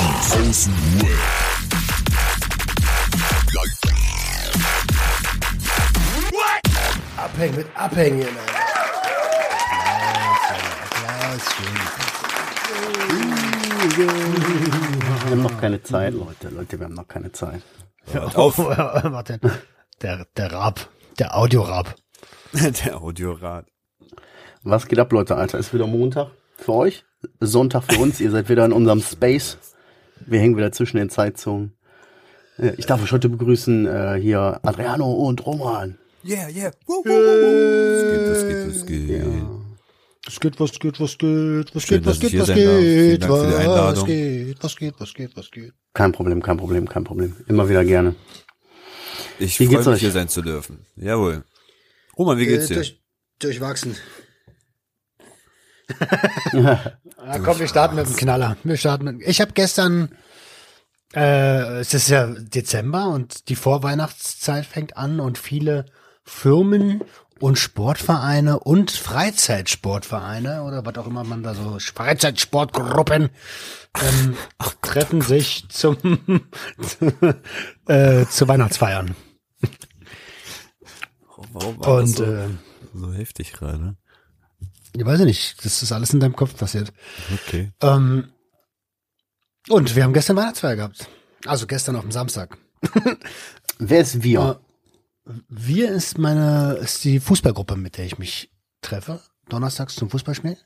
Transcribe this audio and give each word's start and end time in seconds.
Die. 0.00 1.08
Abhängen 7.16 7.56
mit 7.56 7.66
Abhängen. 7.74 8.26
Wir 14.00 15.30
haben 15.30 15.42
noch 15.42 15.60
keine 15.60 15.82
Zeit, 15.82 16.14
Leute. 16.14 16.48
Leute, 16.48 16.78
wir 16.78 16.86
haben 16.86 16.94
noch 16.94 17.08
keine 17.08 17.32
Zeit. 17.32 17.62
auf. 18.34 18.58
Warte. 18.58 19.38
Der, 20.00 20.26
der 20.36 20.52
Rab. 20.52 20.88
Der 21.18 21.36
Audiorab. 21.36 21.94
Der 22.52 23.00
Audiorad. 23.00 23.66
Was 24.62 24.88
geht 24.88 24.98
ab, 24.98 25.12
Leute, 25.12 25.36
Alter? 25.36 25.58
Ist 25.58 25.72
wieder 25.72 25.86
Montag 25.86 26.30
für 26.56 26.72
euch, 26.72 27.04
Sonntag 27.38 27.84
für 27.84 28.00
uns. 28.00 28.18
Ihr 28.20 28.30
seid 28.30 28.48
wieder 28.48 28.64
in 28.64 28.72
unserem 28.72 29.00
Space. 29.02 29.58
Wir 30.26 30.40
hängen 30.40 30.56
wieder 30.56 30.72
zwischen 30.72 30.96
den 30.98 31.10
Zeitzonen. 31.10 31.72
Äh, 32.58 32.72
Ich 32.76 32.86
darf 32.86 33.02
euch 33.02 33.12
heute 33.12 33.28
begrüßen 33.28 33.86
äh, 33.86 34.18
hier 34.20 34.60
Adriano 34.62 35.10
und 35.12 35.44
Roman. 35.46 35.98
Yeah, 36.24 36.48
yeah. 36.50 36.70
Woo, 36.86 37.02
woo, 37.04 37.10
woo. 37.10 37.90
Was 37.96 38.04
geht, 38.10 38.30
was 38.30 38.42
geht, 38.48 38.60
was 38.70 38.86
geht. 38.86 39.24
Was 40.26 40.38
geht, 40.38 40.60
was 40.60 40.78
geht, 40.78 41.00
was 41.00 41.18
geht, 41.18 41.74
was 41.74 41.82
Schön, 41.82 41.98
geht, 41.98 42.06
was 42.06 42.20
geht, 42.20 42.38
was 42.38 42.48
geht, 42.48 43.22
was 43.22 44.04
geht, 44.04 44.62
was 44.62 44.76
geht, 44.76 44.94
was 45.00 45.14
geht, 45.14 45.36
was 45.36 45.50
geht. 45.50 45.72
Kein 45.94 46.12
Problem, 46.12 46.42
kein 46.42 46.56
Problem, 46.58 46.88
kein 46.88 47.04
Problem. 47.04 47.36
Immer 47.48 47.68
wieder 47.68 47.84
gerne. 47.84 48.14
Ich 49.38 49.56
freue 49.56 49.68
mich, 49.68 49.86
euch? 49.86 50.00
hier 50.00 50.10
sein 50.10 50.28
zu 50.28 50.42
dürfen. 50.42 50.84
Jawohl. 50.96 51.42
Roman, 52.18 52.38
wie 52.38 52.46
geht's 52.46 52.66
Äh, 52.66 52.68
dir? 52.68 52.74
durch, 52.74 53.00
durchwachsen. 53.38 53.96
ja, 56.52 57.38
komm, 57.44 57.58
wir 57.58 57.68
starten 57.68 57.96
mit 57.96 58.06
dem 58.06 58.16
Knaller. 58.16 58.56
Wir 58.64 58.76
starten 58.76 59.04
mit, 59.04 59.22
ich 59.26 59.40
habe 59.40 59.52
gestern, 59.52 60.10
äh, 61.14 61.80
es 61.80 61.94
ist 61.94 62.08
ja 62.08 62.26
Dezember 62.26 63.08
und 63.08 63.48
die 63.48 63.56
Vorweihnachtszeit 63.56 64.66
fängt 64.66 64.96
an 64.96 65.20
und 65.20 65.38
viele 65.38 65.86
Firmen 66.24 67.02
und 67.40 67.58
Sportvereine 67.58 68.60
und 68.60 68.90
Freizeitsportvereine 68.90 70.62
oder 70.62 70.84
was 70.84 70.96
auch 70.98 71.06
immer 71.06 71.24
man 71.24 71.42
da 71.42 71.54
so, 71.54 71.78
Freizeitsportgruppen 71.78 73.30
ähm, 74.00 74.36
treffen 74.82 75.22
sich 75.22 75.66
zum 75.70 75.96
äh, 77.88 78.26
zu 78.26 78.46
Weihnachtsfeiern. 78.46 79.16
Warum 81.52 81.78
war 81.80 82.02
das 82.02 82.10
Und 82.10 82.16
so, 82.16 82.24
äh, 82.24 82.48
so 82.94 83.12
heftig 83.12 83.52
gerade? 83.52 83.96
Ich 84.96 85.04
weiß 85.04 85.20
nicht, 85.20 85.64
das 85.64 85.82
ist 85.82 85.92
alles 85.92 86.12
in 86.12 86.20
deinem 86.20 86.36
Kopf 86.36 86.56
passiert. 86.56 86.92
Okay. 87.32 87.72
Ähm, 87.80 88.32
und 89.68 89.94
wir 89.94 90.04
haben 90.04 90.12
gestern 90.12 90.36
Weihnachtsfeier 90.36 90.76
gehabt. 90.76 91.08
Also 91.46 91.66
gestern 91.66 91.96
auf 91.96 92.02
dem 92.02 92.12
Samstag. 92.12 92.56
Wer 93.78 94.00
ist 94.00 94.22
wir? 94.22 94.60
Wir 95.48 95.90
ist 95.90 96.18
meine, 96.18 96.74
ist 96.82 97.04
die 97.04 97.20
Fußballgruppe, 97.20 97.76
mit 97.76 97.98
der 97.98 98.06
ich 98.06 98.18
mich 98.18 98.50
treffe. 98.82 99.20
Donnerstags 99.48 99.94
zum 99.94 100.10
Fußballspiel. 100.10 100.56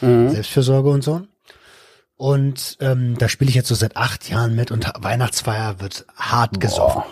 Mhm. 0.00 0.30
Selbstfürsorge 0.30 0.90
und 0.90 1.02
so. 1.02 1.22
Und 2.16 2.76
ähm, 2.80 3.16
da 3.18 3.28
spiele 3.28 3.48
ich 3.48 3.56
jetzt 3.56 3.68
so 3.68 3.74
seit 3.74 3.96
acht 3.96 4.28
Jahren 4.28 4.54
mit 4.54 4.70
und 4.70 4.92
Weihnachtsfeier 4.98 5.80
wird 5.80 6.06
hart 6.16 6.60
gesoffen. 6.60 7.02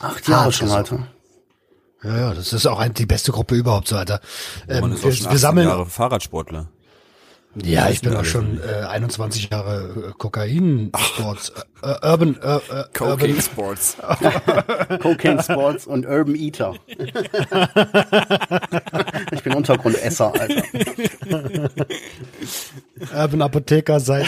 Acht 0.00 0.28
Jahre 0.28 0.44
Hart 0.44 0.54
schon, 0.54 0.68
gesoffen. 0.68 0.98
Alter. 0.98 1.17
Ja, 2.02 2.16
ja, 2.16 2.34
das 2.34 2.52
ist 2.52 2.66
auch 2.66 2.78
ein, 2.78 2.94
die 2.94 3.06
beste 3.06 3.32
Gruppe 3.32 3.56
überhaupt 3.56 3.88
so, 3.88 3.96
Alter. 3.96 4.20
Ähm, 4.68 4.82
Man 4.82 4.92
ist 4.92 5.00
auch 5.00 5.06
wir, 5.06 5.12
schon 5.12 5.24
wir 5.24 5.30
18 5.30 5.38
sammeln, 5.38 5.68
Jahre 5.68 5.86
Fahrradsportler. 5.86 6.68
Ja, 7.64 7.88
ich 7.88 8.02
bin 8.02 8.14
auch 8.14 8.24
schon 8.24 8.60
äh, 8.62 8.84
21 8.84 9.50
Jahre 9.50 10.10
äh, 10.10 10.12
Kokain 10.16 10.92
Sports 10.96 11.52
äh, 11.82 11.90
äh, 11.90 12.08
Urban 12.08 12.36
äh, 12.40 12.56
äh, 12.56 12.84
Urban 13.00 13.40
Sports. 13.40 13.96
Cocaine 15.02 15.42
Sports 15.42 15.86
und 15.86 16.06
Urban 16.06 16.36
Eater. 16.36 16.74
ich 19.32 19.42
bin 19.42 19.54
Untergrundesser, 19.54 20.32
Alter. 20.38 20.62
Urban 23.16 23.42
Apotheker 23.42 23.98
seit 23.98 24.26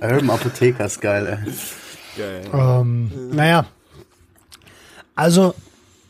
Urban 0.00 0.30
Apotheker 0.30 0.86
ist 0.86 1.00
geil, 1.00 1.26
ey. 1.26 1.52
Geil. 2.16 2.42
ähm, 2.52 3.10
naja. 3.32 3.66
Also 5.14 5.54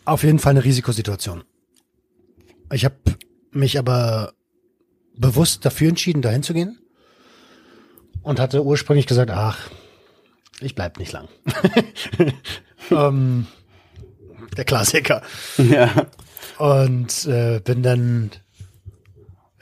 auf 0.04 0.22
jeden 0.22 0.38
Fall 0.38 0.50
eine 0.50 0.64
Risikosituation. 0.64 1.44
Ich 2.72 2.84
habe 2.84 2.96
mich 3.52 3.78
aber 3.78 4.32
bewusst 5.16 5.64
dafür 5.64 5.88
entschieden, 5.88 6.22
dahin 6.22 6.42
zu 6.42 6.54
gehen 6.54 6.78
und 8.22 8.40
hatte 8.40 8.64
ursprünglich 8.64 9.06
gesagt, 9.06 9.30
ach, 9.30 9.70
ich 10.60 10.74
bleib 10.74 10.98
nicht 10.98 11.12
lang. 11.12 11.28
ähm, 12.90 13.46
der 14.56 14.64
Klassiker. 14.64 15.22
Ja. 15.58 16.06
Und 16.58 17.26
äh, 17.26 17.60
bin 17.60 17.82
dann, 17.82 18.30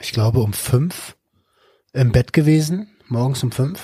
ich 0.01 0.13
glaube, 0.13 0.41
um 0.41 0.53
fünf 0.53 1.17
im 1.93 2.13
Bett 2.13 2.33
gewesen, 2.33 2.89
morgens 3.07 3.43
um 3.43 3.53
fünf, 3.53 3.81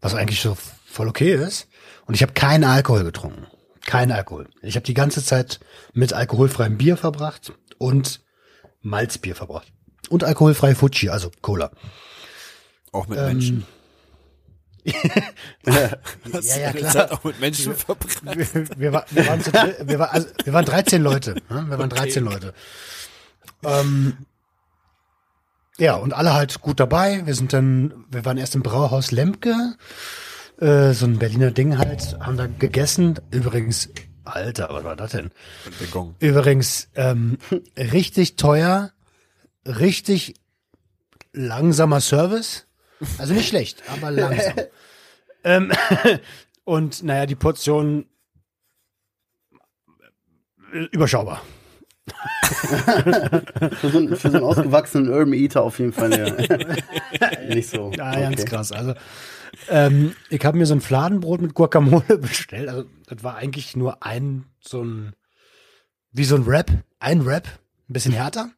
was 0.00 0.14
eigentlich 0.14 0.40
so 0.40 0.56
voll 0.86 1.08
okay 1.08 1.34
ist. 1.34 1.68
Und 2.06 2.14
ich 2.14 2.22
habe 2.22 2.32
keinen 2.32 2.64
Alkohol 2.64 3.04
getrunken. 3.04 3.46
Kein 3.88 4.12
Alkohol. 4.12 4.50
Ich 4.60 4.76
habe 4.76 4.84
die 4.84 4.92
ganze 4.92 5.24
Zeit 5.24 5.60
mit 5.94 6.12
alkoholfreiem 6.12 6.76
Bier 6.76 6.98
verbracht 6.98 7.54
und 7.78 8.20
Malzbier 8.82 9.34
verbracht. 9.34 9.72
Und 10.10 10.24
alkoholfreie 10.24 10.74
Fuji, 10.74 11.08
also 11.08 11.30
Cola. 11.40 11.70
Auch 12.92 13.08
mit 13.08 13.18
Ähm, 13.18 13.26
Menschen. 13.26 13.66
Ja, 15.64 16.56
ja, 16.58 16.72
klar. 16.72 17.12
Auch 17.12 17.24
mit 17.24 17.40
Menschen 17.40 17.74
verbracht? 17.74 18.20
wir, 18.24 18.78
wir, 18.78 18.92
war, 18.92 19.06
wir, 19.10 19.26
waren 19.26 19.42
zu, 19.42 19.52
wir, 19.54 19.98
war, 19.98 20.12
also, 20.12 20.28
wir 20.44 20.52
waren 20.52 20.66
13 20.66 21.02
Leute. 21.02 21.36
ne? 21.48 21.66
Wir 21.70 21.78
waren 21.78 21.88
13 21.88 22.22
Leute. 22.22 22.52
Ähm, 23.64 24.18
ja, 25.78 25.94
und 25.94 26.12
alle 26.12 26.34
halt 26.34 26.60
gut 26.60 26.78
dabei. 26.78 27.22
Wir 27.24 27.34
sind 27.34 27.54
dann, 27.54 28.04
wir 28.10 28.26
waren 28.26 28.36
erst 28.36 28.54
im 28.54 28.62
Brauhaus 28.62 29.12
Lemke, 29.12 29.76
äh, 30.60 30.92
so 30.92 31.06
ein 31.06 31.18
Berliner 31.18 31.50
Ding 31.50 31.78
halt, 31.78 32.18
haben 32.20 32.36
da 32.36 32.46
gegessen. 32.46 33.18
Übrigens, 33.30 33.88
Alter, 34.24 34.68
was 34.70 34.84
war 34.84 34.96
das 34.96 35.12
denn? 35.12 35.30
Gong. 35.90 36.14
Übrigens, 36.18 36.88
ähm, 36.94 37.38
richtig 37.76 38.36
teuer, 38.36 38.92
richtig 39.66 40.34
langsamer 41.32 42.00
Service. 42.00 42.66
Also 43.18 43.32
nicht 43.34 43.48
schlecht, 43.48 43.82
aber 43.88 44.10
langsam. 44.10 44.54
ähm, 45.44 45.72
und 46.64 47.02
naja, 47.04 47.26
die 47.26 47.36
Portion 47.36 48.06
äh, 50.72 50.84
überschaubar. 50.90 51.42
Für 53.80 53.90
so, 53.90 53.98
einen- 53.98 54.16
für 54.16 54.30
so 54.30 54.36
einen 54.38 54.44
ausgewachsenen 54.44 55.10
Urban 55.10 55.34
Eater 55.34 55.62
auf 55.62 55.78
jeden 55.78 55.92
Fall 55.92 56.10
ja. 56.18 57.44
nicht 57.54 57.68
so. 57.68 57.92
Ja, 57.94 58.18
ganz 58.18 58.40
Okay. 58.40 58.44
krass. 58.50 58.72
Also 58.72 58.94
ähm, 59.68 60.14
ich 60.30 60.44
habe 60.44 60.56
mir 60.58 60.66
so 60.66 60.74
ein 60.74 60.80
Fladenbrot 60.80 61.40
mit 61.40 61.54
Guacamole 61.54 62.18
bestellt. 62.18 62.68
Also 62.68 62.84
das 63.06 63.22
war 63.24 63.36
eigentlich 63.36 63.76
nur 63.76 64.02
ein 64.04 64.44
so 64.60 64.82
ein 64.82 65.14
wie 66.12 66.24
so 66.24 66.36
ein 66.36 66.46
Wrap, 66.46 66.70
ein 67.00 67.26
Wrap, 67.26 67.46
ein 67.88 67.92
bisschen 67.92 68.12
härter. 68.12 68.50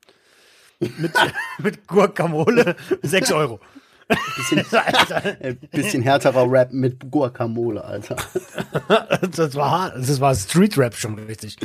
Mit, 0.78 1.12
mit 1.59 1.87
Guacamole, 1.87 2.77
6 3.03 3.33
Euro. 3.33 3.60
Alter, 4.72 5.22
Ein 5.41 5.59
bisschen 5.71 6.03
härterer 6.03 6.50
Rap 6.50 6.72
mit 6.72 7.10
Guacamole, 7.10 7.84
Alter. 7.84 8.16
das 9.37 9.55
war 9.55 9.71
hart. 9.71 9.97
Das 9.97 10.21
war 10.21 10.34
Street 10.34 10.77
Rap 10.78 10.97
schon 10.97 11.19
richtig. 11.19 11.57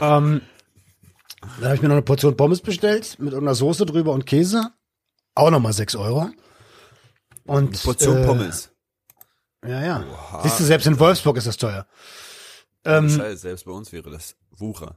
ähm, 0.00 0.42
da 1.60 1.66
habe 1.66 1.74
ich 1.74 1.82
mir 1.82 1.88
noch 1.88 1.96
eine 1.96 2.02
Portion 2.02 2.36
Pommes 2.36 2.60
bestellt 2.60 3.16
mit 3.18 3.32
irgendeiner 3.32 3.54
Soße 3.54 3.86
drüber 3.86 4.12
und 4.12 4.26
Käse. 4.26 4.70
Auch 5.34 5.50
nochmal 5.50 5.72
6 5.72 5.96
Euro. 5.96 6.30
Und, 7.50 7.82
Portion 7.82 8.18
äh, 8.18 8.26
Pommes. 8.26 8.70
Ja, 9.66 9.82
ja. 9.82 10.04
Siehst 10.44 10.60
du, 10.60 10.64
selbst 10.64 10.86
in 10.86 11.00
Wolfsburg 11.00 11.36
ist 11.36 11.48
das 11.48 11.56
teuer. 11.56 11.84
Ähm, 12.84 13.10
Scheiße, 13.10 13.38
selbst 13.38 13.64
bei 13.64 13.72
uns 13.72 13.90
wäre 13.90 14.08
das 14.08 14.36
Wucher. 14.52 14.96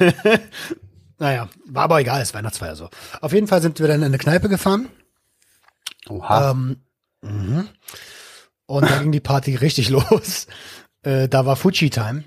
naja, 1.18 1.48
war 1.64 1.84
aber 1.84 2.00
egal, 2.00 2.20
ist 2.20 2.34
Weihnachtsfeier 2.34 2.74
so. 2.74 2.90
Auf 3.20 3.32
jeden 3.32 3.46
Fall 3.46 3.62
sind 3.62 3.78
wir 3.78 3.86
dann 3.86 4.00
in 4.00 4.06
eine 4.06 4.18
Kneipe 4.18 4.48
gefahren. 4.48 4.88
Oha. 6.08 6.50
Ähm, 6.50 6.82
mhm. 7.20 7.68
Und 8.66 8.90
da 8.90 8.98
ging 8.98 9.12
die 9.12 9.20
Party 9.20 9.54
richtig 9.60 9.88
los. 9.88 10.48
Äh, 11.02 11.28
da 11.28 11.46
war 11.46 11.54
Fuji-Time. 11.54 12.24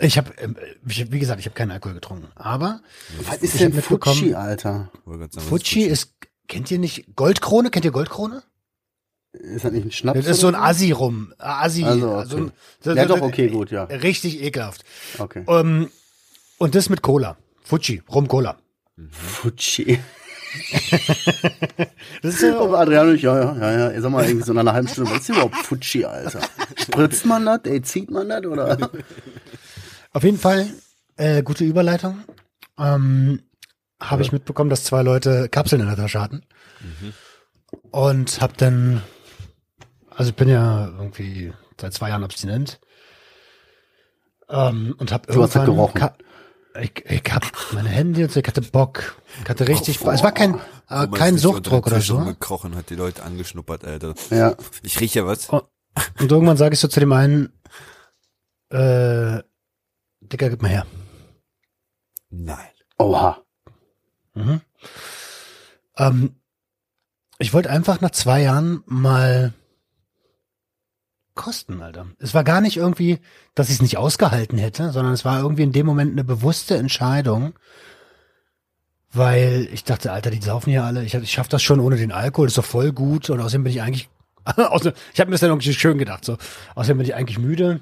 Ich 0.00 0.16
habe, 0.16 0.32
wie 0.80 1.18
gesagt, 1.18 1.40
ich 1.40 1.44
habe 1.44 1.54
keinen 1.54 1.72
Alkohol 1.72 1.96
getrunken. 1.96 2.28
Aber 2.34 2.80
Was 3.26 3.42
ist 3.42 3.60
denn 3.60 3.74
Fuji, 3.74 4.34
Alter? 4.34 4.90
Fuji 5.36 5.82
ist, 5.82 6.14
kennt 6.48 6.70
ihr 6.70 6.78
nicht 6.78 7.14
Goldkrone? 7.14 7.70
Kennt 7.70 7.84
ihr 7.84 7.90
Goldkrone? 7.90 8.42
Ist 9.40 9.64
das 9.64 9.72
nicht 9.72 9.84
ein 9.86 9.92
Schnaps? 9.92 10.18
Das 10.20 10.26
ist 10.28 10.40
so 10.40 10.48
ein 10.48 10.54
oder 10.54 10.64
Assi-Rum. 10.64 11.32
Assi. 11.38 11.84
Also, 11.84 12.12
okay. 12.16 12.26
so 12.28 12.36
ein- 12.38 12.52
so- 12.80 12.92
Ja, 12.92 13.04
doch, 13.06 13.20
okay, 13.20 13.48
gut, 13.48 13.70
ja. 13.70 13.84
Richtig 13.84 14.42
ekelhaft. 14.42 14.84
Okay. 15.18 15.44
Ähm, 15.48 15.90
und 16.58 16.74
das 16.74 16.88
mit 16.88 17.02
Cola. 17.02 17.36
Fuji, 17.62 18.02
Rum 18.12 18.28
Cola. 18.28 18.56
Fuji. 19.10 19.98
Das 22.22 22.34
ist 22.34 22.40
so, 22.40 22.46
Oh, 22.60 22.74
Adriano, 22.74 23.12
ja, 23.12 23.38
ja, 23.54 23.56
ja, 23.72 23.92
ja. 23.92 24.00
Sag 24.00 24.10
mal, 24.10 24.24
irgendwie 24.24 24.44
so 24.46 24.52
nach 24.54 24.60
einer 24.62 24.72
halben 24.72 24.88
Stunde, 24.88 25.10
was 25.10 25.20
ist 25.20 25.28
überhaupt 25.28 25.56
Futschi, 25.56 26.04
Alter? 26.04 26.40
Spritzt 26.76 27.26
man 27.26 27.44
das? 27.44 27.60
Ey, 27.64 27.82
zieht 27.82 28.10
man 28.10 28.28
das, 28.28 28.44
oder? 28.46 28.90
Auf 30.12 30.24
jeden 30.24 30.38
Fall, 30.38 30.68
äh, 31.16 31.42
gute 31.42 31.64
Überleitung. 31.64 32.20
Ähm, 32.78 33.42
habe 34.00 34.22
ich 34.22 34.32
mitbekommen, 34.32 34.70
dass 34.70 34.84
zwei 34.84 35.02
Leute 35.02 35.48
Kapseln 35.50 35.82
in 35.82 35.88
der 35.88 35.96
Tasche 35.96 36.20
hatten. 36.20 36.42
Und 37.90 38.40
hab 38.40 38.56
dann, 38.56 39.02
also 40.16 40.30
ich 40.30 40.36
bin 40.36 40.48
ja 40.48 40.88
irgendwie 40.88 41.52
seit 41.80 41.92
zwei 41.92 42.08
Jahren 42.08 42.24
abstinent. 42.24 42.80
Ähm, 44.48 44.94
und 44.98 45.12
hab 45.12 45.26
Du 45.26 45.42
hast 45.42 45.54
irgendwann, 45.54 45.92
gerochen. 45.92 46.10
Ich, 46.80 47.04
ich 47.06 47.32
hab 47.32 47.44
meine 47.72 47.88
Hände 47.88 48.24
und 48.24 48.32
so, 48.32 48.40
ich 48.40 48.46
hatte 48.46 48.62
Bock. 48.62 49.20
Ich 49.42 49.48
hatte 49.48 49.68
richtig, 49.68 50.00
Bock. 50.00 50.12
es 50.12 50.22
war 50.22 50.32
kein, 50.32 50.60
äh, 50.88 51.06
kein 51.08 51.36
Suchtdruck 51.38 51.86
oder 51.86 52.00
so. 52.00 52.16
rumgekrochen 52.16 52.76
hat 52.76 52.90
die 52.90 52.94
Leute 52.94 53.22
angeschnuppert, 53.22 53.84
Alter. 53.84 54.14
Ja. 54.30 54.54
Ich 54.82 55.00
rieche 55.00 55.20
ja 55.20 55.26
was. 55.26 55.52
Oh. 55.52 55.62
Und 56.18 56.30
irgendwann 56.30 56.56
sage 56.56 56.74
ich 56.74 56.80
so 56.80 56.88
zu 56.88 57.00
dem 57.00 57.12
einen, 57.12 57.52
äh, 58.70 59.42
Dicker, 60.20 60.50
gib 60.50 60.62
mal 60.62 60.68
her. 60.68 60.86
Nein. 62.30 62.68
Oha. 62.98 63.42
Mhm. 64.34 64.60
Ähm, 65.96 66.40
ich 67.38 67.52
wollte 67.54 67.70
einfach 67.70 68.00
nach 68.00 68.10
zwei 68.10 68.42
Jahren 68.42 68.82
mal 68.86 69.54
kosten, 71.36 71.80
Alter. 71.82 72.06
Es 72.18 72.34
war 72.34 72.42
gar 72.42 72.60
nicht 72.60 72.76
irgendwie, 72.76 73.20
dass 73.54 73.68
ich 73.68 73.76
es 73.76 73.82
nicht 73.82 73.96
ausgehalten 73.98 74.58
hätte, 74.58 74.90
sondern 74.90 75.12
es 75.12 75.24
war 75.24 75.40
irgendwie 75.40 75.62
in 75.62 75.72
dem 75.72 75.86
Moment 75.86 76.12
eine 76.12 76.24
bewusste 76.24 76.76
Entscheidung, 76.76 77.54
weil 79.12 79.68
ich 79.72 79.84
dachte, 79.84 80.12
Alter, 80.12 80.30
die 80.30 80.42
saufen 80.42 80.70
hier 80.70 80.84
alle. 80.84 81.04
Ich, 81.04 81.14
ich 81.14 81.30
schaff 81.32 81.48
das 81.48 81.62
schon 81.62 81.80
ohne 81.80 81.96
den 81.96 82.12
Alkohol, 82.12 82.48
ist 82.48 82.58
doch 82.58 82.64
voll 82.64 82.92
gut. 82.92 83.30
Und 83.30 83.40
außerdem 83.40 83.64
bin 83.64 83.72
ich 83.72 83.82
eigentlich, 83.82 84.08
außer, 84.56 84.92
ich 85.14 85.20
habe 85.20 85.30
mir 85.30 85.34
das 85.34 85.40
dann 85.40 85.50
irgendwie 85.50 85.72
schön 85.72 85.98
gedacht. 85.98 86.24
So, 86.24 86.36
außerdem 86.74 86.98
bin 86.98 87.06
ich 87.06 87.14
eigentlich 87.14 87.38
müde 87.38 87.80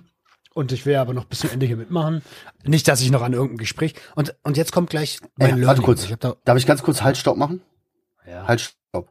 und 0.54 0.70
ich 0.70 0.86
will 0.86 0.94
aber 0.96 1.14
noch 1.14 1.24
bis 1.24 1.40
zum 1.40 1.50
Ende 1.50 1.66
hier 1.66 1.76
mitmachen. 1.76 2.22
Nicht, 2.64 2.86
dass 2.86 3.00
ich 3.00 3.10
noch 3.10 3.22
an 3.22 3.32
irgendeinem 3.32 3.58
Gespräch 3.58 3.94
und 4.14 4.36
und 4.44 4.56
jetzt 4.56 4.70
kommt 4.72 4.90
gleich 4.90 5.18
mein 5.36 5.46
Ey, 5.46 5.46
Learning. 5.52 5.66
warte 5.66 5.82
kurz. 5.82 6.04
Ich 6.04 6.12
hab 6.12 6.20
da, 6.20 6.36
Darf 6.44 6.56
ich 6.58 6.66
ganz 6.66 6.82
kurz 6.82 7.02
Haltstopp 7.02 7.36
machen? 7.36 7.60
ja. 8.28 8.46
Haltstopp. 8.46 9.10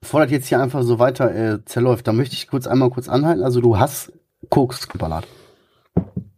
Bevor 0.00 0.20
das 0.22 0.30
jetzt 0.30 0.46
hier 0.48 0.60
einfach 0.60 0.82
so 0.82 0.98
weiter 0.98 1.34
äh, 1.34 1.64
zerläuft, 1.64 2.06
da 2.06 2.12
möchte 2.12 2.34
ich 2.34 2.46
kurz 2.46 2.66
einmal 2.66 2.90
kurz 2.90 3.08
anhalten. 3.08 3.42
Also 3.42 3.60
du 3.60 3.78
hast 3.78 4.12
Koks 4.48 4.88
geballert. 4.88 5.26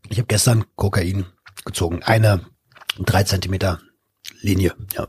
Ich 0.08 0.18
habe 0.18 0.26
gestern 0.26 0.64
Kokain 0.76 1.26
gezogen. 1.64 2.02
Eine 2.02 2.40
drei 2.98 3.22
Zentimeter 3.24 3.80
Linie. 4.40 4.74
Ja. 4.94 5.08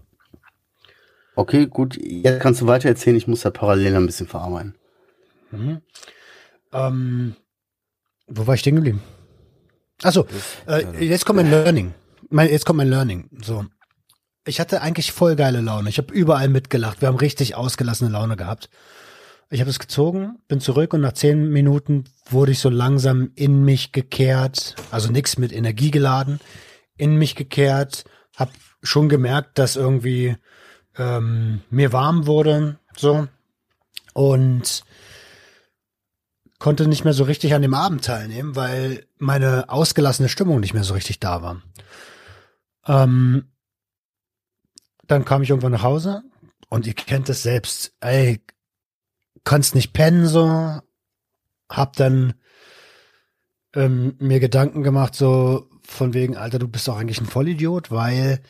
Okay, 1.35 1.67
gut. 1.67 1.97
Jetzt 1.97 2.41
kannst 2.41 2.61
du 2.61 2.67
weiter 2.67 2.89
erzählen. 2.89 3.15
Ich 3.15 3.27
muss 3.27 3.41
da 3.41 3.49
parallel 3.49 3.95
ein 3.95 4.05
bisschen 4.05 4.27
verarbeiten. 4.27 4.75
Ähm, 6.73 7.35
wo 8.27 8.47
war 8.47 8.55
ich 8.55 8.59
stehen 8.61 8.75
geblieben? 8.75 9.01
Achso, 10.03 10.25
äh, 10.67 11.05
jetzt 11.05 11.25
kommt 11.25 11.37
mein 11.37 11.49
Learning. 11.49 11.93
Mein, 12.29 12.49
jetzt 12.49 12.65
kommt 12.65 12.77
mein 12.77 12.89
Learning. 12.89 13.29
So. 13.41 13.65
Ich 14.45 14.59
hatte 14.59 14.81
eigentlich 14.81 15.11
voll 15.11 15.35
geile 15.35 15.61
Laune. 15.61 15.89
Ich 15.89 15.97
habe 15.97 16.13
überall 16.13 16.49
mitgelacht. 16.49 17.01
Wir 17.01 17.07
haben 17.07 17.17
richtig 17.17 17.55
ausgelassene 17.55 18.09
Laune 18.09 18.35
gehabt. 18.35 18.69
Ich 19.51 19.59
habe 19.59 19.69
es 19.69 19.79
gezogen, 19.79 20.39
bin 20.47 20.61
zurück 20.61 20.93
und 20.93 21.01
nach 21.01 21.13
zehn 21.13 21.49
Minuten 21.49 22.05
wurde 22.29 22.53
ich 22.53 22.59
so 22.59 22.69
langsam 22.69 23.31
in 23.35 23.63
mich 23.63 23.91
gekehrt. 23.91 24.75
Also 24.89 25.11
nichts 25.11 25.37
mit 25.37 25.51
Energie 25.51 25.91
geladen. 25.91 26.39
In 26.97 27.17
mich 27.17 27.35
gekehrt. 27.35 28.05
Hab 28.35 28.49
schon 28.81 29.09
gemerkt, 29.09 29.59
dass 29.59 29.75
irgendwie 29.75 30.37
ähm, 30.97 31.61
mir 31.69 31.93
warm 31.93 32.25
wurde. 32.25 32.79
So. 32.95 33.27
Und 34.13 34.83
konnte 36.57 36.87
nicht 36.87 37.03
mehr 37.03 37.13
so 37.13 37.25
richtig 37.25 37.53
an 37.53 37.61
dem 37.61 37.73
Abend 37.73 38.05
teilnehmen, 38.05 38.55
weil 38.55 39.05
meine 39.17 39.69
ausgelassene 39.69 40.29
Stimmung 40.29 40.59
nicht 40.59 40.73
mehr 40.73 40.83
so 40.83 40.93
richtig 40.93 41.19
da 41.19 41.41
war. 41.41 41.61
Ähm, 42.87 43.50
dann 45.11 45.25
kam 45.25 45.43
ich 45.43 45.49
irgendwann 45.49 45.73
nach 45.73 45.83
Hause 45.83 46.23
und 46.69 46.87
ihr 46.87 46.93
kennt 46.93 47.27
es 47.29 47.43
selbst, 47.43 47.93
ey, 47.99 48.41
kannst 49.43 49.75
nicht 49.75 49.91
pennen 49.91 50.25
so, 50.25 50.79
hab 51.69 51.95
dann 51.97 52.33
ähm, 53.75 54.15
mir 54.19 54.39
Gedanken 54.39 54.83
gemacht 54.83 55.15
so 55.15 55.67
von 55.83 56.13
wegen, 56.13 56.37
Alter, 56.37 56.59
du 56.59 56.67
bist 56.67 56.87
doch 56.87 56.97
eigentlich 56.97 57.19
ein 57.19 57.25
Vollidiot, 57.25 57.91
weil 57.91 58.41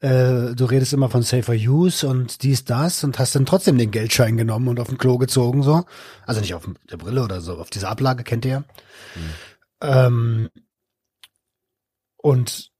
äh, 0.00 0.54
du 0.54 0.64
redest 0.64 0.92
immer 0.92 1.08
von 1.08 1.22
Safer 1.22 1.54
Use 1.54 2.06
und 2.06 2.42
dies, 2.42 2.64
das 2.64 3.04
und 3.04 3.18
hast 3.18 3.34
dann 3.34 3.46
trotzdem 3.46 3.78
den 3.78 3.90
Geldschein 3.90 4.36
genommen 4.36 4.68
und 4.68 4.80
auf 4.80 4.88
den 4.88 4.98
Klo 4.98 5.16
gezogen 5.16 5.62
so. 5.62 5.84
Also 6.26 6.40
nicht 6.40 6.54
auf 6.54 6.68
der 6.90 6.96
Brille 6.98 7.22
oder 7.22 7.40
so, 7.40 7.58
auf 7.58 7.70
diese 7.70 7.88
Ablage, 7.88 8.24
kennt 8.24 8.44
ihr 8.44 8.64
ja. 9.80 10.06
Ähm, 10.06 10.50
und 12.16 12.71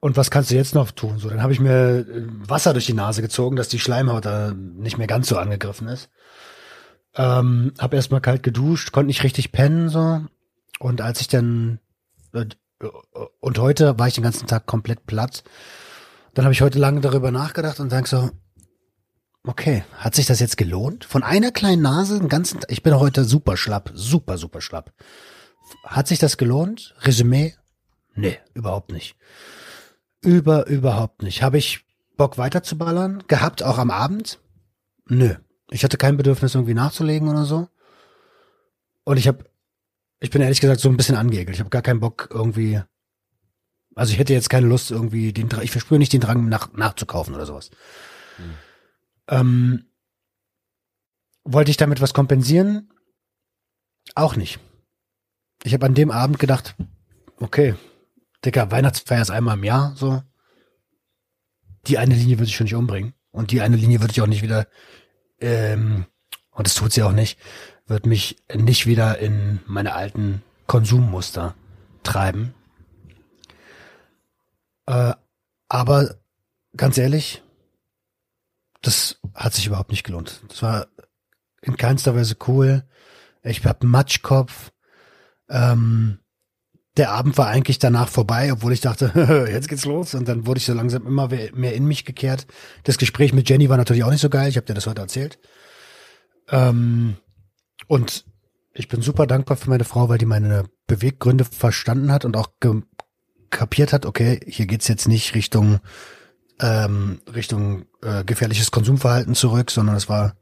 und 0.00 0.16
was 0.16 0.30
kannst 0.30 0.50
du 0.50 0.54
jetzt 0.54 0.74
noch 0.74 0.90
tun? 0.90 1.18
So, 1.18 1.28
dann 1.28 1.42
habe 1.42 1.52
ich 1.52 1.60
mir 1.60 2.06
äh, 2.08 2.26
Wasser 2.48 2.72
durch 2.72 2.86
die 2.86 2.94
Nase 2.94 3.22
gezogen, 3.22 3.56
dass 3.56 3.68
die 3.68 3.78
Schleimhaut 3.78 4.24
da 4.24 4.52
nicht 4.52 4.98
mehr 4.98 5.06
ganz 5.06 5.28
so 5.28 5.36
angegriffen 5.38 5.88
ist. 5.88 6.08
Ähm, 7.14 7.72
hab 7.78 7.94
erstmal 7.94 8.20
kalt 8.20 8.42
geduscht, 8.42 8.92
konnte 8.92 9.08
nicht 9.08 9.24
richtig 9.24 9.52
pennen 9.52 9.88
so. 9.88 10.20
Und 10.78 11.00
als 11.00 11.20
ich 11.20 11.28
dann 11.28 11.80
und 13.40 13.58
heute 13.58 13.98
war 13.98 14.08
ich 14.08 14.14
den 14.14 14.24
ganzen 14.24 14.46
Tag 14.46 14.66
komplett 14.66 15.06
platt. 15.06 15.42
Dann 16.34 16.44
habe 16.44 16.52
ich 16.52 16.62
heute 16.62 16.78
lange 16.78 17.00
darüber 17.00 17.30
nachgedacht 17.30 17.80
und 17.80 17.90
sage 17.90 18.06
so, 18.06 18.30
okay, 19.44 19.84
hat 19.96 20.14
sich 20.14 20.26
das 20.26 20.40
jetzt 20.40 20.56
gelohnt? 20.56 21.04
Von 21.04 21.22
einer 21.22 21.50
kleinen 21.50 21.82
Nase 21.82 22.18
den 22.18 22.28
ganzen 22.28 22.60
Tag, 22.60 22.70
ich 22.70 22.82
bin 22.82 22.98
heute 22.98 23.24
super 23.24 23.56
schlapp, 23.56 23.90
super, 23.94 24.38
super 24.38 24.60
schlapp. 24.60 24.92
Hat 25.84 26.06
sich 26.06 26.18
das 26.18 26.36
gelohnt? 26.36 26.94
Resümee? 27.00 27.54
Nee, 28.14 28.38
überhaupt 28.54 28.92
nicht. 28.92 29.16
Über, 30.22 30.66
überhaupt 30.66 31.22
nicht. 31.22 31.42
Habe 31.42 31.58
ich 31.58 31.84
Bock 32.16 32.38
weiterzuballern? 32.38 33.24
Gehabt, 33.28 33.62
auch 33.62 33.78
am 33.78 33.90
Abend? 33.90 34.40
Nö. 35.06 35.34
Ich 35.70 35.84
hatte 35.84 35.96
kein 35.96 36.16
Bedürfnis, 36.16 36.54
irgendwie 36.54 36.74
nachzulegen 36.74 37.28
oder 37.28 37.44
so. 37.44 37.68
Und 39.04 39.16
ich 39.16 39.28
habe, 39.28 39.44
ich 40.20 40.30
bin 40.30 40.42
ehrlich 40.42 40.60
gesagt 40.60 40.80
so 40.80 40.88
ein 40.88 40.96
bisschen 40.96 41.16
angeekelt. 41.16 41.54
Ich 41.54 41.60
habe 41.60 41.70
gar 41.70 41.82
keinen 41.82 42.00
Bock 42.00 42.28
irgendwie, 42.32 42.80
also 43.94 44.12
ich 44.12 44.18
hätte 44.18 44.32
jetzt 44.32 44.50
keine 44.50 44.66
Lust 44.66 44.90
irgendwie, 44.90 45.32
den, 45.32 45.48
ich 45.62 45.70
verspüre 45.70 45.98
nicht 45.98 46.12
den 46.12 46.20
Drang 46.20 46.48
nach, 46.48 46.72
nachzukaufen 46.72 47.34
oder 47.34 47.46
sowas. 47.46 47.70
Ähm, 49.28 49.84
wollte 51.44 51.70
ich 51.70 51.76
damit 51.76 52.00
was 52.00 52.14
kompensieren? 52.14 52.90
Auch 54.14 54.36
nicht. 54.36 54.58
Ich 55.64 55.74
habe 55.74 55.86
an 55.86 55.94
dem 55.94 56.10
Abend 56.10 56.38
gedacht, 56.38 56.74
okay, 57.40 57.74
Dicker, 58.44 58.70
Weihnachtsfeier 58.70 59.22
ist 59.22 59.30
einmal 59.30 59.56
im 59.56 59.64
Jahr, 59.64 59.94
so. 59.96 60.22
Die 61.86 61.98
eine 61.98 62.14
Linie 62.14 62.38
würde 62.38 62.48
ich 62.48 62.56
schon 62.56 62.64
nicht 62.64 62.74
umbringen. 62.74 63.14
Und 63.30 63.50
die 63.50 63.60
eine 63.60 63.76
Linie 63.76 64.00
würde 64.00 64.12
ich 64.12 64.20
auch 64.20 64.26
nicht 64.26 64.42
wieder, 64.42 64.66
ähm, 65.40 66.06
und 66.50 66.66
das 66.66 66.74
tut 66.74 66.92
sie 66.92 67.02
auch 67.02 67.12
nicht, 67.12 67.38
wird 67.86 68.06
mich 68.06 68.36
nicht 68.54 68.86
wieder 68.86 69.18
in 69.18 69.60
meine 69.66 69.94
alten 69.94 70.42
Konsummuster 70.66 71.54
treiben. 72.02 72.54
Äh, 74.86 75.14
aber 75.68 76.16
ganz 76.76 76.98
ehrlich, 76.98 77.42
das 78.82 79.20
hat 79.34 79.54
sich 79.54 79.66
überhaupt 79.66 79.90
nicht 79.90 80.04
gelohnt. 80.04 80.42
Das 80.48 80.62
war 80.62 80.86
in 81.62 81.76
keinster 81.76 82.14
Weise 82.14 82.36
cool. 82.46 82.84
Ich 83.42 83.64
hab 83.64 83.82
Matschkopf. 83.82 84.72
Ähm, 85.48 86.18
der 86.98 87.12
Abend 87.12 87.38
war 87.38 87.46
eigentlich 87.46 87.78
danach 87.78 88.08
vorbei, 88.08 88.52
obwohl 88.52 88.72
ich 88.72 88.80
dachte, 88.80 89.46
jetzt 89.50 89.68
geht's 89.68 89.84
los. 89.84 90.14
Und 90.14 90.28
dann 90.28 90.46
wurde 90.46 90.58
ich 90.58 90.66
so 90.66 90.74
langsam 90.74 91.06
immer 91.06 91.28
mehr 91.28 91.74
in 91.74 91.84
mich 91.84 92.04
gekehrt. 92.04 92.46
Das 92.84 92.98
Gespräch 92.98 93.32
mit 93.32 93.48
Jenny 93.48 93.68
war 93.68 93.76
natürlich 93.76 94.04
auch 94.04 94.10
nicht 94.10 94.20
so 94.20 94.28
geil. 94.28 94.48
Ich 94.48 94.56
habe 94.56 94.66
dir 94.66 94.74
das 94.74 94.86
heute 94.86 95.00
erzählt. 95.00 95.38
Ähm, 96.50 97.16
und 97.86 98.24
ich 98.74 98.88
bin 98.88 99.02
super 99.02 99.26
dankbar 99.26 99.56
für 99.56 99.70
meine 99.70 99.84
Frau, 99.84 100.08
weil 100.08 100.18
die 100.18 100.26
meine 100.26 100.64
Beweggründe 100.86 101.44
verstanden 101.44 102.12
hat 102.12 102.24
und 102.24 102.36
auch 102.36 102.50
kapiert 103.50 103.92
hat, 103.92 104.04
okay, 104.04 104.40
hier 104.46 104.66
geht's 104.66 104.88
jetzt 104.88 105.08
nicht 105.08 105.34
Richtung 105.34 105.80
ähm, 106.60 107.20
Richtung 107.32 107.86
äh, 108.02 108.24
gefährliches 108.24 108.70
Konsumverhalten 108.70 109.34
zurück, 109.34 109.70
sondern 109.70 109.96
es 109.96 110.08
war 110.08 110.34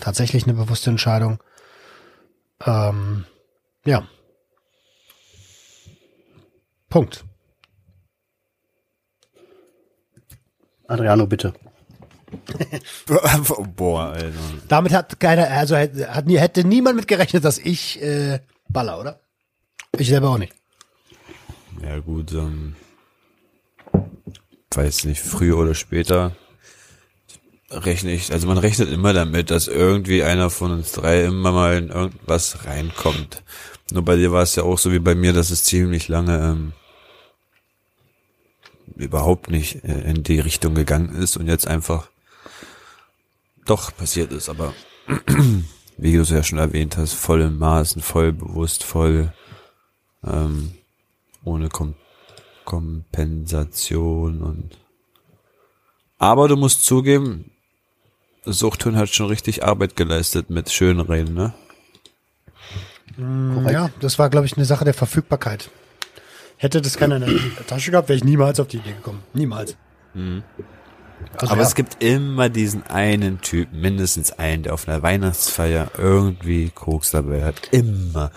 tatsächlich 0.00 0.44
eine 0.44 0.54
bewusste 0.54 0.90
Entscheidung. 0.90 1.42
Ähm, 2.64 3.24
ja. 3.84 4.06
Punkt. 6.94 7.24
Adriano, 10.86 11.26
bitte. 11.26 11.52
Boah, 13.76 14.12
Alter. 14.12 14.30
Damit 14.68 14.92
hat 14.92 15.18
keiner, 15.18 15.50
also 15.50 15.74
hätte, 15.74 16.14
hat 16.14 16.28
hätte 16.28 16.62
niemand 16.62 16.94
mit 16.94 17.08
gerechnet, 17.08 17.44
dass 17.44 17.58
ich 17.58 18.00
äh, 18.00 18.38
baller, 18.68 19.00
oder? 19.00 19.20
Ich 19.98 20.06
selber 20.06 20.30
auch 20.30 20.38
nicht. 20.38 20.52
Ja 21.82 21.98
gut, 21.98 22.30
ähm, 22.32 22.76
weiß 24.72 25.06
nicht, 25.06 25.20
früher 25.20 25.58
oder 25.58 25.74
später. 25.74 26.36
rechne 27.72 28.12
ich, 28.12 28.30
also 28.30 28.46
man 28.46 28.58
rechnet 28.58 28.92
immer 28.92 29.12
damit, 29.12 29.50
dass 29.50 29.66
irgendwie 29.66 30.22
einer 30.22 30.48
von 30.48 30.70
uns 30.70 30.92
drei 30.92 31.24
immer 31.24 31.50
mal 31.50 31.76
in 31.76 31.88
irgendwas 31.88 32.66
reinkommt. 32.66 33.42
Nur 33.90 34.04
bei 34.04 34.14
dir 34.14 34.30
war 34.30 34.42
es 34.42 34.54
ja 34.54 34.62
auch 34.62 34.78
so 34.78 34.92
wie 34.92 35.00
bei 35.00 35.16
mir, 35.16 35.32
dass 35.32 35.50
es 35.50 35.64
ziemlich 35.64 36.06
lange 36.06 36.38
ähm, 36.38 36.72
überhaupt 38.96 39.50
nicht 39.50 39.84
äh, 39.84 40.00
in 40.10 40.22
die 40.22 40.40
Richtung 40.40 40.74
gegangen 40.74 41.14
ist 41.14 41.36
und 41.36 41.46
jetzt 41.46 41.66
einfach 41.66 42.08
doch 43.64 43.96
passiert 43.96 44.32
ist, 44.32 44.48
aber 44.48 44.74
wie 45.96 46.12
du 46.12 46.22
es 46.22 46.30
ja 46.30 46.42
schon 46.42 46.58
erwähnt 46.58 46.96
hast, 46.96 47.14
voll 47.14 47.42
im 47.42 47.58
Maßen, 47.58 48.02
voll 48.02 48.32
bewusst, 48.32 48.84
voll 48.84 49.32
ähm, 50.24 50.72
ohne 51.44 51.68
Kom 51.68 51.94
Kompensation 52.64 54.40
und 54.40 54.78
aber 56.18 56.48
du 56.48 56.56
musst 56.56 56.84
zugeben, 56.86 57.50
Suchthund 58.46 58.96
hat 58.96 59.10
schon 59.10 59.26
richtig 59.26 59.64
Arbeit 59.64 59.96
geleistet 59.96 60.48
mit 60.48 60.70
Schönreden, 60.70 61.34
ne? 61.34 61.52
Mm, 63.16 63.68
Ja, 63.68 63.90
das 64.00 64.18
war, 64.18 64.30
glaube 64.30 64.46
ich, 64.46 64.56
eine 64.56 64.64
Sache 64.64 64.84
der 64.84 64.94
Verfügbarkeit. 64.94 65.70
Hätte 66.56 66.80
das 66.80 66.96
keiner 66.96 67.16
in 67.16 67.22
der 67.56 67.66
Tasche 67.66 67.90
gehabt, 67.90 68.08
wäre 68.08 68.16
ich 68.16 68.24
niemals 68.24 68.58
auf 68.60 68.68
die 68.68 68.78
Idee 68.78 68.92
gekommen. 68.92 69.22
Niemals. 69.34 69.76
Also, 70.14 71.52
Aber 71.52 71.62
ja. 71.62 71.66
es 71.66 71.74
gibt 71.74 72.02
immer 72.02 72.48
diesen 72.48 72.84
einen 72.84 73.40
Typen, 73.40 73.80
mindestens 73.80 74.32
einen, 74.32 74.62
der 74.64 74.74
auf 74.74 74.88
einer 74.88 75.02
Weihnachtsfeier 75.02 75.90
irgendwie 75.98 76.70
Koks 76.70 77.10
dabei 77.10 77.44
hat. 77.44 77.68
Immer. 77.72 78.30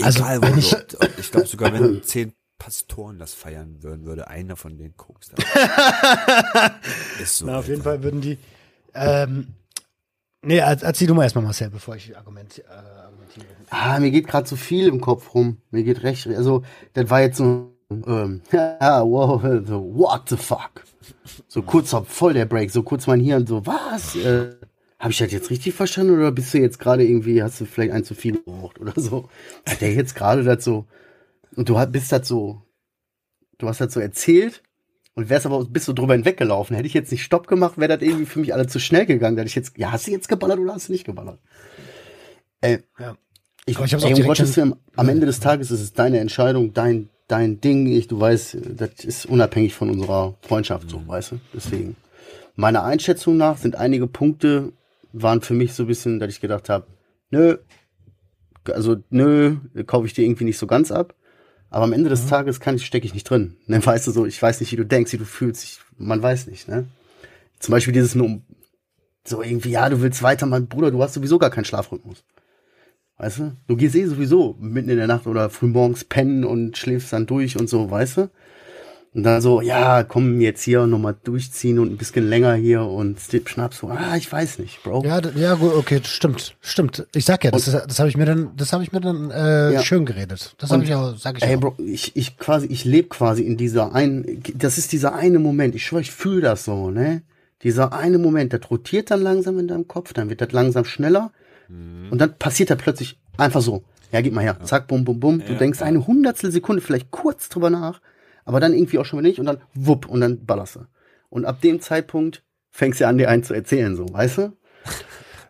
Also, 0.00 0.20
Egal 0.20 0.42
wenn 0.42 0.54
wo. 0.54 0.58
ich- 0.58 0.70
du- 0.70 0.96
ich 1.18 1.30
glaube 1.30 1.46
sogar, 1.46 1.72
wenn 1.72 2.02
zehn 2.02 2.32
Pastoren 2.58 3.18
das 3.18 3.34
feiern 3.34 3.82
würden, 3.82 4.04
würde 4.04 4.28
einer 4.28 4.56
von 4.56 4.76
denen 4.78 4.96
Koks 4.96 5.30
dabei. 5.30 5.42
Ist 7.22 7.38
so. 7.38 7.46
Na, 7.46 7.58
auf 7.58 7.68
jeden. 7.68 7.82
Fall 7.82 8.02
würden 8.02 8.20
die. 8.20 8.38
Ähm, 8.94 9.54
nee, 10.42 10.58
er- 10.58 10.82
erzähl 10.82 11.06
du 11.06 11.14
mal 11.14 11.24
erstmal, 11.24 11.44
Marcel, 11.44 11.70
bevor 11.70 11.96
ich 11.96 12.16
Argument, 12.16 12.58
äh, 12.58 12.62
argumentiere. 12.70 13.46
Ah, 13.70 13.98
mir 14.00 14.10
geht 14.10 14.26
gerade 14.26 14.48
so 14.48 14.56
viel 14.56 14.86
im 14.88 15.00
Kopf 15.00 15.34
rum. 15.34 15.58
Mir 15.70 15.82
geht 15.82 16.02
recht, 16.02 16.26
also 16.28 16.62
das 16.94 17.08
war 17.10 17.20
jetzt 17.20 17.38
so, 17.38 17.72
ähm, 17.90 18.42
wow, 18.50 19.42
so, 19.66 19.94
what 19.94 20.28
the 20.28 20.36
fuck. 20.36 20.84
So 21.48 21.62
kurz 21.62 21.94
voll 22.06 22.34
der 22.34 22.46
Break, 22.46 22.70
so 22.70 22.82
kurz 22.82 23.06
mein 23.06 23.20
Hirn, 23.20 23.46
so, 23.46 23.64
was? 23.66 24.16
Äh, 24.16 24.54
Habe 24.98 25.12
ich 25.12 25.18
das 25.18 25.32
jetzt 25.32 25.50
richtig 25.50 25.74
verstanden 25.74 26.14
oder 26.14 26.32
bist 26.32 26.52
du 26.54 26.58
jetzt 26.58 26.78
gerade 26.78 27.04
irgendwie, 27.04 27.42
hast 27.42 27.60
du 27.60 27.64
vielleicht 27.64 27.92
ein 27.92 28.04
zu 28.04 28.14
viel 28.14 28.42
geraucht 28.42 28.80
oder 28.80 28.92
so? 28.96 29.28
Hat 29.68 29.80
der 29.80 29.92
jetzt 29.94 30.14
gerade 30.14 30.44
so, 30.60 30.86
und 31.56 31.68
du 31.68 31.86
bist 31.86 32.12
das 32.12 32.28
so, 32.28 32.62
du 33.58 33.68
hast 33.68 33.80
das 33.80 33.92
so 33.94 34.00
erzählt 34.00 34.62
und 35.14 35.28
wärst 35.28 35.46
aber, 35.46 35.64
bist 35.64 35.86
so 35.86 35.92
drüber 35.92 36.14
hinweggelaufen. 36.14 36.74
Hätte 36.76 36.86
ich 36.86 36.94
jetzt 36.94 37.10
nicht 37.12 37.22
Stopp 37.22 37.46
gemacht, 37.46 37.78
wäre 37.78 37.96
das 37.98 38.06
irgendwie 38.06 38.26
für 38.26 38.38
mich 38.40 38.54
alle 38.54 38.66
zu 38.66 38.78
schnell 38.78 39.06
gegangen. 39.06 39.36
Da 39.36 39.40
hätte 39.42 39.48
ich 39.50 39.54
jetzt, 39.54 39.76
ja, 39.76 39.92
hast 39.92 40.06
du 40.06 40.10
jetzt 40.10 40.28
geballert 40.28 40.58
oder 40.58 40.74
hast 40.74 40.88
du 40.88 40.92
nicht 40.92 41.04
geballert? 41.04 41.38
Äh, 42.60 42.78
Ja. 42.98 43.16
ich, 43.66 43.76
Aber 43.76 43.84
ich 43.86 43.92
hab's 43.94 44.04
ey, 44.04 44.12
auch 44.12 44.16
direkt 44.16 44.36
schon- 44.54 44.76
am 44.96 45.08
Ende 45.08 45.26
des 45.26 45.40
Tages 45.40 45.70
ist 45.70 45.80
es 45.80 45.92
deine 45.92 46.18
Entscheidung, 46.20 46.72
dein, 46.72 47.08
dein 47.28 47.60
Ding. 47.60 47.86
Ich, 47.86 48.08
du 48.08 48.18
weißt, 48.20 48.56
das 48.76 49.04
ist 49.04 49.26
unabhängig 49.26 49.74
von 49.74 49.90
unserer 49.90 50.34
Freundschaft, 50.42 50.88
so, 50.88 51.06
weißt 51.06 51.32
du? 51.32 51.40
Deswegen. 51.54 51.96
Meiner 52.54 52.84
Einschätzung 52.84 53.36
nach 53.36 53.56
sind 53.58 53.76
einige 53.76 54.06
Punkte, 54.06 54.72
waren 55.12 55.40
für 55.42 55.54
mich 55.54 55.74
so 55.74 55.84
ein 55.84 55.86
bisschen, 55.88 56.20
dass 56.20 56.30
ich 56.32 56.40
gedacht 56.40 56.68
habe, 56.68 56.86
nö, 57.30 57.56
also 58.72 58.96
nö, 59.10 59.56
kaufe 59.86 60.06
ich 60.06 60.14
dir 60.14 60.22
irgendwie 60.24 60.44
nicht 60.44 60.58
so 60.58 60.66
ganz 60.66 60.90
ab. 60.92 61.14
Aber 61.72 61.84
am 61.84 61.94
Ende 61.94 62.10
des 62.10 62.26
Tages 62.26 62.60
kann 62.60 62.76
ich, 62.76 62.84
stecke 62.84 63.06
ich 63.06 63.14
nicht 63.14 63.24
drin. 63.24 63.56
Ne, 63.66 63.84
weißt 63.84 64.06
du 64.06 64.10
so, 64.10 64.26
ich 64.26 64.40
weiß 64.40 64.60
nicht, 64.60 64.70
wie 64.72 64.76
du 64.76 64.84
denkst, 64.84 65.10
wie 65.14 65.16
du 65.16 65.24
fühlst. 65.24 65.64
Ich, 65.64 65.80
man 65.96 66.22
weiß 66.22 66.46
nicht, 66.48 66.68
ne? 66.68 66.84
Zum 67.58 67.72
Beispiel 67.72 67.94
dieses 67.94 68.14
nur 68.14 68.42
so 69.24 69.42
irgendwie, 69.42 69.70
ja, 69.70 69.88
du 69.88 70.02
willst 70.02 70.22
weiter, 70.22 70.44
mein 70.44 70.66
Bruder, 70.66 70.90
du 70.90 71.02
hast 71.02 71.14
sowieso 71.14 71.38
gar 71.38 71.48
keinen 71.48 71.64
Schlafrhythmus. 71.64 72.24
Weißt 73.16 73.38
du? 73.38 73.56
Du 73.68 73.76
gehst 73.76 73.94
eh 73.94 74.04
sowieso 74.04 74.54
mitten 74.60 74.90
in 74.90 74.98
der 74.98 75.06
Nacht 75.06 75.26
oder 75.26 75.48
frühmorgens 75.48 76.04
pennen 76.04 76.44
und 76.44 76.76
schläfst 76.76 77.10
dann 77.10 77.24
durch 77.26 77.58
und 77.58 77.70
so, 77.70 77.90
weißt 77.90 78.18
du? 78.18 78.30
Und 79.14 79.24
dann 79.24 79.42
so, 79.42 79.60
ja, 79.60 80.04
komm 80.04 80.40
jetzt 80.40 80.62
hier 80.62 80.86
nochmal 80.86 81.14
durchziehen 81.22 81.78
und 81.78 81.92
ein 81.92 81.98
bisschen 81.98 82.26
länger 82.28 82.54
hier 82.54 82.82
und 82.82 83.20
Stip 83.20 83.50
Schnaps. 83.50 83.78
So, 83.78 83.88
ah, 83.88 84.16
ich 84.16 84.32
weiß 84.32 84.58
nicht, 84.58 84.82
Bro. 84.82 85.04
Ja, 85.04 85.20
ja, 85.36 85.54
gut, 85.54 85.74
okay, 85.74 86.00
stimmt, 86.02 86.56
stimmt. 86.62 87.06
Ich 87.14 87.26
sag 87.26 87.44
ja, 87.44 87.50
das, 87.50 87.68
ist, 87.68 87.74
das 87.86 87.98
habe 87.98 88.08
ich 88.08 88.16
mir 88.16 88.24
dann, 88.24 88.52
das 88.56 88.72
habe 88.72 88.82
ich 88.82 88.90
mir 88.90 89.00
dann 89.02 89.30
äh, 89.30 89.74
Ja. 89.74 89.82
schön 89.82 90.06
geredet. 90.06 90.54
Das 90.56 90.70
habe 90.70 90.82
ich 90.84 90.94
auch, 90.94 91.14
sag 91.18 91.36
ich 91.36 91.44
Ey, 91.44 91.56
auch. 91.56 91.60
Bro, 91.60 91.74
ich, 91.78 92.16
ich 92.16 92.38
quasi, 92.38 92.66
ich 92.68 92.86
lebe 92.86 93.08
quasi 93.08 93.42
in 93.42 93.58
dieser 93.58 93.94
einen, 93.94 94.42
das 94.54 94.78
ist 94.78 94.92
dieser 94.92 95.14
eine 95.14 95.38
Moment, 95.38 95.74
ich 95.74 95.84
schwöre, 95.84 96.00
ich 96.00 96.10
fühle 96.10 96.40
das 96.40 96.64
so, 96.64 96.90
ne? 96.90 97.20
Dieser 97.64 97.92
eine 97.92 98.16
Moment, 98.16 98.54
das 98.54 98.62
rotiert 98.70 99.10
dann 99.10 99.20
langsam 99.20 99.58
in 99.58 99.68
deinem 99.68 99.86
Kopf, 99.88 100.14
dann 100.14 100.30
wird 100.30 100.40
das 100.40 100.52
langsam 100.52 100.84
schneller 100.86 101.32
und 102.10 102.18
dann 102.18 102.34
passiert 102.38 102.70
das 102.70 102.78
plötzlich 102.78 103.18
einfach 103.36 103.60
so. 103.62 103.84
Ja, 104.10 104.20
gib 104.20 104.32
mal 104.34 104.42
her, 104.42 104.58
zack, 104.64 104.88
bum, 104.88 105.04
bum, 105.04 105.20
bum. 105.20 105.38
Du 105.46 105.52
Ja, 105.52 105.58
denkst 105.58 105.80
ja. 105.80 105.86
eine 105.86 106.06
Hundertstel 106.06 106.50
Sekunde 106.50 106.82
vielleicht 106.82 107.10
kurz 107.10 107.48
drüber 107.48 107.70
nach, 107.70 108.00
aber 108.44 108.60
dann 108.60 108.74
irgendwie 108.74 108.98
auch 108.98 109.04
schon 109.04 109.18
wieder 109.18 109.28
nicht 109.28 109.38
und 109.38 109.46
dann 109.46 109.58
wupp 109.74 110.06
und 110.06 110.20
dann 110.20 110.44
ballerst 110.44 110.76
du. 110.76 110.80
Und 111.28 111.44
ab 111.44 111.60
dem 111.60 111.80
Zeitpunkt 111.80 112.42
fängst 112.70 113.00
du 113.00 113.06
an, 113.06 113.18
dir 113.18 113.28
einen 113.28 113.44
zu 113.44 113.54
erzählen, 113.54 113.96
so, 113.96 114.06
weißt 114.12 114.38
du? 114.38 114.52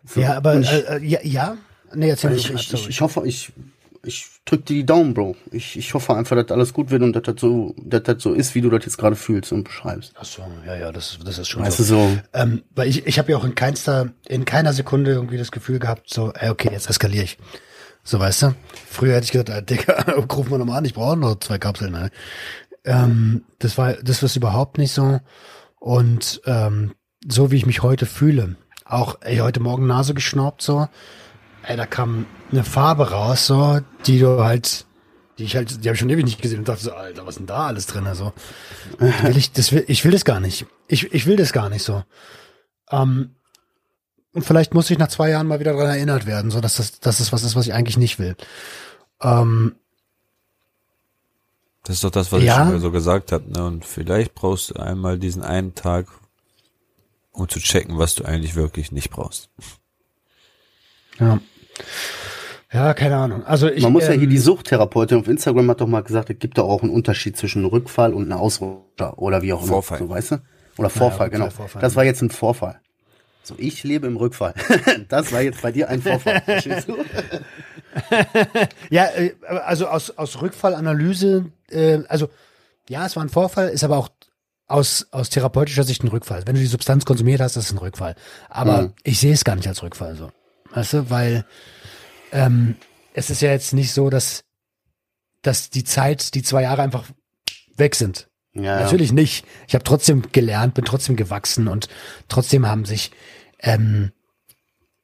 So. 0.05 0.19
ja, 0.19 0.35
aber 0.35 0.59
ich, 0.59 0.69
äh, 0.69 0.97
äh, 0.97 1.05
ja, 1.05 1.19
ja. 1.23 1.57
Nee, 1.93 2.09
erzähl 2.09 2.33
ich, 2.33 2.51
mal. 2.51 2.59
ich, 2.59 2.73
ich, 2.73 2.89
ich 2.89 2.99
hoffe, 2.99 3.23
ich, 3.25 3.53
ich 4.05 4.27
drück 4.43 4.65
dir 4.65 4.73
die 4.73 4.85
Daumen, 4.85 5.13
Bro. 5.13 5.37
Ich, 5.51 5.77
ich 5.77 5.93
hoffe 5.93 6.13
einfach, 6.13 6.35
dass 6.35 6.51
alles 6.51 6.73
gut 6.73 6.91
wird 6.91 7.03
und 7.03 7.13
dass 7.13 7.23
das 7.23 7.35
so, 7.39 7.73
dass 7.77 8.03
das 8.03 8.21
so 8.21 8.33
ist, 8.33 8.53
wie 8.53 8.61
du 8.61 8.69
das 8.69 8.83
jetzt 8.83 8.97
gerade 8.97 9.15
fühlst 9.15 9.53
und 9.53 9.63
beschreibst. 9.63 10.13
Ach 10.19 10.25
so, 10.25 10.41
ja, 10.65 10.75
ja, 10.75 10.91
das, 10.91 11.19
das 11.23 11.37
ist 11.37 11.47
schon 11.47 11.63
Weißt 11.63 11.77
so. 11.77 11.83
du, 11.83 11.89
so, 11.89 12.19
Ähm, 12.33 12.63
weil 12.75 12.89
ich, 12.89 13.07
ich 13.07 13.17
habe 13.17 13.31
ja 13.31 13.37
auch 13.37 13.45
in 13.45 13.55
keinster, 13.55 14.11
in 14.27 14.43
keiner 14.43 14.73
Sekunde 14.73 15.11
irgendwie 15.11 15.37
das 15.37 15.51
Gefühl 15.51 15.79
gehabt, 15.79 16.13
so, 16.13 16.33
ey, 16.33 16.49
okay, 16.49 16.69
jetzt 16.71 16.89
eskaliere 16.89 17.23
ich. 17.23 17.37
So, 18.05 18.19
weißt 18.19 18.41
du? 18.41 18.55
Früher 18.89 19.15
hätte 19.15 19.23
ich 19.23 19.31
gesagt, 19.31 19.49
äh, 19.49 19.63
Digga, 19.63 20.01
ruf 20.33 20.49
mal 20.49 20.57
nochmal 20.57 20.79
an, 20.79 20.85
ich 20.85 20.93
brauche 20.93 21.15
noch 21.15 21.39
zwei 21.39 21.57
Kapseln. 21.57 21.93
Ne? 21.93 22.11
Ähm, 22.85 23.45
das 23.59 23.77
war, 23.77 23.93
das 23.93 24.21
war 24.21 24.29
überhaupt 24.35 24.77
nicht 24.77 24.91
so. 24.91 25.19
Und 25.79 26.41
ähm, 26.45 26.93
so 27.27 27.51
wie 27.51 27.57
ich 27.57 27.65
mich 27.65 27.83
heute 27.83 28.05
fühle, 28.05 28.55
auch 28.85 29.17
ey, 29.21 29.37
heute 29.37 29.59
Morgen 29.59 29.87
Nase 29.87 30.13
geschnaubt, 30.13 30.61
so, 30.61 30.87
ey, 31.63 31.77
da 31.77 31.85
kam 31.85 32.25
eine 32.51 32.63
Farbe 32.63 33.11
raus, 33.11 33.47
so, 33.47 33.79
die 34.05 34.19
du 34.19 34.43
halt, 34.43 34.85
die 35.37 35.45
ich 35.45 35.55
halt, 35.55 35.83
die 35.83 35.89
habe 35.89 35.95
ich 35.95 35.99
schon 35.99 36.09
ewig 36.09 36.25
nicht 36.25 36.41
gesehen 36.41 36.59
und 36.59 36.67
dachte 36.67 36.83
so, 36.83 36.93
Alter, 36.93 37.25
was 37.25 37.35
denn 37.35 37.47
da 37.47 37.67
alles 37.67 37.87
drin? 37.87 38.07
Also, 38.07 38.33
will 38.99 39.37
ich, 39.37 39.51
das 39.51 39.71
will, 39.71 39.83
ich 39.87 40.03
will 40.05 40.11
das 40.11 40.25
gar 40.25 40.39
nicht. 40.39 40.65
Ich, 40.87 41.11
ich 41.13 41.25
will 41.25 41.37
das 41.37 41.53
gar 41.53 41.69
nicht 41.69 41.83
so. 41.83 42.03
Ähm, 42.91 43.35
und 44.33 44.43
vielleicht 44.43 44.73
muss 44.73 44.89
ich 44.89 44.97
nach 44.97 45.07
zwei 45.07 45.29
Jahren 45.29 45.47
mal 45.47 45.59
wieder 45.59 45.73
daran 45.73 45.89
erinnert 45.89 46.25
werden, 46.25 46.51
so 46.51 46.59
dass 46.59 46.77
das, 46.77 46.99
dass 46.99 47.19
das 47.19 47.31
was 47.31 47.43
ist, 47.43 47.55
was 47.55 47.67
ich 47.67 47.73
eigentlich 47.73 47.97
nicht 47.97 48.19
will. 48.19 48.35
Ähm, 49.21 49.75
Das 51.83 51.97
ist 51.97 52.03
doch 52.03 52.11
das, 52.11 52.31
was 52.31 52.41
Ja. 52.41 52.53
ich 52.53 52.57
schon 52.59 52.73
mal 52.73 52.79
so 52.79 52.91
gesagt 52.91 53.31
habe. 53.31 53.51
Ne? 53.51 53.65
Und 53.65 53.85
vielleicht 53.85 54.33
brauchst 54.35 54.69
du 54.71 54.75
einmal 54.75 55.19
diesen 55.19 55.43
einen 55.43 55.75
Tag, 55.75 56.07
um 57.31 57.47
zu 57.49 57.59
checken, 57.59 57.97
was 57.97 58.15
du 58.15 58.23
eigentlich 58.25 58.55
wirklich 58.55 58.91
nicht 58.91 59.09
brauchst. 59.09 59.49
ja. 61.19 61.39
Ja, 62.71 62.95
keine 62.95 63.17
Ahnung. 63.17 63.45
Also 63.45 63.69
ich, 63.69 63.83
man 63.83 63.93
muss 63.93 64.05
ja 64.07 64.13
ähm, 64.13 64.19
hier 64.21 64.27
die 64.29 64.39
Suchttherapeutin 64.39 65.19
auf 65.19 65.27
Instagram 65.27 65.69
hat 65.69 65.81
doch 65.81 65.85
mal 65.87 66.01
gesagt, 66.01 66.31
es 66.31 66.39
gibt 66.39 66.57
da 66.57 66.63
auch 66.63 66.81
einen 66.81 66.91
Unterschied 66.91 67.37
zwischen 67.37 67.59
einem 67.59 67.67
Rückfall 67.67 68.15
und 68.15 68.23
einer 68.25 68.39
Ausrutscher 68.39 69.19
oder 69.19 69.43
wie 69.43 69.53
auch 69.53 69.59
immer. 69.61 69.73
Vorfall. 69.73 69.99
So, 69.99 70.09
weißt 70.09 70.31
du? 70.31 70.35
Oder 70.79 70.89
Vorfall, 70.89 71.27
Rückfall, 71.27 71.29
genau. 71.29 71.49
Vorfall. 71.51 71.81
Das 71.83 71.95
war 71.95 72.03
jetzt 72.03 72.23
ein 72.23 72.31
Vorfall. 72.31 72.79
So, 73.43 73.53
ich 73.59 73.83
lebe 73.83 74.07
im 74.07 74.17
Rückfall. 74.17 74.55
das 75.09 75.31
war 75.31 75.41
jetzt 75.41 75.61
bei 75.61 75.71
dir 75.71 75.87
ein 75.87 76.01
Vorfall. 76.01 76.41
Verstehst 76.45 76.89
du? 76.89 76.97
Ja, 78.89 79.05
äh, 79.05 79.33
also 79.65 79.87
aus, 79.87 80.09
aus 80.17 80.41
Rückfallanalyse, 80.41 81.45
äh, 81.73 82.03
also 82.07 82.29
ja, 82.89 83.05
es 83.05 83.15
war 83.15 83.23
ein 83.23 83.29
Vorfall, 83.29 83.69
ist 83.69 83.83
aber 83.83 83.97
auch 83.97 84.09
aus, 84.67 85.07
aus 85.11 85.29
therapeutischer 85.29 85.83
Sicht 85.83 86.03
ein 86.03 86.07
Rückfall. 86.09 86.45
Wenn 86.45 86.55
du 86.55 86.61
die 86.61 86.67
Substanz 86.67 87.05
konsumiert 87.05 87.41
hast, 87.41 87.55
ist 87.57 87.65
es 87.65 87.71
ein 87.71 87.77
Rückfall. 87.77 88.15
Aber 88.49 88.83
Mhm. 88.83 88.93
ich 89.03 89.19
sehe 89.19 89.33
es 89.33 89.43
gar 89.43 89.55
nicht 89.55 89.67
als 89.67 89.83
Rückfall 89.83 90.15
so. 90.15 90.31
Weißt 90.71 90.93
du, 90.93 91.09
weil 91.09 91.45
ähm, 92.31 92.75
es 93.13 93.29
ist 93.29 93.41
ja 93.41 93.51
jetzt 93.51 93.73
nicht 93.73 93.93
so, 93.93 94.09
dass, 94.09 94.43
dass 95.41 95.69
die 95.69 95.83
Zeit, 95.83 96.33
die 96.33 96.41
zwei 96.43 96.63
Jahre 96.63 96.81
einfach 96.81 97.05
weg 97.77 97.95
sind. 97.95 98.27
Ja, 98.53 98.79
Natürlich 98.81 99.11
nicht. 99.11 99.45
Ich 99.67 99.73
habe 99.75 99.83
trotzdem 99.83 100.31
gelernt, 100.31 100.73
bin 100.75 100.85
trotzdem 100.85 101.15
gewachsen 101.15 101.67
und 101.67 101.87
trotzdem 102.27 102.67
haben 102.67 102.85
sich 102.85 103.11
ähm, 103.59 104.11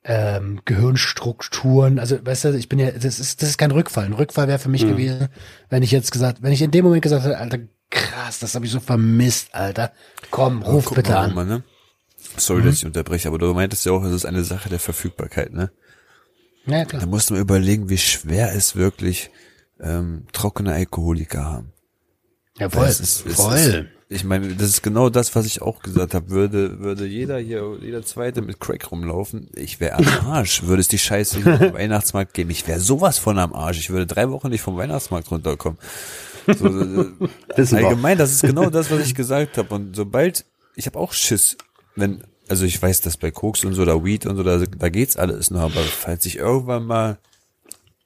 ähm, 0.03 0.61
Gehirnstrukturen, 0.65 1.99
also 1.99 2.17
weißt 2.25 2.45
du, 2.45 2.49
ich 2.57 2.69
bin 2.69 2.79
ja, 2.79 2.91
das 2.91 3.19
ist, 3.19 3.41
das 3.41 3.49
ist 3.49 3.57
kein 3.57 3.71
Rückfall. 3.71 4.05
Ein 4.05 4.13
Rückfall 4.13 4.47
wäre 4.47 4.59
für 4.59 4.69
mich 4.69 4.83
Mhm. 4.85 4.89
gewesen, 4.91 5.27
wenn 5.69 5.83
ich 5.83 5.91
jetzt 5.91 6.11
gesagt, 6.11 6.41
wenn 6.41 6.51
ich 6.53 6.61
in 6.61 6.71
dem 6.71 6.85
Moment 6.85 7.01
gesagt 7.03 7.25
hätte, 7.25 7.37
Alter, 7.37 7.59
krass, 7.89 8.39
das 8.39 8.55
habe 8.55 8.65
ich 8.65 8.71
so 8.71 8.79
vermisst, 8.79 9.53
Alter. 9.53 9.91
Komm, 10.31 10.61
ruf 10.61 10.85
Guck 10.85 10.95
bitte 10.95 11.11
mal, 11.11 11.17
an. 11.23 11.29
Roman, 11.31 11.47
ne? 11.47 11.63
Sorry, 12.37 12.63
dass 12.63 12.75
ich 12.75 12.85
unterbreche, 12.85 13.27
aber 13.27 13.37
du 13.39 13.53
meintest 13.53 13.85
ja 13.85 13.91
auch, 13.91 14.03
es 14.03 14.13
ist 14.13 14.25
eine 14.25 14.43
Sache 14.43 14.69
der 14.69 14.79
Verfügbarkeit, 14.79 15.51
ne? 15.53 15.71
Ja, 16.65 16.79
Da 16.79 16.85
klar. 16.85 17.05
musst 17.07 17.29
du 17.29 17.33
mal 17.33 17.39
überlegen, 17.41 17.89
wie 17.89 17.97
schwer 17.97 18.53
es 18.55 18.75
wirklich 18.75 19.31
ähm, 19.81 20.27
trockene 20.33 20.73
Alkoholiker 20.73 21.43
haben. 21.43 21.73
Ja, 22.57 22.69
voll. 22.69 22.87
Es 22.87 22.99
ist- 22.99 23.25
es 23.25 23.35
voll. 23.35 23.89
Ich 24.11 24.23
meine, 24.23 24.55
das 24.55 24.69
ist 24.69 24.81
genau 24.81 25.11
das, 25.11 25.35
was 25.35 25.45
ich 25.45 25.61
auch 25.61 25.83
gesagt 25.83 26.15
habe. 26.15 26.31
Würde, 26.31 26.79
würde 26.79 27.05
jeder 27.05 27.37
hier, 27.37 27.77
jeder 27.79 28.01
Zweite 28.01 28.41
mit 28.41 28.59
Crack 28.59 28.91
rumlaufen, 28.91 29.51
ich 29.55 29.79
wäre 29.79 29.99
am 29.99 30.07
Arsch. 30.27 30.63
Würde 30.63 30.79
es 30.79 30.87
die 30.87 30.97
Scheiße 30.97 31.37
auf 31.37 31.73
Weihnachtsmarkt 31.73 32.33
geben, 32.33 32.49
ich 32.49 32.67
wäre 32.67 32.79
sowas 32.79 33.19
von 33.19 33.37
am 33.37 33.53
Arsch. 33.53 33.77
Ich 33.77 33.91
würde 33.91 34.07
drei 34.07 34.31
Wochen 34.31 34.49
nicht 34.49 34.61
vom 34.61 34.77
Weihnachtsmarkt 34.77 35.29
runterkommen. 35.29 35.77
So, 36.47 36.65
wir. 37.19 37.73
allgemein, 37.73 38.17
das 38.17 38.31
ist 38.31 38.41
genau 38.41 38.71
das, 38.71 38.89
was 38.89 39.05
ich 39.05 39.13
gesagt 39.13 39.59
habe. 39.59 39.75
Und 39.75 39.95
sobald, 39.95 40.43
ich 40.75 40.87
habe 40.87 40.97
auch 40.97 41.13
Schiss, 41.13 41.55
wenn, 41.95 42.23
also 42.47 42.65
ich 42.65 42.81
weiß, 42.81 43.01
dass 43.01 43.15
bei 43.15 43.29
Koks 43.29 43.63
und 43.63 43.75
so, 43.75 43.83
oder 43.83 44.03
Weed 44.03 44.25
und 44.25 44.37
so, 44.37 44.43
da, 44.43 44.57
da 44.57 44.89
geht's 44.89 45.17
alles 45.17 45.51
noch, 45.51 45.61
aber 45.61 45.81
falls 45.81 46.25
ich 46.25 46.37
irgendwann 46.37 46.85
mal 46.85 47.19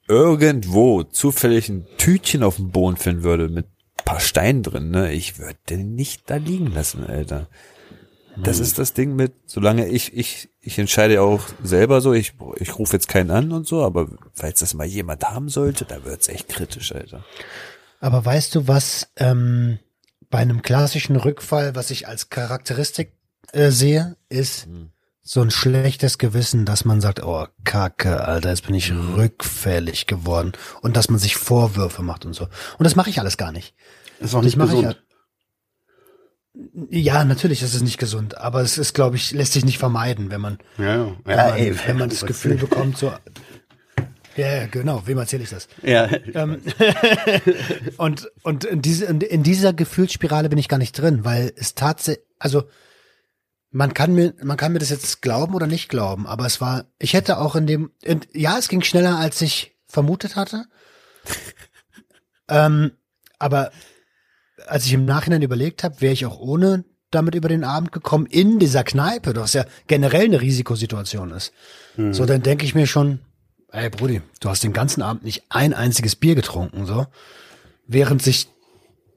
irgendwo 0.06 1.02
zufällig 1.02 1.70
ein 1.70 1.86
Tütchen 1.96 2.42
auf 2.42 2.56
dem 2.56 2.70
Boden 2.72 2.98
finden 2.98 3.22
würde 3.22 3.48
mit 3.48 3.64
paar 4.04 4.20
Steinen 4.20 4.62
drin, 4.62 4.90
ne, 4.90 5.12
ich 5.12 5.38
würde 5.38 5.58
den 5.70 5.94
nicht 5.94 6.28
da 6.30 6.36
liegen 6.36 6.66
lassen, 6.72 7.04
Alter. 7.04 7.48
Das 8.36 8.58
ist 8.58 8.80
das 8.80 8.94
Ding 8.94 9.14
mit, 9.14 9.32
solange 9.46 9.86
ich, 9.86 10.12
ich, 10.16 10.48
ich 10.60 10.78
entscheide 10.78 11.22
auch 11.22 11.42
selber 11.62 12.00
so, 12.00 12.12
ich, 12.12 12.34
ich 12.56 12.76
rufe 12.78 12.94
jetzt 12.94 13.08
keinen 13.08 13.30
an 13.30 13.52
und 13.52 13.66
so, 13.66 13.84
aber 13.84 14.08
falls 14.32 14.58
das 14.58 14.74
mal 14.74 14.86
jemand 14.86 15.22
haben 15.22 15.48
sollte, 15.48 15.84
da 15.84 16.04
wird's 16.04 16.28
echt 16.28 16.48
kritisch, 16.48 16.92
Alter. 16.92 17.24
Aber 18.00 18.24
weißt 18.24 18.56
du, 18.56 18.66
was 18.66 19.08
ähm, 19.16 19.78
bei 20.30 20.38
einem 20.38 20.62
klassischen 20.62 21.14
Rückfall, 21.14 21.76
was 21.76 21.90
ich 21.90 22.08
als 22.08 22.28
Charakteristik 22.28 23.12
äh, 23.52 23.70
sehe, 23.70 24.16
ist 24.28 24.66
so 25.26 25.40
ein 25.40 25.50
schlechtes 25.50 26.18
Gewissen, 26.18 26.66
dass 26.66 26.84
man 26.84 27.00
sagt, 27.00 27.22
oh 27.24 27.46
Kacke, 27.64 28.24
Alter, 28.26 28.50
jetzt 28.50 28.66
bin 28.66 28.74
ich 28.74 28.92
rückfällig 28.92 30.06
geworden 30.06 30.52
und 30.82 30.96
dass 30.96 31.08
man 31.08 31.18
sich 31.18 31.36
Vorwürfe 31.36 32.02
macht 32.02 32.26
und 32.26 32.34
so. 32.34 32.44
Und 32.44 32.84
das 32.84 32.94
mache 32.94 33.08
ich 33.08 33.18
alles 33.20 33.38
gar 33.38 33.50
nicht. 33.50 33.74
Ist 34.20 34.34
auch 34.34 34.38
Das 34.38 34.44
nicht 34.44 34.56
mache 34.56 34.74
ich 34.74 34.80
gesund. 34.82 34.96
ja. 34.96 35.00
Ja, 36.90 37.24
natürlich 37.24 37.62
ist 37.62 37.74
es 37.74 37.82
nicht 37.82 37.98
gesund, 37.98 38.38
aber 38.38 38.60
es 38.60 38.78
ist, 38.78 38.94
glaube 38.94 39.16
ich, 39.16 39.32
lässt 39.32 39.54
sich 39.54 39.64
nicht 39.64 39.78
vermeiden, 39.78 40.30
wenn 40.30 40.40
man, 40.40 40.58
Ja, 40.78 41.06
ja. 41.06 41.16
wenn 41.24 41.36
ja 41.38 41.48
man, 41.48 41.58
ey, 41.58 41.78
wenn 41.86 41.98
man 41.98 42.08
das 42.10 42.24
Gefühl 42.26 42.54
bekommt, 42.56 42.96
so. 42.96 43.12
Ja, 44.36 44.66
genau. 44.66 45.02
Wem 45.06 45.18
erzähle 45.18 45.42
ich 45.44 45.50
das? 45.50 45.66
Ja, 45.82 46.08
Ähm, 46.34 46.60
und 47.96 48.30
und 48.42 48.64
in, 48.64 48.82
diese, 48.82 49.06
in 49.06 49.42
dieser 49.42 49.72
Gefühlsspirale 49.72 50.48
bin 50.48 50.58
ich 50.58 50.68
gar 50.68 50.78
nicht 50.78 50.92
drin, 50.92 51.24
weil 51.24 51.52
es 51.56 51.74
tatsächlich, 51.74 52.24
also 52.38 52.64
man 53.74 53.92
kann 53.92 54.14
mir, 54.14 54.34
man 54.40 54.56
kann 54.56 54.72
mir 54.72 54.78
das 54.78 54.90
jetzt 54.90 55.20
glauben 55.20 55.52
oder 55.52 55.66
nicht 55.66 55.88
glauben, 55.88 56.28
aber 56.28 56.46
es 56.46 56.60
war, 56.60 56.84
ich 57.00 57.12
hätte 57.12 57.38
auch 57.38 57.56
in 57.56 57.66
dem, 57.66 57.90
in, 58.02 58.20
ja, 58.32 58.56
es 58.56 58.68
ging 58.68 58.82
schneller, 58.82 59.18
als 59.18 59.42
ich 59.42 59.76
vermutet 59.88 60.36
hatte. 60.36 60.66
ähm, 62.48 62.92
aber 63.40 63.72
als 64.68 64.86
ich 64.86 64.92
im 64.92 65.04
Nachhinein 65.04 65.42
überlegt 65.42 65.82
habe, 65.82 66.00
wäre 66.00 66.12
ich 66.12 66.24
auch 66.24 66.38
ohne 66.38 66.84
damit 67.10 67.34
über 67.34 67.48
den 67.48 67.64
Abend 67.64 67.90
gekommen 67.90 68.26
in 68.26 68.60
dieser 68.60 68.84
Kneipe, 68.84 69.32
das 69.32 69.54
ja 69.54 69.64
generell 69.88 70.26
eine 70.26 70.40
Risikosituation 70.40 71.32
ist. 71.32 71.52
So, 72.12 72.26
dann 72.26 72.42
denke 72.42 72.64
ich 72.64 72.76
mir 72.76 72.86
schon, 72.86 73.20
ey 73.72 73.90
Brudi, 73.90 74.22
du 74.38 74.50
hast 74.50 74.62
den 74.62 74.72
ganzen 74.72 75.02
Abend 75.02 75.24
nicht 75.24 75.46
ein 75.48 75.74
einziges 75.74 76.14
Bier 76.14 76.36
getrunken, 76.36 76.86
so. 76.86 77.06
Während 77.88 78.22
sich 78.22 78.48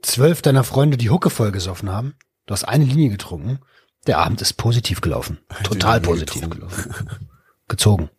zwölf 0.02 0.42
deiner 0.42 0.64
Freunde 0.64 0.98
die 0.98 1.12
Hucke 1.12 1.30
voll 1.30 1.52
gesoffen 1.52 1.92
haben, 1.92 2.16
du 2.48 2.54
hast 2.54 2.64
eine 2.64 2.86
Linie 2.86 3.10
getrunken, 3.10 3.60
der 4.08 4.20
Abend 4.20 4.42
ist 4.42 4.54
positiv 4.54 5.02
gelaufen. 5.02 5.40
Total 5.64 6.02
positiv 6.02 6.50
gelaufen. 6.50 6.94
Gezogen. 7.68 8.10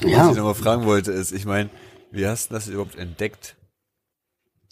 Was 0.00 0.10
ja. 0.10 0.30
ich 0.30 0.36
nochmal 0.36 0.54
fragen 0.54 0.84
wollte, 0.84 1.12
ist, 1.12 1.32
ich 1.32 1.46
meine, 1.46 1.70
wie 2.10 2.26
hast 2.26 2.50
du 2.50 2.54
das 2.54 2.68
überhaupt 2.68 2.96
entdeckt? 2.96 3.56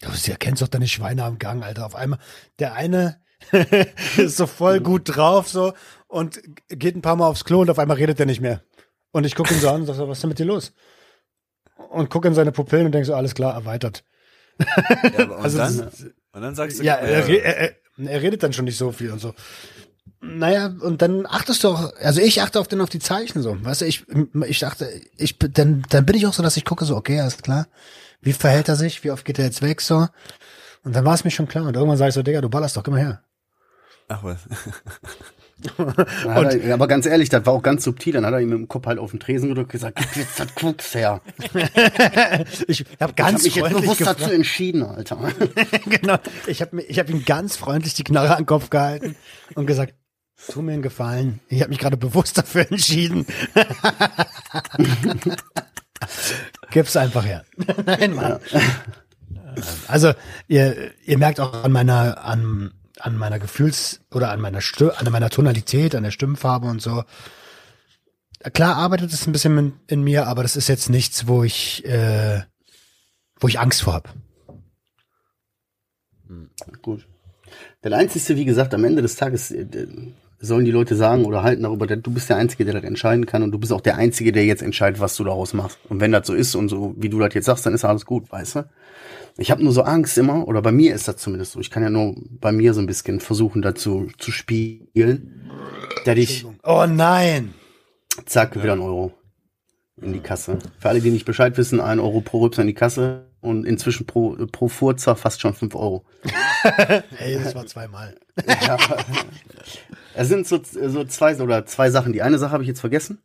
Du 0.00 0.08
erkennst 0.30 0.62
doch 0.62 0.68
deine 0.68 0.88
Schweine 0.88 1.24
am 1.24 1.38
Gang, 1.38 1.62
Alter. 1.62 1.86
Auf 1.86 1.94
einmal, 1.94 2.18
der 2.58 2.74
eine 2.74 3.20
ist 4.16 4.36
so 4.36 4.46
voll 4.46 4.80
gut 4.80 5.02
drauf, 5.16 5.48
so, 5.48 5.72
und 6.08 6.40
geht 6.68 6.96
ein 6.96 7.02
paar 7.02 7.16
Mal 7.16 7.26
aufs 7.26 7.44
Klo 7.44 7.60
und 7.60 7.70
auf 7.70 7.78
einmal 7.78 7.96
redet 7.96 8.20
er 8.20 8.26
nicht 8.26 8.40
mehr. 8.40 8.62
Und 9.12 9.24
ich 9.24 9.34
gucke 9.34 9.54
ihn 9.54 9.60
so 9.60 9.68
an 9.68 9.82
und 9.82 9.86
sag 9.86 9.96
so, 9.96 10.08
was 10.08 10.18
ist 10.18 10.22
denn 10.22 10.28
mit 10.28 10.38
dir 10.38 10.46
los? 10.46 10.72
Und 11.90 12.10
gucke 12.10 12.28
in 12.28 12.34
seine 12.34 12.52
Pupillen 12.52 12.86
und 12.86 12.92
denk 12.92 13.06
so, 13.06 13.14
alles 13.14 13.34
klar, 13.34 13.54
erweitert. 13.54 14.04
Ja, 14.58 15.24
und, 15.24 15.32
Also 15.32 15.58
dann, 15.58 15.78
das- 15.78 16.02
und 16.32 16.40
dann 16.42 16.54
sagst 16.54 16.78
du, 16.78 16.84
Ja, 16.84 16.94
er, 16.94 17.28
er, 17.28 17.74
er, 18.06 18.22
redet 18.22 18.42
dann 18.42 18.52
schon 18.52 18.64
nicht 18.64 18.78
so 18.78 18.92
viel 18.92 19.10
und 19.10 19.20
so. 19.20 19.34
Naja, 20.20 20.72
und 20.80 21.02
dann 21.02 21.26
achtest 21.26 21.64
du 21.64 21.68
auch, 21.68 21.92
also 21.96 22.20
ich 22.20 22.42
achte 22.42 22.60
auf 22.60 22.68
den 22.68 22.80
auf 22.80 22.90
die 22.90 23.00
Zeichen 23.00 23.42
so. 23.42 23.56
Weißt 23.64 23.80
du, 23.80 23.86
ich, 23.86 24.04
ich 24.46 24.58
dachte, 24.60 24.88
ich, 25.16 25.36
dann, 25.38 25.84
dann 25.88 26.06
bin 26.06 26.16
ich 26.16 26.26
auch 26.26 26.32
so, 26.32 26.42
dass 26.42 26.56
ich 26.56 26.64
gucke 26.64 26.84
so, 26.84 26.96
okay, 26.96 27.20
alles 27.20 27.38
klar. 27.38 27.66
Wie 28.20 28.32
verhält 28.32 28.68
er 28.68 28.76
sich? 28.76 29.02
Wie 29.02 29.10
oft 29.10 29.24
geht 29.24 29.38
er 29.38 29.44
jetzt 29.44 29.62
weg 29.62 29.80
so? 29.80 30.06
Und 30.84 30.94
dann 30.94 31.04
war 31.04 31.14
es 31.14 31.24
mir 31.24 31.30
schon 31.30 31.48
klar. 31.48 31.66
Und 31.66 31.74
irgendwann 31.74 31.98
sage 31.98 32.10
ich 32.10 32.14
so, 32.14 32.22
Digga, 32.22 32.40
du 32.40 32.48
ballerst 32.48 32.76
doch, 32.76 32.84
geh 32.84 32.90
mal 32.90 33.00
her. 33.00 33.22
ach 34.08 34.22
was. 34.22 34.40
Er, 36.24 36.74
aber 36.74 36.88
ganz 36.88 37.06
ehrlich, 37.06 37.28
das 37.28 37.44
war 37.46 37.52
auch 37.52 37.62
ganz 37.62 37.84
subtil. 37.84 38.12
Dann 38.14 38.26
hat 38.26 38.32
er 38.32 38.40
ihm 38.40 38.48
mit 38.50 38.58
dem 38.58 38.68
Kopf 38.68 38.86
halt 38.86 38.98
auf 38.98 39.10
den 39.10 39.20
Tresen 39.20 39.48
gedrückt 39.48 39.66
und 39.66 39.72
gesagt, 39.72 39.98
gib 39.98 40.16
jetzt 40.16 40.38
das 40.40 40.54
Koks 40.54 40.94
her. 40.94 41.20
Ich 42.66 42.80
habe 42.80 42.88
Ich 42.90 43.00
habe 43.00 43.12
ganz 43.14 43.44
mich 43.44 43.54
jetzt 43.54 43.64
freundlich 43.64 43.82
bewusst 43.82 43.98
gefragt. 43.98 44.20
dazu 44.20 44.32
entschieden, 44.32 44.82
Alter. 44.82 45.18
genau. 45.86 46.16
Ich 46.46 46.60
habe 46.60 46.82
ich 46.82 46.98
hab 46.98 47.08
ihm 47.10 47.24
ganz 47.24 47.56
freundlich 47.56 47.94
die 47.94 48.04
Knarre 48.04 48.32
an 48.32 48.42
den 48.42 48.46
Kopf 48.46 48.70
gehalten 48.70 49.16
und 49.54 49.66
gesagt, 49.66 49.94
tu 50.50 50.62
mir 50.62 50.72
einen 50.72 50.82
Gefallen. 50.82 51.40
Ich 51.48 51.60
habe 51.60 51.70
mich 51.70 51.78
gerade 51.78 51.96
bewusst 51.96 52.38
dafür 52.38 52.70
entschieden. 52.70 53.26
Gib's 56.70 56.96
einfach 56.96 57.24
her. 57.24 57.44
Nein, 57.86 58.14
Mann. 58.14 58.38
Also, 59.86 60.12
ihr, 60.48 60.92
ihr 61.04 61.18
merkt 61.18 61.38
auch 61.38 61.64
an 61.64 61.72
meiner, 61.72 62.24
an, 62.24 62.72
an 62.98 63.16
meiner 63.16 63.38
Gefühls- 63.38 64.00
oder 64.10 64.30
an 64.30 64.40
meiner 64.40 64.60
Stimme, 64.60 64.98
an 64.98 65.10
meiner 65.10 65.30
Tonalität, 65.30 65.94
an 65.94 66.02
der 66.02 66.10
Stimmfarbe 66.10 66.66
und 66.68 66.82
so. 66.82 67.04
Klar 68.52 68.76
arbeitet 68.76 69.12
es 69.12 69.26
ein 69.26 69.32
bisschen 69.32 69.56
in, 69.58 69.72
in 69.86 70.02
mir, 70.02 70.26
aber 70.26 70.42
das 70.42 70.56
ist 70.56 70.68
jetzt 70.68 70.90
nichts, 70.90 71.28
wo 71.28 71.44
ich, 71.44 71.84
äh, 71.84 72.42
wo 73.38 73.48
ich 73.48 73.60
Angst 73.60 73.82
vor 73.82 73.94
hab. 73.94 74.14
Gut. 76.82 77.06
Der 77.84 77.92
Einzige, 77.92 78.36
wie 78.36 78.44
gesagt, 78.44 78.74
am 78.74 78.84
Ende 78.84 79.02
des 79.02 79.16
Tages 79.16 79.50
äh, 79.50 79.66
sollen 80.40 80.64
die 80.64 80.70
Leute 80.70 80.96
sagen 80.96 81.24
oder 81.24 81.42
halten 81.42 81.62
darüber, 81.62 81.86
du 81.86 82.10
bist 82.10 82.28
der 82.28 82.36
Einzige, 82.36 82.64
der 82.64 82.74
das 82.74 82.84
entscheiden 82.84 83.26
kann 83.26 83.42
und 83.42 83.52
du 83.52 83.58
bist 83.58 83.72
auch 83.72 83.80
der 83.80 83.96
Einzige, 83.96 84.32
der 84.32 84.44
jetzt 84.44 84.62
entscheidet, 84.62 85.00
was 85.00 85.16
du 85.16 85.24
daraus 85.24 85.54
machst. 85.54 85.78
Und 85.88 86.00
wenn 86.00 86.10
das 86.10 86.26
so 86.26 86.34
ist 86.34 86.54
und 86.56 86.68
so, 86.68 86.94
wie 86.98 87.08
du 87.08 87.18
das 87.20 87.32
jetzt 87.34 87.46
sagst, 87.46 87.64
dann 87.64 87.74
ist 87.74 87.84
alles 87.84 88.04
gut, 88.06 88.30
weißt 88.30 88.56
du? 88.56 88.64
Ich 89.38 89.50
habe 89.50 89.62
nur 89.62 89.72
so 89.72 89.82
Angst 89.82 90.18
immer, 90.18 90.46
oder 90.46 90.62
bei 90.62 90.72
mir 90.72 90.94
ist 90.94 91.08
das 91.08 91.16
zumindest 91.16 91.52
so, 91.52 91.60
ich 91.60 91.70
kann 91.70 91.82
ja 91.82 91.90
nur 91.90 92.14
bei 92.40 92.52
mir 92.52 92.74
so 92.74 92.80
ein 92.80 92.86
bisschen 92.86 93.20
versuchen, 93.20 93.62
dazu 93.62 94.08
zu 94.18 94.30
spielen, 94.30 95.50
dass 96.04 96.18
ich, 96.18 96.46
Oh 96.62 96.86
nein! 96.86 97.54
zack, 98.26 98.62
wieder 98.62 98.74
ein 98.74 98.80
Euro 98.80 99.14
in 100.00 100.12
die 100.12 100.20
Kasse. 100.20 100.58
Für 100.78 100.88
alle, 100.88 101.00
die 101.00 101.10
nicht 101.10 101.24
Bescheid 101.24 101.56
wissen, 101.56 101.80
ein 101.80 102.00
Euro 102.00 102.20
pro 102.20 102.40
Rübser 102.40 102.62
in 102.62 102.68
die 102.68 102.74
Kasse 102.74 103.30
und 103.40 103.64
inzwischen 103.64 104.06
pro, 104.06 104.36
pro 104.50 104.68
Furzer 104.68 105.16
fast 105.16 105.40
schon 105.40 105.54
fünf 105.54 105.74
Euro. 105.74 106.04
Hey, 107.16 107.40
das 107.42 107.56
war 107.56 107.66
zweimal. 107.66 108.14
Ja. 108.46 108.78
Es 110.14 110.28
sind 110.28 110.46
so, 110.46 110.60
so 110.62 111.04
zwei 111.04 111.36
oder 111.40 111.66
zwei 111.66 111.90
Sachen. 111.90 112.12
Die 112.12 112.22
eine 112.22 112.38
Sache 112.38 112.52
habe 112.52 112.62
ich 112.62 112.68
jetzt 112.68 112.78
vergessen, 112.78 113.18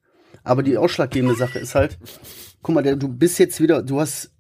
aber 0.44 0.64
die 0.64 0.76
ausschlaggebende 0.76 1.36
Sache 1.36 1.60
ist 1.60 1.76
halt, 1.76 2.00
guck 2.64 2.74
mal, 2.74 2.82
du 2.82 3.08
bist 3.08 3.38
jetzt 3.38 3.62
wieder, 3.62 3.84
du 3.84 4.00
hast, 4.00 4.32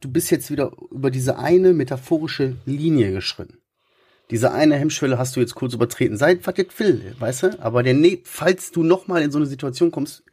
du 0.00 0.10
bist 0.10 0.30
jetzt 0.30 0.50
wieder 0.50 0.72
über 0.90 1.10
diese 1.10 1.38
eine 1.38 1.72
metaphorische 1.72 2.56
Linie 2.64 3.12
geschritten. 3.12 3.58
Diese 4.30 4.52
eine 4.52 4.76
Hemmschwelle 4.76 5.18
hast 5.18 5.36
du 5.36 5.40
jetzt 5.40 5.54
kurz 5.54 5.74
übertreten. 5.74 6.16
Sei 6.16 6.38
was 6.42 6.56
jetzt 6.56 6.78
will, 6.80 7.14
weißt 7.18 7.42
du? 7.44 7.60
Aber 7.60 7.82
der, 7.82 7.94
ne- 7.94 8.20
falls 8.24 8.72
du 8.72 8.82
noch 8.82 9.06
mal 9.06 9.22
in 9.22 9.30
so 9.30 9.38
eine 9.38 9.46
Situation 9.46 9.90
kommst, 9.92 10.24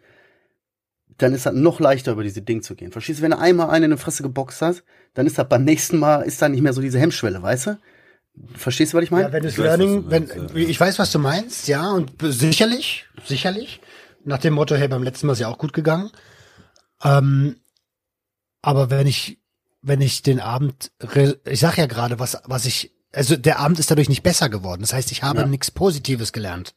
dann 1.20 1.34
ist 1.34 1.46
das 1.46 1.54
noch 1.54 1.80
leichter, 1.80 2.14
über 2.14 2.24
diese 2.24 2.42
Ding 2.42 2.64
zu 2.64 2.76
gehen. 2.76 2.92
Verstehst 2.92 3.20
du? 3.20 3.24
Wenn 3.24 3.32
du 3.32 3.38
einmal 3.38 3.70
einen 3.70 3.92
in 3.92 3.98
die 3.98 4.02
Fresse 4.02 4.24
geboxt 4.24 4.62
hast, 4.64 4.84
dann 5.14 5.28
ist 5.28 5.38
das 5.38 5.48
beim 5.48 5.64
nächsten 5.64 5.98
Mal, 6.00 6.22
ist 6.24 6.42
da 6.42 6.50
nicht 6.50 6.62
mehr 6.62 6.74
so 6.74 6.82
diese 6.82 7.00
Hemmschwelle, 7.00 7.42
weißt 7.42 7.68
du? 7.68 7.78
Verstehst 8.56 8.94
du, 8.94 8.98
was 8.98 9.04
ich 9.04 9.12
meine? 9.12 9.26
Ja, 9.28 9.34
wenn 9.34 9.44
das 9.44 9.54
Ich 9.54 9.60
weiß, 9.60 9.66
was 9.68 9.78
Learning, 9.78 10.04
du 10.06 10.10
wenn, 10.10 10.28
meinst, 10.28 10.56
ich 10.56 10.80
weiß, 10.80 10.98
was 10.98 11.12
du 11.12 11.20
meinst, 11.20 11.68
ja, 11.68 11.92
und 11.92 12.12
sicherlich, 12.24 13.06
sicherlich. 13.26 13.80
Nach 14.26 14.40
dem 14.40 14.56
Motto, 14.56 14.74
hey, 14.74 14.88
beim 14.88 15.04
letzten 15.04 15.28
Mal 15.28 15.34
ist 15.34 15.40
ja 15.40 15.50
auch 15.50 15.60
gut 15.60 15.74
gegangen. 15.74 16.10
Ähm, 17.04 17.58
aber 18.64 18.90
wenn 18.90 19.06
ich, 19.06 19.38
wenn 19.84 20.02
ich 20.02 20.22
den 20.24 20.40
Abend, 20.40 20.92
ich 21.46 21.60
sag 21.60 21.78
ja 21.78 21.86
gerade, 21.86 22.18
was, 22.18 22.38
was 22.46 22.66
ich, 22.66 22.92
also 23.12 23.36
der 23.36 23.60
Abend 23.60 23.78
ist 23.80 23.92
dadurch 23.92 24.10
nicht 24.10 24.24
besser 24.24 24.50
geworden. 24.50 24.82
Das 24.82 24.94
heißt, 24.94 25.12
ich 25.12 25.22
habe 25.24 25.42
Ja. 25.42 25.46
nichts 25.46 25.70
Positives 25.70 26.32
gelernt. 26.34 26.74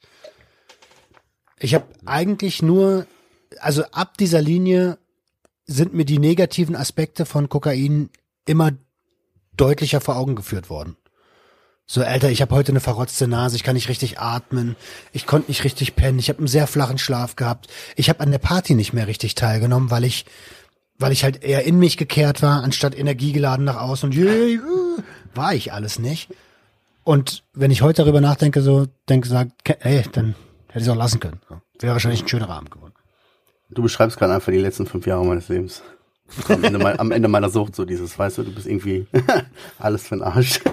Ich 1.58 1.74
habe 1.74 1.86
eigentlich 2.04 2.60
nur, 2.62 3.06
also 3.60 3.84
ab 3.92 4.18
dieser 4.18 4.42
Linie 4.42 4.98
sind 5.64 5.94
mir 5.94 6.04
die 6.04 6.18
negativen 6.18 6.76
Aspekte 6.76 7.24
von 7.24 7.48
Kokain 7.48 8.10
immer 8.44 8.72
deutlicher 9.56 10.00
vor 10.00 10.16
Augen 10.16 10.34
geführt 10.36 10.68
worden. 10.68 10.96
So, 11.86 12.02
Alter, 12.02 12.30
ich 12.30 12.42
habe 12.42 12.54
heute 12.54 12.72
eine 12.72 12.80
verrotzte 12.80 13.28
Nase, 13.28 13.54
ich 13.54 13.62
kann 13.62 13.74
nicht 13.76 13.88
richtig 13.88 14.18
atmen, 14.18 14.74
ich 15.12 15.24
konnte 15.24 15.48
nicht 15.50 15.62
richtig 15.62 15.94
pennen, 15.94 16.18
ich 16.18 16.28
habe 16.28 16.40
einen 16.40 16.48
sehr 16.48 16.66
flachen 16.66 16.98
Schlaf 16.98 17.36
gehabt. 17.36 17.68
Ich 17.94 18.08
habe 18.08 18.20
an 18.20 18.32
der 18.32 18.38
Party 18.38 18.74
nicht 18.74 18.92
mehr 18.92 19.06
richtig 19.06 19.36
teilgenommen, 19.36 19.90
weil 19.92 20.02
ich 20.04 20.26
weil 20.98 21.12
ich 21.12 21.24
halt 21.24 21.42
eher 21.42 21.64
in 21.64 21.78
mich 21.78 21.96
gekehrt 21.96 22.42
war, 22.42 22.62
anstatt 22.62 22.96
energiegeladen 22.98 23.64
nach 23.64 23.80
außen 23.80 24.10
und 24.10 24.16
yeah, 24.16 24.32
yeah, 24.32 24.60
war 25.34 25.54
ich 25.54 25.72
alles 25.72 25.98
nicht. 25.98 26.30
Und 27.04 27.44
wenn 27.52 27.70
ich 27.70 27.82
heute 27.82 28.02
darüber 28.02 28.20
nachdenke, 28.20 28.62
so 28.62 28.86
denke, 29.08 29.28
sag, 29.28 29.48
ey, 29.64 30.02
dann 30.12 30.34
hätte 30.68 30.78
ich 30.78 30.82
es 30.84 30.88
auch 30.88 30.96
lassen 30.96 31.20
können. 31.20 31.40
Wäre 31.78 31.92
wahrscheinlich 31.92 32.22
ein 32.22 32.28
schönerer 32.28 32.54
Abend 32.54 32.70
geworden. 32.70 32.94
Du 33.70 33.82
beschreibst 33.82 34.16
gerade 34.18 34.34
einfach 34.34 34.52
die 34.52 34.58
letzten 34.58 34.86
fünf 34.86 35.06
Jahre 35.06 35.24
meines 35.24 35.48
Lebens. 35.48 35.82
Am 36.48 36.64
Ende, 36.64 36.78
mein, 36.78 36.98
am 36.98 37.12
Ende 37.12 37.28
meiner 37.28 37.50
Sucht 37.50 37.76
so 37.76 37.84
dieses, 37.84 38.18
weißt 38.18 38.38
du, 38.38 38.42
du 38.42 38.52
bist 38.52 38.66
irgendwie 38.66 39.06
alles 39.78 40.08
für 40.08 40.16
den 40.16 40.22
Arsch. 40.24 40.60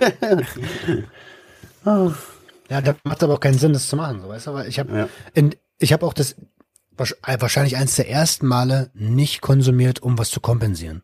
Ja, 2.69 2.81
da 2.81 2.95
macht 3.03 3.21
aber 3.21 3.33
auch 3.33 3.39
keinen 3.39 3.57
Sinn, 3.57 3.73
das 3.73 3.87
zu 3.87 3.95
machen, 3.97 4.21
so, 4.21 4.29
weißt 4.29 4.47
du, 4.47 4.53
weil 4.53 4.67
ich 4.67 4.79
habe 4.79 4.97
Ja. 4.97 5.09
in 5.33 5.53
ich 5.79 5.91
habe 5.91 6.05
auch 6.05 6.13
das 6.13 6.31
äh, 6.31 6.35
wahrscheinlich 6.97 7.77
eins 7.77 7.95
der 7.95 8.09
ersten 8.09 8.47
Male 8.47 8.91
nicht 8.93 9.41
konsumiert, 9.41 10.01
um 10.01 10.17
was 10.17 10.29
zu 10.29 10.39
kompensieren. 10.39 11.03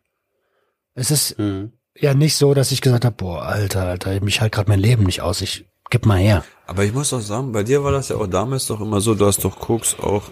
Es 0.94 1.10
ist 1.10 1.38
Mhm. 1.38 1.72
ja 1.98 2.14
nicht 2.14 2.36
so, 2.36 2.54
dass 2.54 2.72
ich 2.72 2.80
gesagt 2.80 3.04
habe, 3.04 3.16
boah, 3.16 3.42
Alter, 3.42 3.84
Alter, 3.86 4.20
mich 4.22 4.40
halt 4.40 4.52
gerade 4.52 4.68
mein 4.70 4.80
Leben 4.80 5.04
nicht 5.04 5.20
aus, 5.22 5.40
ich 5.40 5.66
gib 5.90 6.06
mal 6.06 6.18
her. 6.18 6.44
Aber 6.66 6.84
ich 6.84 6.92
muss 6.92 7.12
auch 7.12 7.20
sagen, 7.20 7.52
bei 7.52 7.62
dir 7.62 7.82
war 7.84 7.92
das 7.92 8.08
ja 8.10 8.16
auch 8.16 8.26
damals 8.26 8.66
doch 8.66 8.80
immer 8.80 9.00
so, 9.00 9.14
du 9.14 9.26
hast 9.26 9.44
doch 9.44 9.58
Koks 9.58 9.96
auch 9.98 10.30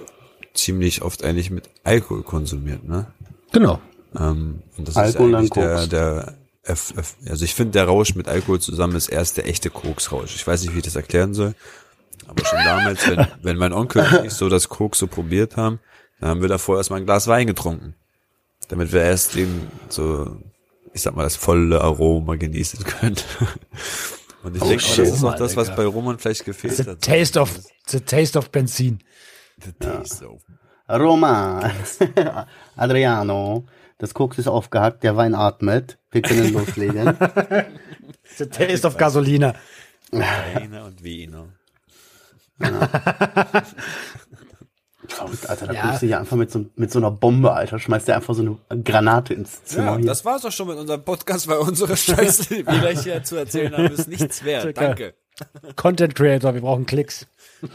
ziemlich 0.55 1.03
oft 1.03 1.25
eigentlich 1.25 1.51
mit 1.51 1.68
Alkohol 1.85 2.23
konsumiert, 2.23 2.85
ne? 2.85 3.07
Genau. 3.53 3.81
Ähm, 4.18 4.62
und 4.77 4.88
das 4.88 4.97
Alkohol 4.97 5.29
ist 5.31 5.33
ja 5.33 5.38
eigentlich 5.38 5.51
dann 5.51 5.62
der, 5.62 5.75
Koks. 5.77 5.88
der 5.88 6.38
F, 6.64 6.92
F, 6.97 7.16
also 7.29 7.44
ich 7.44 7.55
finde, 7.55 7.73
der 7.73 7.85
Rausch 7.87 8.14
mit 8.14 8.29
Alkohol 8.29 8.61
zusammen 8.61 8.94
ist 8.97 9.09
erst 9.09 9.37
der 9.37 9.49
echte 9.49 9.71
Koksrausch. 9.71 10.35
Ich 10.35 10.47
weiß 10.47 10.62
nicht, 10.62 10.75
wie 10.75 10.79
ich 10.79 10.85
das 10.85 10.97
erklären 10.97 11.33
soll. 11.35 11.55
Aber 12.26 12.44
schon 12.44 12.59
damals, 12.64 13.09
wenn, 13.09 13.26
wenn 13.42 13.57
mein 13.57 13.72
Onkel 13.72 14.02
und 14.02 14.24
ich 14.26 14.33
so 14.33 14.48
das 14.48 14.68
Koks 14.68 14.98
so 14.98 15.07
probiert 15.07 15.57
haben, 15.57 15.81
dann 16.20 16.31
haben 16.31 16.40
wir 16.42 16.48
davor 16.48 16.76
erstmal 16.78 17.00
ein 17.00 17.07
Glas 17.07 17.26
Wein 17.28 17.46
getrunken. 17.46 17.94
Damit 18.68 18.92
wir 18.92 19.02
erst 19.02 19.35
den 19.35 19.68
so, 19.88 20.37
ich 20.92 21.00
sag 21.02 21.14
mal, 21.16 21.22
das 21.22 21.37
volle 21.37 21.81
Aroma 21.81 22.37
genießen 22.37 22.85
können. 22.85 23.16
Und 24.42 24.57
ich 24.57 24.62
Oh, 24.62 24.68
denke, 24.68 24.85
das 24.85 24.98
ist 24.98 25.24
auch 25.24 25.35
das, 25.37 25.57
was 25.57 25.74
bei 25.74 25.85
Roman 25.85 26.18
vielleicht 26.18 26.44
gefehlt 26.44 26.76
The 26.76 26.85
hat. 26.85 27.00
taste 27.00 27.40
of 27.40 27.59
the 27.88 28.00
taste 28.00 28.38
of 28.38 28.50
Benzin. 28.50 29.00
The 29.64 29.72
taste 29.72 30.24
of 30.28 30.40
Roma, 30.88 31.70
Adriano, 32.76 33.66
das 33.98 34.14
Koks 34.14 34.38
ist 34.38 34.46
aufgehackt, 34.48 35.02
der 35.02 35.16
Wein 35.16 35.35
atmet. 35.35 35.98
Wir 36.12 36.22
können 36.22 36.52
loslegen. 36.52 37.14
The 38.37 38.46
taste 38.46 38.87
of 38.87 38.96
Gasolina. 38.96 39.54
Weine 40.12 40.85
und 40.85 41.02
Wiener. 41.02 41.48
Verrückt, 45.09 45.49
Alter, 45.49 45.66
da 45.68 45.73
Ja. 45.73 45.81
kommst 45.83 46.03
du 46.03 46.07
hier 46.07 46.18
einfach 46.21 46.37
mit 46.37 46.51
so, 46.51 46.66
mit 46.77 46.90
so 46.92 46.99
einer 46.99 47.11
Bombe, 47.11 47.53
Alter, 47.53 47.79
schmeißt 47.79 48.09
dir 48.09 48.14
einfach 48.16 48.35
so 48.35 48.59
eine 48.68 48.83
Granate 48.83 49.33
ins 49.35 49.64
Zimmer 49.64 49.92
Ja, 49.92 49.97
hier. 49.97 50.07
das 50.07 50.25
war's 50.25 50.44
auch 50.44 50.53
schon 50.53 50.68
mit 50.68 50.77
unserem 50.77 51.03
Podcast, 51.03 51.49
weil 51.49 51.59
unsere 51.59 51.97
Scheiße, 51.97 52.42
die 52.55 52.66
wir 52.66 52.79
gleich 52.81 53.03
hier 53.03 53.23
zu 53.25 53.37
erzählen 53.37 53.73
haben, 53.75 53.87
ist 53.87 54.09
nichts 54.09 54.44
wert. 54.44 54.77
Danke. 54.77 55.14
Content 55.77 56.14
Creator, 56.14 56.53
wir 56.53 56.61
brauchen 56.61 56.85
Klicks. 56.85 57.27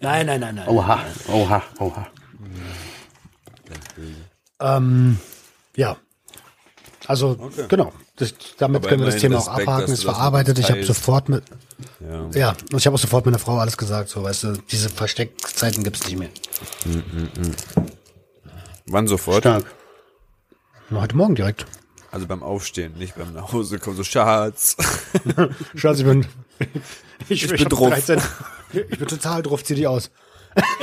nein, 0.00 0.26
nein, 0.26 0.40
nein, 0.40 0.54
nein. 0.56 0.68
Oha, 0.68 1.00
oha, 1.28 1.62
oha. 1.78 2.06
Ähm, 4.60 5.18
ja. 5.76 5.96
Also, 7.06 7.50
genau. 7.68 7.92
Das, 8.16 8.32
damit 8.58 8.76
Aber 8.82 8.88
können 8.88 9.02
wir 9.02 9.10
das 9.10 9.20
Thema 9.20 9.38
auch 9.38 9.48
Respekt, 9.48 9.68
abhaken. 9.68 9.80
dass 9.90 9.98
Ist 9.98 10.04
mit 10.04 10.14
verarbeitet. 10.14 10.58
Ich 10.60 10.70
habe 10.70 10.84
sofort 10.84 11.28
mit, 11.28 11.42
Ja. 12.00 12.30
ja, 12.32 12.56
und 12.70 12.78
ich 12.78 12.86
habe 12.86 12.94
auch 12.94 13.00
sofort 13.00 13.26
meiner 13.26 13.40
Frau 13.40 13.58
alles 13.58 13.76
gesagt. 13.76 14.08
So, 14.08 14.22
weißt 14.22 14.44
du, 14.44 14.52
diese 14.70 14.88
Versteckzeiten 14.88 15.82
gibt's 15.82 16.06
nicht 16.06 16.18
mehr. 16.18 16.28
Wann 18.86 19.08
sofort? 19.08 19.42
Stark. 19.42 19.64
Nur 20.90 21.00
heute 21.02 21.16
Morgen 21.16 21.34
direkt. 21.34 21.66
Also 22.12 22.26
beim 22.28 22.44
Aufstehen, 22.44 22.96
nicht 22.98 23.16
beim 23.16 23.32
nach 23.32 23.52
Hause 23.52 23.80
kommen. 23.80 23.96
So, 23.96 24.04
Schatz. 24.04 24.76
Schatz, 25.74 25.98
ich 25.98 26.04
bin, 26.04 26.24
ich, 27.28 27.48
bin 27.48 27.58
hab 27.58 27.68
drauf. 27.70 27.88
13. 27.88 28.20
Ich 28.90 28.98
bin 28.98 29.08
total 29.08 29.42
drauf, 29.42 29.64
zieh 29.64 29.74
die 29.74 29.88
aus. 29.88 30.10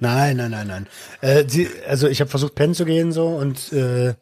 nein, 0.00 0.36
nein, 0.38 0.50
nein, 0.50 0.66
nein. 0.66 0.86
Äh, 1.20 1.44
sie, 1.46 1.68
also 1.86 2.08
ich 2.08 2.20
habe 2.20 2.30
versucht, 2.30 2.54
pennen 2.54 2.74
zu 2.74 2.86
gehen 2.86 3.12
so 3.12 3.26
und 3.28 3.72
äh, 3.74 4.14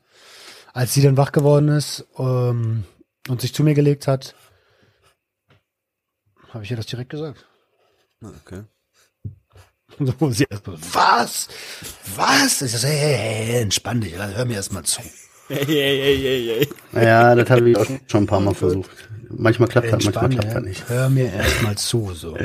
als 0.76 0.92
sie 0.92 1.00
dann 1.00 1.16
wach 1.16 1.32
geworden 1.32 1.68
ist 1.68 2.04
ähm, 2.18 2.84
und 3.28 3.40
sich 3.40 3.54
zu 3.54 3.64
mir 3.64 3.72
gelegt 3.72 4.06
hat, 4.06 4.34
habe 6.50 6.64
ich 6.64 6.70
ihr 6.70 6.76
das 6.76 6.84
direkt 6.84 7.10
gesagt. 7.10 7.46
Okay. 8.22 8.62
So, 9.98 10.30
sie 10.30 10.44
erst 10.50 10.66
mal, 10.66 10.76
was? 10.92 11.48
Was? 12.16 12.60
Ich 12.60 12.72
so, 12.72 12.86
hey, 12.86 12.98
hey, 12.98 13.46
hey, 13.46 13.62
entspann 13.62 14.02
dich, 14.02 14.14
hör 14.14 14.44
mir 14.44 14.56
erst 14.56 14.70
mal 14.70 14.82
zu. 14.82 15.00
Hey, 15.48 15.64
hey, 15.64 16.18
hey, 16.18 16.18
hey, 16.18 16.68
hey. 16.92 17.04
Ja, 17.06 17.34
das 17.34 17.48
habe 17.48 17.70
ich 17.70 17.78
auch 17.78 17.86
schon 18.06 18.24
ein 18.24 18.26
paar 18.26 18.40
Mal 18.40 18.54
versucht. 18.54 18.90
Manchmal 19.30 19.68
klappt 19.70 19.86
das, 19.86 20.04
manchmal 20.04 20.28
klappt 20.28 20.54
das 20.54 20.62
nicht. 20.64 20.88
hör 20.90 21.08
mir 21.08 21.32
erst 21.32 21.62
mal 21.62 21.78
zu. 21.78 22.12
So. 22.12 22.36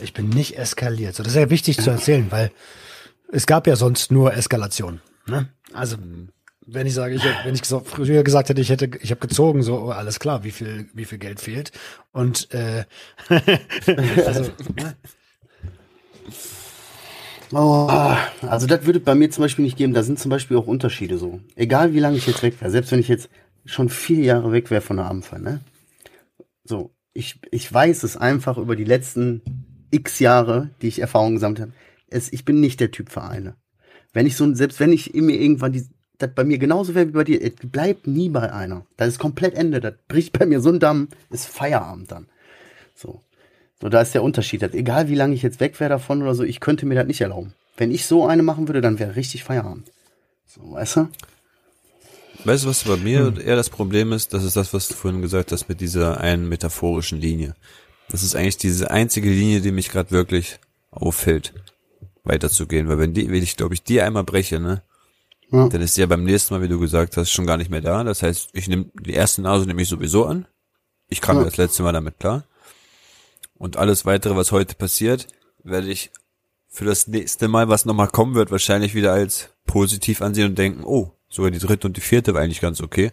Ich 0.00 0.12
bin 0.12 0.28
nicht 0.28 0.56
eskaliert. 0.56 1.16
So, 1.16 1.24
das 1.24 1.32
ist 1.32 1.38
ja 1.38 1.50
wichtig 1.50 1.80
zu 1.80 1.90
erzählen, 1.90 2.30
weil 2.30 2.52
es 3.32 3.46
gab 3.46 3.66
ja 3.66 3.74
sonst 3.74 4.12
nur 4.12 4.34
Eskalation. 4.34 5.00
Ne? 5.26 5.48
Also 5.72 5.96
wenn 6.70 6.86
ich 6.86 6.94
sage, 6.94 7.14
ich, 7.14 7.24
wenn 7.44 7.54
ich 7.54 7.62
früher 7.62 8.22
gesagt 8.22 8.50
hätte, 8.50 8.60
ich 8.60 8.68
hätte, 8.68 8.90
ich 9.00 9.10
habe 9.10 9.20
gezogen, 9.20 9.62
so 9.62 9.78
oh, 9.78 9.90
alles 9.90 10.20
klar, 10.20 10.44
wie 10.44 10.50
viel, 10.50 10.86
wie 10.92 11.06
viel 11.06 11.18
Geld 11.18 11.40
fehlt 11.40 11.72
und 12.12 12.52
äh, 12.52 12.84
also, 14.26 14.50
ne? 14.76 14.96
Oh, 17.52 17.88
also 18.42 18.66
das 18.66 18.84
würde 18.84 19.00
bei 19.00 19.14
mir 19.14 19.30
zum 19.30 19.42
Beispiel 19.42 19.64
nicht 19.64 19.78
geben. 19.78 19.94
Da 19.94 20.02
sind 20.02 20.18
zum 20.18 20.30
Beispiel 20.30 20.58
auch 20.58 20.66
Unterschiede 20.66 21.16
so. 21.16 21.40
Egal 21.56 21.94
wie 21.94 22.00
lange 22.00 22.18
ich 22.18 22.26
jetzt 22.26 22.42
weg 22.42 22.60
wäre, 22.60 22.70
selbst 22.70 22.92
wenn 22.92 23.00
ich 23.00 23.08
jetzt 23.08 23.30
schon 23.64 23.88
vier 23.88 24.22
Jahre 24.22 24.52
weg 24.52 24.70
wäre 24.70 24.82
von 24.82 24.98
der 24.98 25.06
Abendfall, 25.06 25.40
ne? 25.40 25.60
So, 26.64 26.90
ich, 27.14 27.40
ich 27.50 27.72
weiß 27.72 28.02
es 28.02 28.18
einfach 28.18 28.58
über 28.58 28.76
die 28.76 28.84
letzten 28.84 29.86
x 29.90 30.18
Jahre, 30.18 30.70
die 30.82 30.88
ich 30.88 30.98
Erfahrung 30.98 31.34
gesammelt 31.34 31.60
habe. 31.60 31.72
Es, 32.08 32.30
ich 32.30 32.44
bin 32.44 32.60
nicht 32.60 32.80
der 32.80 32.90
Typ 32.90 33.10
für 33.10 33.22
eine. 33.22 33.56
Wenn 34.12 34.26
ich 34.26 34.36
so, 34.36 34.52
selbst 34.54 34.78
wenn 34.80 34.92
ich 34.92 35.14
mir 35.14 35.40
irgendwann 35.40 35.72
die, 35.72 35.86
das 36.18 36.30
bei 36.34 36.44
mir 36.44 36.58
genauso 36.58 36.94
wäre 36.94 37.08
wie 37.08 37.12
bei 37.12 37.24
dir, 37.24 37.40
es 37.42 37.54
bleibt 37.62 38.06
nie 38.06 38.28
bei 38.28 38.52
einer. 38.52 38.84
Das 38.96 39.08
ist 39.08 39.18
komplett 39.18 39.54
Ende. 39.54 39.80
Das 39.80 39.94
bricht 40.08 40.36
bei 40.38 40.46
mir 40.46 40.60
so 40.60 40.70
ein 40.70 40.80
Damm, 40.80 41.08
ist 41.30 41.46
Feierabend 41.46 42.10
dann. 42.10 42.26
So. 42.94 43.22
So, 43.80 43.88
da 43.88 44.00
ist 44.00 44.14
der 44.14 44.24
Unterschied. 44.24 44.62
Das, 44.62 44.74
egal 44.74 45.08
wie 45.08 45.14
lange 45.14 45.34
ich 45.34 45.42
jetzt 45.42 45.60
weg 45.60 45.78
wäre 45.78 45.90
davon 45.90 46.20
oder 46.22 46.34
so, 46.34 46.42
ich 46.42 46.58
könnte 46.58 46.84
mir 46.84 46.96
das 46.96 47.06
nicht 47.06 47.20
erlauben. 47.20 47.54
Wenn 47.76 47.92
ich 47.92 48.06
so 48.06 48.26
eine 48.26 48.42
machen 48.42 48.66
würde, 48.66 48.80
dann 48.80 48.98
wäre 48.98 49.14
richtig 49.14 49.44
Feierabend. 49.44 49.92
So, 50.46 50.72
weißt 50.72 50.96
du? 50.96 51.08
Weißt 52.44 52.64
du, 52.64 52.68
was 52.68 52.84
bei 52.84 52.96
mir 52.96 53.34
eher 53.38 53.54
das 53.54 53.70
Problem 53.70 54.12
ist? 54.12 54.34
Das 54.34 54.42
ist 54.42 54.56
das, 54.56 54.74
was 54.74 54.88
du 54.88 54.94
vorhin 54.94 55.22
gesagt 55.22 55.52
hast 55.52 55.68
mit 55.68 55.80
dieser 55.80 56.20
einen 56.20 56.48
metaphorischen 56.48 57.20
Linie. 57.20 57.54
Das 58.10 58.24
ist 58.24 58.34
eigentlich 58.34 58.56
diese 58.56 58.90
einzige 58.90 59.30
Linie, 59.30 59.60
die 59.60 59.70
mich 59.70 59.90
gerade 59.90 60.10
wirklich 60.10 60.58
auffällt, 60.90 61.52
weiterzugehen. 62.24 62.88
Weil 62.88 62.98
wenn 62.98 63.14
die, 63.14 63.28
wenn 63.28 63.42
ich 63.42 63.56
glaube 63.56 63.74
ich 63.74 63.82
die 63.84 64.00
einmal 64.00 64.24
breche, 64.24 64.58
ne, 64.58 64.82
Ja. 65.50 65.68
dann 65.68 65.80
ist 65.80 65.96
die 65.96 66.00
ja 66.02 66.06
beim 66.06 66.24
nächsten 66.24 66.52
Mal, 66.54 66.62
wie 66.62 66.68
du 66.68 66.78
gesagt 66.78 67.16
hast, 67.16 67.30
schon 67.30 67.46
gar 67.46 67.56
nicht 67.56 67.70
mehr 67.70 67.80
da. 67.80 68.04
Das 68.04 68.22
heißt, 68.22 68.50
ich 68.52 68.68
nehme 68.68 68.86
die 69.00 69.14
erste 69.14 69.40
Nase 69.42 69.66
nehme 69.66 69.80
ich 69.82 69.88
sowieso 69.88 70.26
an. 70.26 70.46
Ich 71.08 71.20
kam 71.22 71.38
Ja. 71.38 71.44
das 71.44 71.56
letzte 71.56 71.82
Mal 71.82 71.92
damit 71.92 72.18
klar. 72.18 72.44
Und 73.56 73.76
alles 73.76 74.04
weitere, 74.04 74.36
was 74.36 74.52
heute 74.52 74.74
passiert, 74.74 75.26
werde 75.64 75.88
ich 75.88 76.10
für 76.68 76.84
das 76.84 77.06
nächste 77.08 77.48
Mal, 77.48 77.68
was 77.68 77.86
nochmal 77.86 78.08
kommen 78.08 78.34
wird, 78.34 78.50
wahrscheinlich 78.50 78.94
wieder 78.94 79.12
als 79.12 79.48
positiv 79.66 80.20
ansehen 80.22 80.50
und 80.50 80.58
denken, 80.58 80.84
oh, 80.84 81.12
sogar 81.28 81.50
die 81.50 81.58
dritte 81.58 81.86
und 81.86 81.96
die 81.96 82.00
vierte 82.02 82.34
war 82.34 82.42
eigentlich 82.42 82.60
ganz 82.60 82.80
okay. 82.80 83.12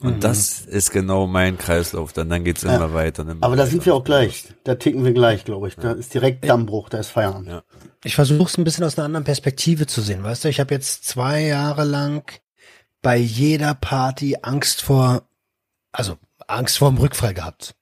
Und 0.00 0.24
das 0.24 0.62
ist 0.62 0.90
genau 0.92 1.26
mein 1.26 1.58
Kreislauf. 1.58 2.12
Dann, 2.14 2.30
dann 2.30 2.42
geht's 2.42 2.62
immer 2.62 2.94
weiter. 2.94 3.22
und 3.22 3.30
immer 3.30 3.44
Aber 3.44 3.54
da 3.56 3.62
weiter. 3.62 3.70
sind 3.70 3.84
wir 3.86 3.94
auch 3.94 4.04
gleich. 4.04 4.44
Da 4.64 4.74
ticken 4.76 5.04
wir 5.04 5.12
gleich, 5.12 5.44
glaube 5.44 5.68
ich. 5.68 5.76
Da 5.76 5.92
ist 5.92 6.14
direkt 6.14 6.48
Dammbruch, 6.48 6.88
da 6.88 6.98
ist 6.98 7.10
Feierabend. 7.10 7.48
Ja. 7.48 7.62
ich 8.04 8.14
versuche 8.14 8.44
es 8.48 8.56
ein 8.56 8.64
bisschen 8.64 8.84
aus 8.84 8.96
einer 8.98 9.04
anderen 9.04 9.24
Perspektive 9.24 9.86
zu 9.86 10.00
sehen. 10.00 10.22
Weißt 10.22 10.44
du, 10.44 10.48
ich 10.48 10.58
habe 10.58 10.72
jetzt 10.74 11.04
zwei 11.06 11.42
Jahre 11.42 11.84
lang 11.84 12.22
bei 13.02 13.16
jeder 13.16 13.74
Party 13.74 14.38
Angst 14.40 14.80
vor, 14.82 15.22
also 15.92 16.16
Angst 16.46 16.78
vor 16.78 16.90
dem 16.90 16.98
Rückfall 16.98 17.34
gehabt. 17.34 17.74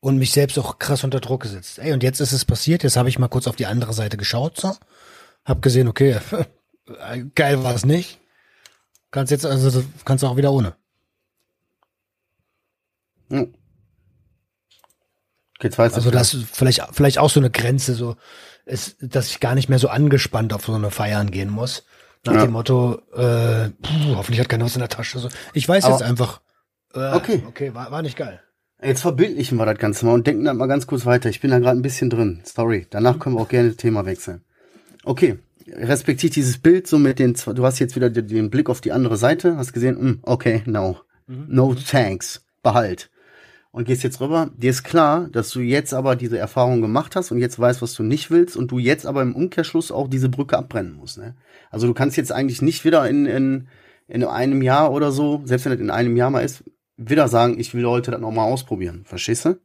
Und 0.00 0.18
mich 0.18 0.30
selbst 0.30 0.56
auch 0.58 0.78
krass 0.78 1.02
unter 1.02 1.18
Druck 1.18 1.42
gesetzt. 1.42 1.80
Ey, 1.80 1.92
und 1.92 2.04
jetzt 2.04 2.20
ist 2.20 2.32
es 2.32 2.44
passiert, 2.44 2.84
jetzt 2.84 2.96
habe 2.96 3.08
ich 3.08 3.18
mal 3.18 3.26
kurz 3.28 3.48
auf 3.48 3.56
die 3.56 3.66
andere 3.66 3.92
Seite 3.92 4.16
geschaut, 4.16 4.60
so. 4.60 4.76
Hab 5.44 5.62
gesehen, 5.62 5.88
okay, 5.88 6.18
geil 7.34 7.64
war 7.64 7.74
es 7.74 7.84
nicht. 7.84 8.20
Kannst 9.10 9.32
jetzt, 9.32 9.44
also 9.44 9.80
du 9.80 9.86
kannst 10.04 10.24
auch 10.24 10.36
wieder 10.36 10.52
ohne. 10.52 10.74
Hm. 13.30 13.54
Du, 15.58 15.68
Also 15.78 16.10
das 16.10 16.34
ist 16.34 16.46
vielleicht, 16.54 16.82
vielleicht 16.92 17.18
auch 17.18 17.30
so 17.30 17.40
eine 17.40 17.50
Grenze, 17.50 17.94
so 17.94 18.16
ist, 18.66 18.96
dass 19.00 19.30
ich 19.30 19.40
gar 19.40 19.54
nicht 19.54 19.68
mehr 19.68 19.78
so 19.78 19.88
angespannt 19.88 20.52
auf 20.52 20.66
so 20.66 20.74
eine 20.74 20.90
Feiern 20.90 21.30
gehen 21.30 21.48
muss. 21.50 21.84
Nach 22.26 22.34
Ja. 22.34 22.44
dem 22.44 22.52
Motto, 22.52 23.00
äh, 23.14 23.70
puh, 23.70 24.16
hoffentlich 24.16 24.40
hat 24.40 24.48
keiner 24.48 24.64
was 24.66 24.74
in 24.74 24.80
der 24.80 24.88
Tasche. 24.88 25.18
So. 25.18 25.28
Ich 25.54 25.66
weiß 25.68 25.84
Aber- 25.84 25.94
jetzt 25.94 26.02
einfach, 26.02 26.40
äh, 26.94 27.14
Okay. 27.14 27.42
okay, 27.48 27.72
war, 27.74 27.90
war 27.90 28.02
nicht 28.02 28.16
geil. 28.16 28.40
Jetzt 28.82 29.00
verbildlichen 29.00 29.56
wir 29.56 29.64
das 29.64 29.78
Ganze 29.78 30.04
mal 30.04 30.12
und 30.12 30.26
denken 30.26 30.44
dann 30.44 30.58
mal 30.58 30.66
ganz 30.66 30.86
kurz 30.86 31.06
weiter. 31.06 31.30
Ich 31.30 31.40
bin 31.40 31.50
da 31.50 31.58
gerade 31.58 31.78
ein 31.78 31.82
bisschen 31.82 32.10
drin. 32.10 32.42
Sorry. 32.44 32.86
Danach 32.90 33.18
können 33.18 33.36
wir 33.36 33.40
auch 33.40 33.48
gerne 33.48 33.68
das 33.68 33.78
Thema 33.78 34.04
wechseln. 34.04 34.44
Okay. 35.04 35.38
Respektiert 35.68 36.36
dieses 36.36 36.58
Bild 36.58 36.86
so 36.86 36.98
mit 36.98 37.18
den, 37.18 37.34
zwei- 37.34 37.54
du 37.54 37.64
hast 37.64 37.78
jetzt 37.78 37.96
wieder 37.96 38.10
den 38.10 38.50
Blick 38.50 38.68
auf 38.68 38.80
die 38.82 38.92
andere 38.92 39.16
Seite, 39.16 39.56
hast 39.56 39.72
gesehen, 39.72 39.96
hm, 39.96 40.18
okay, 40.22 40.62
no. 40.66 40.98
No 41.26 41.74
thanks. 41.74 42.44
Behalt. 42.62 43.10
Und 43.76 43.84
gehst 43.84 44.02
jetzt 44.04 44.22
rüber. 44.22 44.48
Dir 44.56 44.70
ist 44.70 44.84
klar, 44.84 45.28
dass 45.30 45.50
du 45.50 45.60
jetzt 45.60 45.92
aber 45.92 46.16
diese 46.16 46.38
Erfahrung 46.38 46.80
gemacht 46.80 47.14
hast 47.14 47.30
und 47.30 47.36
jetzt 47.36 47.58
weißt, 47.58 47.82
was 47.82 47.92
du 47.92 48.04
nicht 48.04 48.30
willst 48.30 48.56
und 48.56 48.70
du 48.70 48.78
jetzt 48.78 49.04
aber 49.04 49.20
im 49.20 49.36
Umkehrschluss 49.36 49.92
auch 49.92 50.08
diese 50.08 50.30
Brücke 50.30 50.56
abbrennen 50.56 50.94
musst. 50.94 51.18
Ne? 51.18 51.36
Also 51.70 51.86
du 51.86 51.92
kannst 51.92 52.16
jetzt 52.16 52.32
eigentlich 52.32 52.62
nicht 52.62 52.86
wieder 52.86 53.06
in, 53.06 53.26
in, 53.26 53.68
in 54.08 54.24
einem 54.24 54.62
Jahr 54.62 54.92
oder 54.92 55.12
so, 55.12 55.42
selbst 55.44 55.66
wenn 55.66 55.72
das 55.72 55.80
in 55.82 55.90
einem 55.90 56.16
Jahr 56.16 56.30
mal 56.30 56.40
ist, 56.40 56.64
wieder 56.96 57.28
sagen, 57.28 57.60
ich 57.60 57.74
will 57.74 57.84
heute 57.84 58.12
das 58.12 58.18
nochmal 58.18 58.50
ausprobieren. 58.50 59.02
Verstehst 59.04 59.44
du? 59.44 59.60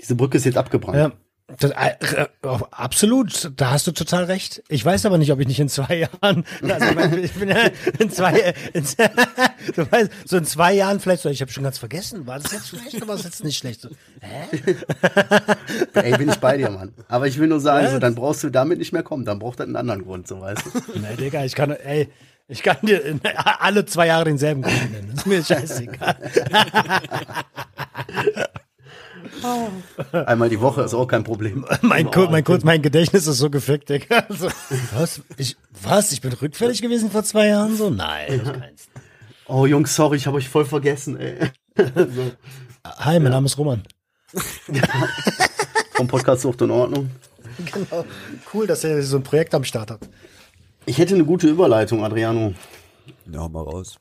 Diese 0.00 0.16
Brücke 0.16 0.36
ist 0.36 0.44
jetzt 0.44 0.58
abgebrannt. 0.58 0.98
Ja. 0.98 1.12
Das, 1.58 1.70
äh, 1.70 1.94
äh, 2.22 2.26
absolut, 2.70 3.52
da 3.56 3.70
hast 3.70 3.86
du 3.86 3.92
total 3.92 4.24
recht. 4.24 4.62
Ich 4.68 4.84
weiß 4.84 5.06
aber 5.06 5.18
nicht, 5.18 5.32
ob 5.32 5.40
ich 5.40 5.46
nicht 5.46 5.60
in 5.60 5.68
zwei 5.68 6.08
Jahren, 6.22 6.44
also 6.62 6.86
ich, 6.86 6.94
mein, 6.94 7.24
ich 7.24 7.32
bin 7.32 7.48
ja 7.48 7.68
in 7.98 8.10
zwei, 8.10 8.54
in, 8.72 8.84
du 9.76 9.90
weißt, 9.90 10.10
so 10.26 10.36
in 10.36 10.44
zwei 10.44 10.72
Jahren 10.72 11.00
vielleicht 11.00 11.22
so, 11.22 11.28
ich 11.28 11.40
habe 11.40 11.50
schon 11.52 11.64
ganz 11.64 11.78
vergessen, 11.78 12.26
war 12.26 12.38
das 12.38 12.52
jetzt 12.52 12.68
schlecht 12.68 12.94
oder 12.96 13.08
war 13.08 13.16
das 13.16 13.24
jetzt 13.24 13.44
nicht 13.44 13.56
schlecht? 13.58 13.80
So, 13.80 13.88
hä? 14.20 14.74
Ey, 15.94 16.16
bin 16.16 16.28
ich 16.28 16.36
bei 16.36 16.56
dir, 16.56 16.70
Mann. 16.70 16.92
Aber 17.08 17.26
ich 17.26 17.38
will 17.38 17.48
nur 17.48 17.60
sagen, 17.60 17.88
so, 17.90 17.98
dann 17.98 18.14
brauchst 18.14 18.42
du 18.44 18.50
damit 18.50 18.78
nicht 18.78 18.92
mehr 18.92 19.02
kommen, 19.02 19.24
dann 19.24 19.38
braucht 19.38 19.60
das 19.60 19.66
einen 19.66 19.76
anderen 19.76 20.04
Grund, 20.04 20.26
so 20.28 20.40
weißt 20.40 20.62
du. 20.66 20.98
Nee, 20.98 21.16
Digga, 21.16 21.44
ich 21.44 21.54
kann, 21.54 21.70
ey, 21.70 22.08
ich 22.46 22.62
kann 22.62 22.76
dir 22.82 23.00
alle 23.58 23.86
zwei 23.86 24.08
Jahre 24.08 24.24
denselben 24.24 24.62
Grund 24.62 24.92
nennen. 24.92 25.10
Das 25.10 25.20
ist 25.20 25.26
mir 25.26 25.42
scheißegal. 25.42 26.16
Einmal 30.12 30.48
die 30.48 30.60
Woche 30.60 30.82
ist 30.82 30.94
auch 30.94 31.06
kein 31.06 31.24
Problem. 31.24 31.64
Mein, 31.82 32.10
Kur- 32.10 32.30
mein, 32.30 32.44
Kur- 32.44 32.58
mein 32.62 32.82
Gedächtnis 32.82 33.26
ist 33.26 33.38
so 33.38 33.50
gefickt, 33.50 33.88
Digga. 33.88 34.24
Also, 34.28 34.48
was? 34.94 35.22
Ich, 35.36 35.56
was? 35.82 36.12
Ich 36.12 36.20
bin 36.20 36.32
rückfällig 36.32 36.82
gewesen 36.82 37.10
vor 37.10 37.22
zwei 37.24 37.48
Jahren? 37.48 37.76
So? 37.76 37.90
Nein, 37.90 38.40
kannst 38.44 38.88
Oh, 39.46 39.66
Jungs, 39.66 39.94
sorry, 39.94 40.16
ich 40.16 40.26
habe 40.26 40.36
euch 40.38 40.48
voll 40.48 40.64
vergessen, 40.64 41.18
ey. 41.18 41.50
so, 41.76 42.32
Hi, 42.86 43.18
mein 43.20 43.32
Name 43.32 43.46
ist 43.46 43.58
Roman. 43.58 43.82
vom 45.92 46.06
Podcast 46.08 46.42
Sucht 46.42 46.62
in 46.62 46.70
Ordnung. 46.70 47.10
Genau. 47.72 48.04
Cool, 48.52 48.66
dass 48.66 48.84
er 48.84 49.02
so 49.02 49.18
ein 49.18 49.22
Projekt 49.22 49.54
am 49.54 49.64
Start 49.64 49.90
hat. 49.90 50.00
Ich 50.86 50.98
hätte 50.98 51.14
eine 51.14 51.24
gute 51.24 51.46
Überleitung, 51.48 52.04
Adriano. 52.04 52.54
Ja, 53.30 53.48
mal 53.48 53.62
raus. 53.62 53.96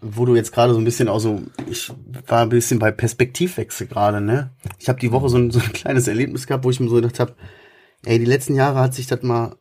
Wo 0.00 0.24
du 0.24 0.36
jetzt 0.36 0.52
gerade 0.52 0.72
so 0.72 0.78
ein 0.78 0.84
bisschen 0.84 1.08
auch 1.08 1.18
so, 1.18 1.42
ich 1.68 1.92
war 2.26 2.42
ein 2.42 2.48
bisschen 2.48 2.78
bei 2.78 2.90
Perspektivwechsel 2.90 3.86
gerade, 3.86 4.20
ne? 4.20 4.50
Ich 4.78 4.88
habe 4.88 5.00
die 5.00 5.10
Woche 5.12 5.28
so 5.28 5.38
ein, 5.38 5.50
so 5.50 5.58
ein 5.58 5.72
kleines 5.72 6.06
Erlebnis 6.06 6.46
gehabt, 6.46 6.64
wo 6.64 6.70
ich 6.70 6.80
mir 6.80 6.88
so 6.88 6.96
gedacht 6.96 7.18
habe, 7.18 7.34
ey, 8.04 8.18
die 8.18 8.24
letzten 8.24 8.54
Jahre 8.54 8.78
hat 8.80 8.94
sich 8.94 9.06
das 9.06 9.22
mal, 9.22 9.56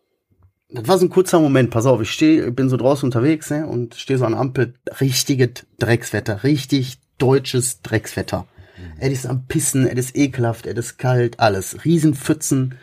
das 0.70 0.88
war 0.88 0.98
so 0.98 1.06
ein 1.06 1.10
kurzer 1.10 1.40
Moment, 1.40 1.72
pass 1.72 1.86
auf, 1.86 2.02
ich 2.02 2.12
stehe, 2.12 2.52
bin 2.52 2.70
so 2.70 2.78
draußen 2.78 3.08
unterwegs, 3.08 3.50
ne? 3.50 3.66
Und 3.66 3.96
stehe 3.96 4.20
so 4.20 4.26
an 4.26 4.34
der 4.34 4.42
Ampel, 4.42 4.76
richtiges 5.00 5.66
Dreckswetter, 5.80 6.44
richtig 6.44 7.00
deutsches 7.18 7.82
Dreckswetter. 7.82 8.46
Es 9.00 9.12
ist 9.12 9.26
am 9.26 9.48
Pissen, 9.48 9.88
es 9.88 9.98
ist 9.98 10.16
ekelhaft, 10.16 10.68
es 10.68 10.78
ist 10.78 10.98
kalt, 10.98 11.40
alles. 11.40 11.84
Riesenpfützen, 11.84 12.76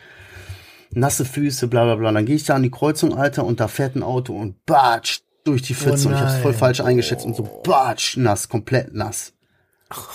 nasse 0.91 1.25
Füße, 1.25 1.69
bla 1.69 1.85
bla 1.85 1.95
bla. 1.95 2.11
Dann 2.11 2.27
gehe 2.27 2.35
ich 2.35 2.45
da 2.45 2.57
an 2.57 2.65
die 2.65 2.71
Kreuzung, 2.71 3.15
Alter, 3.15 3.45
und 3.45 3.61
da 3.61 3.69
fährt 3.69 3.95
ein 3.95 4.03
Auto 4.03 4.37
und 4.37 4.65
batsch 4.67 5.21
durch 5.45 5.63
die 5.63 5.75
Pfütze. 5.75 6.09
Oh 6.09 6.11
und 6.11 6.17
ich 6.17 6.21
hab's 6.21 6.37
voll 6.39 6.55
falsch 6.55 6.81
eingeschätzt 6.81 7.25
und 7.25 7.37
so 7.37 7.43
batsch 7.63 8.17
nass, 8.17 8.49
komplett 8.49 8.95
nass. 8.95 9.33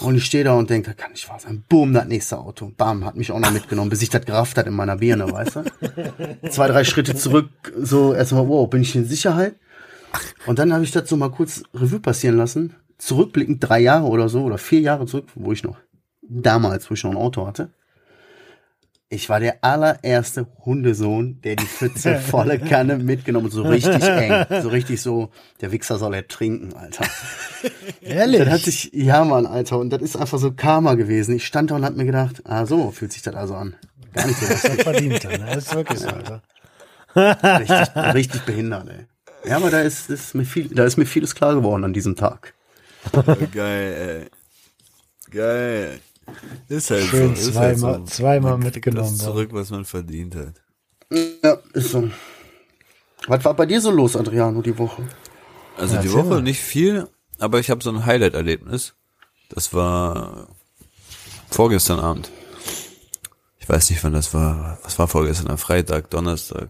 Und 0.01 0.15
ich 0.15 0.25
stehe 0.25 0.43
da 0.43 0.53
und 0.53 0.69
denke, 0.69 0.93
kann 0.93 1.11
nicht 1.11 1.29
wahr 1.29 1.39
sein. 1.39 1.63
Boom, 1.69 1.93
das 1.93 2.05
nächste 2.05 2.37
Auto. 2.37 2.71
Bam, 2.75 3.05
hat 3.05 3.15
mich 3.15 3.31
auch 3.31 3.39
noch 3.39 3.51
mitgenommen, 3.51 3.89
bis 3.89 4.01
ich 4.01 4.09
das 4.09 4.25
gerafft 4.25 4.57
hat 4.57 4.67
in 4.67 4.73
meiner 4.73 4.97
Birne, 4.97 5.31
weißt 5.31 5.57
du? 5.57 6.49
Zwei, 6.49 6.67
drei 6.67 6.83
Schritte 6.83 7.15
zurück, 7.15 7.49
so 7.77 8.13
erstmal, 8.13 8.47
wow, 8.47 8.69
bin 8.69 8.81
ich 8.81 8.95
in 8.95 9.05
Sicherheit? 9.05 9.55
Und 10.47 10.59
dann 10.59 10.73
habe 10.73 10.83
ich 10.83 10.91
das 10.91 11.07
so 11.07 11.15
mal 11.15 11.29
kurz 11.29 11.63
Revue 11.73 11.99
passieren 11.99 12.35
lassen. 12.35 12.75
Zurückblickend 12.97 13.63
drei 13.63 13.79
Jahre 13.79 14.07
oder 14.07 14.27
so, 14.27 14.43
oder 14.43 14.57
vier 14.57 14.81
Jahre 14.81 15.05
zurück, 15.05 15.27
wo 15.35 15.53
ich 15.53 15.63
noch, 15.63 15.77
damals, 16.21 16.89
wo 16.89 16.95
ich 16.95 17.03
noch 17.03 17.11
ein 17.11 17.17
Auto 17.17 17.47
hatte. 17.47 17.69
Ich 19.11 19.27
war 19.27 19.39
der 19.39 19.63
allererste 19.63 20.45
Hundesohn, 20.65 21.41
der 21.41 21.55
die 21.55 21.65
Pfütze 21.65 22.19
volle 22.19 22.59
Kanne 22.59 22.97
mitgenommen 22.97 23.47
hat, 23.47 23.53
so 23.53 23.63
richtig 23.63 24.03
eng. 24.03 24.45
So 24.61 24.69
richtig 24.69 25.01
so, 25.01 25.31
der 25.61 25.71
Wichser 25.71 25.97
soll 25.97 26.13
ertrinken, 26.13 26.73
Alter. 26.73 27.05
Ehrlich? 28.01 28.41
Das 28.41 28.49
hat 28.49 28.59
sich, 28.61 28.91
ja 28.93 29.25
Mann, 29.25 29.47
Alter, 29.47 29.79
und 29.79 29.89
das 29.89 30.03
ist 30.03 30.15
einfach 30.15 30.37
so 30.37 30.51
Karma 30.51 30.93
gewesen. 30.93 31.35
Ich 31.35 31.47
stand 31.47 31.71
da 31.71 31.75
und 31.75 31.85
hab 31.85 31.95
mir 31.95 32.05
gedacht, 32.05 32.43
ah 32.45 32.67
so, 32.67 32.91
fühlt 32.91 33.11
sich 33.11 33.23
das 33.23 33.33
also 33.33 33.55
an. 33.55 33.75
Gar 34.13 34.27
nicht 34.27 34.39
so 34.39 34.45
lustig. 34.49 34.83
verdient, 34.83 35.23
ne? 35.23 35.45
Das 35.55 35.65
ist 35.65 35.73
wirklich 35.75 35.99
so, 35.99 36.07
Alter. 36.07 36.43
richtig, 37.15 37.95
richtig 38.13 38.41
behindert, 38.43 38.89
ey. 38.89 39.07
Ja, 39.49 39.55
aber 39.55 39.71
da 39.71 39.81
ist, 39.81 40.11
ist 40.11 40.35
mir 40.35 40.45
viel, 40.45 40.67
da 40.67 40.83
ist 40.83 40.97
mir 40.97 41.05
vieles 41.07 41.33
klar 41.33 41.55
geworden 41.55 41.83
an 41.83 41.93
diesem 41.93 42.15
Tag. 42.15 42.53
Geil, 43.53 44.29
ey. 44.29 45.31
Geil. 45.31 45.99
Ist 46.67 46.89
halt 46.91 47.03
Schön 47.05 47.35
so. 47.35 47.41
Ist 47.41 47.53
zweimal- 47.53 47.93
halt 47.93 48.09
so. 48.09 48.15
zweimal 48.15 48.57
mitgenommen, 48.57 49.09
Das 49.17 49.17
zurück, 49.17 49.49
was 49.53 49.69
man 49.69 49.85
verdient 49.85 50.35
hat. 50.35 50.53
Ja, 51.43 51.57
ist 51.73 51.91
so. 51.91 52.09
Was 53.27 53.43
war 53.45 53.53
bei 53.53 53.65
dir 53.65 53.81
so 53.81 53.91
los, 53.91 54.15
Adriano, 54.15 54.61
die 54.61 54.77
Woche? 54.77 55.07
Also 55.77 55.95
Ja, 55.95 56.01
die 56.01 56.11
Woche 56.13 56.23
mal. 56.25 56.41
nicht 56.41 56.59
viel, 56.61 57.07
aber 57.37 57.59
ich 57.59 57.69
habe 57.69 57.83
so 57.83 57.89
ein 57.91 58.05
Highlight-Erlebnis. 58.05 58.93
Das 59.49 59.73
war 59.73 60.47
vorgestern 61.49 61.99
Abend. 61.99 62.29
Ich 63.59 63.67
weiß 63.67 63.89
nicht, 63.89 64.03
wann 64.03 64.13
das 64.13 64.33
war. 64.33 64.79
Was 64.83 64.97
war 64.99 65.07
vorgestern? 65.07 65.47
Am 65.49 65.57
Freitag, 65.57 66.09
Donnerstag. 66.09 66.69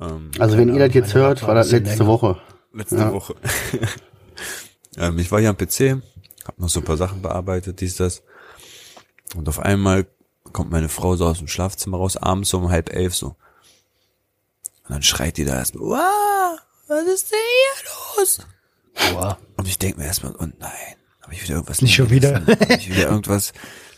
Ähm, 0.00 0.30
Also 0.38 0.56
wenn 0.56 0.72
ihr 0.74 0.84
das 0.86 0.94
jetzt 0.94 1.14
hört, 1.14 1.42
war 1.46 1.54
das 1.54 1.70
letzte 1.70 1.90
länger. 1.98 2.06
Woche. 2.06 2.40
letzte 2.72 2.96
Ja. 2.96 3.12
Woche. 3.12 3.34
ähm, 4.96 5.18
ich 5.18 5.30
war 5.30 5.40
hier 5.40 5.50
am 5.50 5.56
PC, 5.56 6.00
habe 6.46 6.60
noch 6.60 6.68
so 6.68 6.80
ein 6.80 6.84
paar 6.84 6.96
Sachen 6.96 7.22
bearbeitet, 7.22 7.80
dies, 7.80 7.96
das. 7.96 8.22
Und 9.34 9.48
auf 9.48 9.60
einmal 9.60 10.06
kommt 10.52 10.70
meine 10.70 10.88
Frau 10.88 11.16
so 11.16 11.26
aus 11.26 11.38
dem 11.38 11.48
Schlafzimmer 11.48 11.98
raus, 11.98 12.16
abends 12.16 12.50
so 12.50 12.58
um 12.58 12.70
halb 12.70 12.92
elf 12.92 13.14
so. 13.14 13.36
Und 14.84 14.90
dann 14.90 15.02
schreit 15.02 15.36
die 15.36 15.44
da 15.44 15.56
erstmal, 15.56 15.84
wow, 15.84 16.58
was 16.88 17.06
ist 17.06 17.30
denn 17.30 17.38
hier 17.38 18.20
los? 18.20 18.38
Boah. 18.94 19.38
Und 19.56 19.68
ich 19.68 19.78
denke 19.78 20.00
mir 20.00 20.06
erstmal, 20.06 20.34
oh 20.36 20.46
nein, 20.58 20.96
habe 21.22 21.34
ich 21.34 21.42
wieder 21.42 21.54
irgendwas 21.54 21.80
Nicht 21.80 21.94
schon 21.94 22.10
wieder. 22.10 22.44
Hab 22.46 22.70
ich 22.70 22.90
wieder 22.90 23.08
irgendwas, 23.08 23.52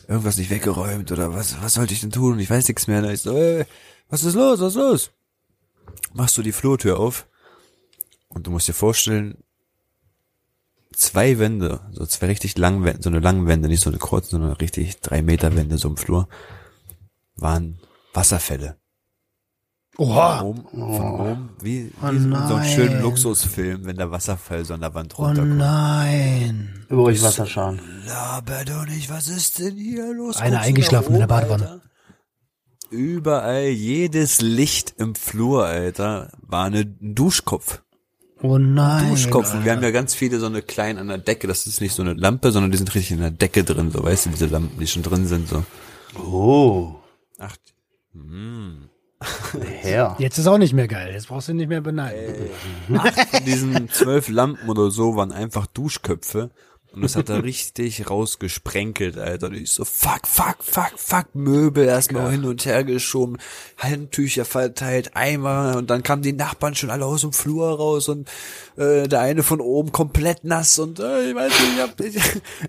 irgendwas 0.06 0.36
nicht 0.36 0.50
weggeräumt 0.50 1.10
oder 1.10 1.34
was, 1.34 1.60
was 1.62 1.74
sollte 1.74 1.94
ich 1.94 2.00
denn 2.00 2.10
tun? 2.10 2.34
Und 2.34 2.38
ich 2.38 2.50
weiß 2.50 2.68
nichts 2.68 2.86
mehr. 2.86 3.02
Und 3.02 3.10
ich 3.10 3.22
so, 3.22 3.36
ey, 3.36 3.64
was 4.08 4.24
ist 4.24 4.34
los, 4.34 4.60
was 4.60 4.74
ist 4.74 4.78
los? 4.78 5.10
Machst 6.12 6.36
du 6.38 6.42
die 6.42 6.52
Flurtür 6.52 6.98
auf 7.00 7.26
und 8.28 8.46
du 8.46 8.50
musst 8.50 8.68
dir 8.68 8.74
vorstellen, 8.74 9.42
zwei 10.96 11.38
Wände, 11.38 11.80
so 11.92 12.04
zwei 12.06 12.26
richtig 12.26 12.56
langen 12.58 12.84
Wände, 12.84 13.02
so 13.02 13.10
eine 13.10 13.20
lange 13.20 13.46
Wände, 13.46 13.68
nicht 13.68 13.82
so 13.82 13.90
eine 13.90 13.98
kurze, 13.98 14.30
sondern 14.30 14.52
richtig 14.52 15.00
drei 15.00 15.22
Meter 15.22 15.54
Wände 15.56 15.78
so 15.78 15.88
im 15.88 15.96
Flur, 15.96 16.28
waren 17.36 17.78
Wasserfälle. 18.12 18.76
Oha. 19.96 20.42
Oben, 20.42 20.64
von 20.72 21.20
oben, 21.20 21.50
wie, 21.62 21.84
wie 21.86 21.92
Oh 22.02 22.08
in 22.08 22.32
so 22.32 22.54
einem 22.56 22.64
schönen 22.64 22.92
nein. 22.94 23.02
Luxusfilm, 23.02 23.84
wenn 23.84 23.96
der 23.96 24.10
Wasserfall 24.10 24.64
so 24.64 24.74
an 24.74 24.80
der 24.80 24.92
Wand 24.94 25.14
Oh 25.18 25.22
runterkommt. 25.24 25.56
nein. 25.56 26.84
Über 26.88 27.02
euch 27.04 27.22
Wasserschaden. 27.22 27.80
Laber 28.04 28.64
doch 28.64 28.86
nicht, 28.86 29.08
was 29.08 29.28
ist 29.28 29.60
denn 29.60 29.76
hier 29.76 30.12
los? 30.12 30.38
Einer 30.38 30.60
eingeschlafen 30.60 31.12
nach 31.12 31.20
in 31.20 31.28
der 31.28 31.36
oben, 31.38 31.48
Badewanne. 31.48 31.70
Alter? 31.70 31.80
Überall, 32.90 33.68
jedes 33.68 34.40
Licht 34.40 34.94
im 34.98 35.14
Flur, 35.14 35.64
Alter, 35.66 36.32
war 36.42 36.64
eine, 36.64 36.80
ein 36.80 37.14
Duschkopf. 37.14 37.83
Oh 38.44 38.58
nein. 38.58 39.08
Duschkopf. 39.08 39.54
Und 39.54 39.64
wir 39.64 39.72
haben 39.72 39.82
ja 39.82 39.90
ganz 39.90 40.14
viele 40.14 40.38
so 40.38 40.44
eine 40.44 40.60
kleinen 40.60 40.98
an 40.98 41.08
der 41.08 41.16
Decke. 41.16 41.46
Das 41.46 41.66
ist 41.66 41.80
nicht 41.80 41.94
so 41.94 42.02
eine 42.02 42.12
Lampe, 42.12 42.52
sondern 42.52 42.70
die 42.70 42.76
sind 42.76 42.94
richtig 42.94 43.12
in 43.12 43.20
der 43.20 43.30
Decke 43.30 43.64
drin, 43.64 43.90
so, 43.90 44.02
weißt 44.02 44.26
du, 44.26 44.30
diese 44.30 44.46
Lampen, 44.46 44.78
die 44.78 44.86
schon 44.86 45.02
drin 45.02 45.26
sind, 45.26 45.48
so. 45.48 45.64
Oh, 46.20 46.96
Ach, 47.38 47.56
hm. 48.12 48.90
Herr. 49.80 50.16
Jetzt 50.18 50.36
ist 50.36 50.46
auch 50.46 50.58
nicht 50.58 50.74
mehr 50.74 50.88
geil. 50.88 51.14
Jetzt 51.14 51.28
brauchst 51.28 51.48
du 51.48 51.54
nicht 51.54 51.68
mehr 51.68 51.80
beneiden. 51.80 52.50
Acht 52.98 53.28
von 53.30 53.44
diesen 53.46 53.88
zwölf 53.88 54.28
Lampen 54.28 54.68
oder 54.68 54.90
so 54.90 55.16
waren 55.16 55.32
einfach 55.32 55.66
Duschköpfe. 55.66 56.50
Und 56.94 57.02
das 57.02 57.16
hat 57.16 57.28
er 57.28 57.42
richtig 57.44 58.08
rausgesprenkelt, 58.08 59.18
Alter. 59.18 59.48
Und 59.48 59.54
ich 59.54 59.70
so, 59.70 59.84
fuck, 59.84 60.26
fuck, 60.26 60.56
fuck, 60.62 60.92
fuck, 60.96 61.34
Möbel 61.34 61.86
erstmal 61.86 62.30
hin 62.30 62.44
und 62.44 62.64
her 62.64 62.84
geschoben, 62.84 63.38
Handtücher 63.78 64.44
verteilt, 64.44 65.12
Eimer 65.14 65.76
und 65.76 65.90
dann 65.90 66.02
kamen 66.02 66.22
die 66.22 66.32
Nachbarn 66.32 66.74
schon 66.74 66.90
alle 66.90 67.04
aus 67.06 67.22
dem 67.22 67.32
Flur 67.32 67.76
raus 67.76 68.08
und 68.08 68.28
äh, 68.76 69.08
der 69.08 69.20
eine 69.20 69.42
von 69.42 69.60
oben 69.60 69.92
komplett 69.92 70.44
nass 70.44 70.78
und 70.78 71.00
äh, 71.00 71.30
ich 71.30 71.34
weiß 71.34 71.52
nicht, 71.60 71.72
ich 71.74 71.80
hab, 71.80 72.00
ich, 72.00 72.16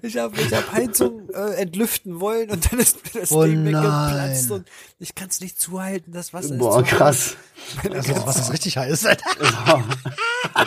ich 0.02 0.18
hab, 0.18 0.38
ich 0.38 0.54
hab 0.54 0.72
Heizung 0.72 1.30
äh, 1.30 1.56
entlüften 1.62 2.20
wollen 2.20 2.50
und 2.52 2.72
dann 2.72 2.80
ist 2.80 2.98
mir 3.14 3.22
das 3.22 3.32
Oh 3.32 3.44
Ding 3.44 3.64
nein. 3.64 3.74
weggeplatzt 3.74 4.52
und 4.52 4.66
ich 5.06 5.14
kann 5.14 5.30
es 5.30 5.40
nicht 5.40 5.60
zuhalten, 5.60 6.14
das 6.14 6.34
Wasser 6.34 6.56
Boah, 6.56 6.82
ist 6.82 6.90
zu 6.90 6.96
krass. 6.96 7.36
Also, 7.92 8.14
das 8.14 8.26
Wasser 8.28 8.42
ist 8.42 8.54
richtig 8.54 8.78
heiß, 8.78 9.06
Alter. 9.06 9.84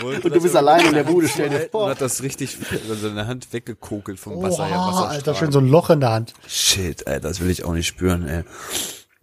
Und 0.05 0.25
du 0.25 0.41
bist 0.41 0.57
allein 0.57 0.87
in 0.87 0.95
der 0.95 1.05
Bude, 1.05 1.29
stell 1.29 1.49
dir 1.49 1.69
vor. 1.71 1.85
Und 1.85 1.91
hat 1.91 2.01
das 2.01 2.23
richtig 2.23 2.57
also 2.89 3.09
seine 3.09 3.27
Hand 3.27 3.53
weggekokelt 3.53 4.19
vom 4.19 4.41
Wasser. 4.43 4.63
Oha, 4.63 4.71
Wasserstrahl. 4.71 5.09
Alter, 5.09 5.35
schön 5.35 5.53
so 5.53 5.59
ein 5.59 5.69
Loch 5.69 5.91
in 5.91 6.01
der 6.01 6.11
Hand. 6.11 6.35
Shit, 6.47 7.07
Alter, 7.07 7.29
das 7.29 7.41
will 7.41 7.51
ich 7.51 7.65
auch 7.65 7.73
nicht 7.73 7.89
spüren, 7.89 8.27
ey. 8.27 8.45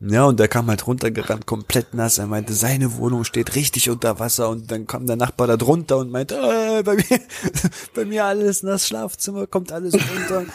Ja, 0.01 0.25
und 0.25 0.39
der 0.39 0.49
kam 0.49 0.67
halt 0.67 0.85
runtergerannt, 0.85 1.45
komplett 1.45 1.93
nass. 1.93 2.17
Er 2.17 2.27
meinte, 2.27 2.53
seine 2.53 2.97
Wohnung 2.97 3.23
steht 3.23 3.55
richtig 3.55 3.89
unter 3.89 4.19
Wasser 4.19 4.49
und 4.49 4.69
dann 4.69 4.85
kam 4.85 5.07
der 5.07 5.15
Nachbar 5.15 5.47
da 5.47 5.55
drunter 5.55 5.97
und 5.97 6.11
meinte, 6.11 6.35
äh, 6.35 6.83
bei 6.83 6.95
mir, 6.95 7.19
bei 7.95 8.05
mir 8.05 8.25
alles 8.25 8.61
nass, 8.63 8.87
Schlafzimmer 8.87 9.47
kommt 9.47 9.71
alles 9.71 9.93
runter. 9.93 10.45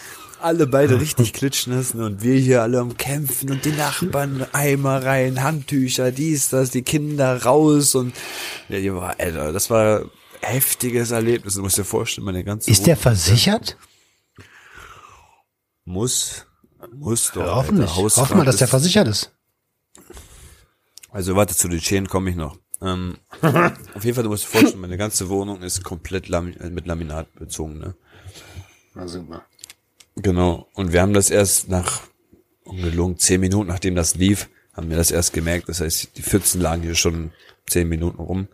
Alle 0.43 0.67
beide 0.67 1.01
richtig 1.01 1.33
klitschnass 1.33 1.95
ne? 1.95 2.07
und 2.07 2.23
wir 2.23 2.37
hier 2.37 2.63
alle 2.63 2.81
am 2.81 2.97
Kämpfen 2.97 3.51
und 3.51 3.65
die 3.65 3.73
Nachbarn 3.73 4.47
Eimer 4.53 5.05
rein, 5.05 5.43
Handtücher, 5.43 6.13
dies, 6.13 6.49
das, 6.49 6.71
die 6.71 6.83
Kinder 6.83 7.43
raus 7.43 7.95
und 7.95 8.15
ja, 8.69 8.79
die 8.79 8.93
war, 8.93 9.19
Alter, 9.19 9.53
das 9.53 9.71
war 9.71 10.05
heftiges 10.41 11.11
Erlebnis. 11.11 11.55
Du 11.55 11.63
musst 11.63 11.79
dir 11.79 11.85
vorstellen, 11.85 12.25
meine 12.25 12.45
ganze 12.45 12.71
Ist 12.71 12.87
der 12.87 12.97
versichert? 12.97 13.77
muss, 15.91 16.47
muss 16.93 17.33
doch. 17.33 17.45
Ja, 17.45 17.55
hoffentlich. 17.57 17.91
Hoffen 17.91 18.39
wir, 18.39 18.45
dass 18.45 18.57
der 18.57 18.69
versichert 18.69 19.09
ist. 19.09 19.33
Also 21.11 21.35
warte, 21.37 21.57
zu 21.57 21.69
den 21.69 21.81
Schäden 21.81 22.09
komme 22.09 22.31
ich 22.31 22.37
noch. 22.37 22.57
Ähm, 22.81 23.19
auf 23.43 24.05
jeden 24.05 24.15
Fall, 24.15 24.25
du 24.25 24.31
musst 24.31 24.45
dir 24.45 24.59
vorstellen, 24.59 24.81
meine 24.81 24.97
ganze 24.97 25.29
Wohnung 25.29 25.63
ist 25.63 25.83
komplett 25.83 26.29
Lami 26.29 26.53
äh, 26.53 26.71
mit 26.71 26.87
Laminat 26.87 27.35
bezogen, 27.35 27.79
ne? 27.79 27.95
Na 28.95 29.07
super. 29.07 29.45
Genau. 30.23 30.69
Und 30.75 30.93
wir 30.93 31.01
haben 31.01 31.15
das 31.15 31.31
erst 31.31 31.69
nach 31.69 32.03
ungelogen 32.65 33.19
zehn 33.19 33.41
Minuten, 33.41 33.69
nachdem 33.69 33.95
das 33.95 34.17
lief, 34.17 34.49
haben 34.75 34.91
wir 34.91 34.97
das 34.97 35.11
erst 35.11 35.33
gemerkt. 35.33 35.69
Das 35.69 35.81
heißt, 35.81 36.17
die 36.17 36.23
Pfützen 36.23 36.61
lagen 36.61 36.83
hier 36.83 36.95
schon 36.95 37.33
zehn 37.67 37.89
Minuten 37.89 38.21
rum, 38.21 38.49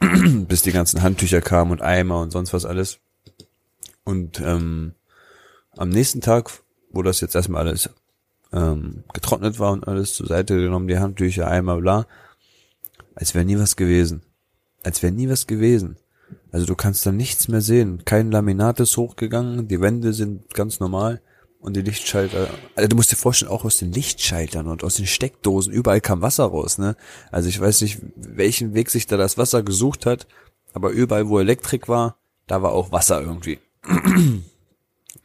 bis 0.48 0.62
die 0.62 0.72
ganzen 0.72 1.02
Handtücher 1.02 1.40
kamen 1.40 1.70
und 1.70 1.82
Eimer 1.82 2.20
und 2.20 2.30
sonst 2.30 2.52
was 2.52 2.64
alles. 2.64 2.98
Und 4.04 4.40
ähm, 4.40 4.94
am 5.76 5.88
nächsten 5.88 6.20
Tag, 6.20 6.50
wo 6.90 7.02
das 7.02 7.20
jetzt 7.20 7.34
erstmal 7.34 7.66
alles 7.66 7.90
ähm, 8.52 9.04
getrocknet 9.12 9.58
war 9.58 9.72
und 9.72 9.86
alles 9.86 10.14
zur 10.14 10.26
Seite 10.26 10.56
genommen, 10.56 10.88
die 10.88 10.98
Handtücher, 10.98 11.48
Eimer, 11.48 11.80
bla, 11.80 12.06
als 13.14 13.34
wäre 13.34 13.44
nie 13.44 13.58
was 13.58 13.76
gewesen. 13.76 14.22
Als 14.82 15.02
wäre 15.02 15.12
nie 15.12 15.28
was 15.28 15.46
gewesen. 15.46 15.96
Also 16.52 16.66
du 16.66 16.74
kannst 16.74 17.04
da 17.06 17.12
nichts 17.12 17.48
mehr 17.48 17.60
sehen. 17.60 18.04
Kein 18.04 18.30
Laminat 18.30 18.80
ist 18.80 18.96
hochgegangen, 18.96 19.68
die 19.68 19.80
Wände 19.80 20.12
sind 20.12 20.52
ganz 20.54 20.80
normal 20.80 21.20
und 21.60 21.76
die 21.76 21.82
Lichtschalter. 21.82 22.48
Also 22.76 22.88
du 22.88 22.96
musst 22.96 23.10
dir 23.10 23.16
vorstellen, 23.16 23.50
auch 23.50 23.64
aus 23.64 23.78
den 23.78 23.92
Lichtschaltern 23.92 24.68
und 24.68 24.84
aus 24.84 24.96
den 24.96 25.06
Steckdosen, 25.06 25.72
überall 25.72 26.00
kam 26.00 26.20
Wasser 26.20 26.44
raus, 26.44 26.78
ne? 26.78 26.94
Also 27.30 27.48
ich 27.48 27.58
weiß 27.58 27.80
nicht, 27.80 28.00
welchen 28.16 28.74
Weg 28.74 28.90
sich 28.90 29.06
da 29.06 29.16
das 29.16 29.38
Wasser 29.38 29.62
gesucht 29.62 30.04
hat, 30.04 30.26
aber 30.74 30.90
überall, 30.90 31.28
wo 31.28 31.38
Elektrik 31.38 31.88
war, 31.88 32.18
da 32.46 32.62
war 32.62 32.72
auch 32.72 32.92
Wasser 32.92 33.20
irgendwie. 33.22 33.58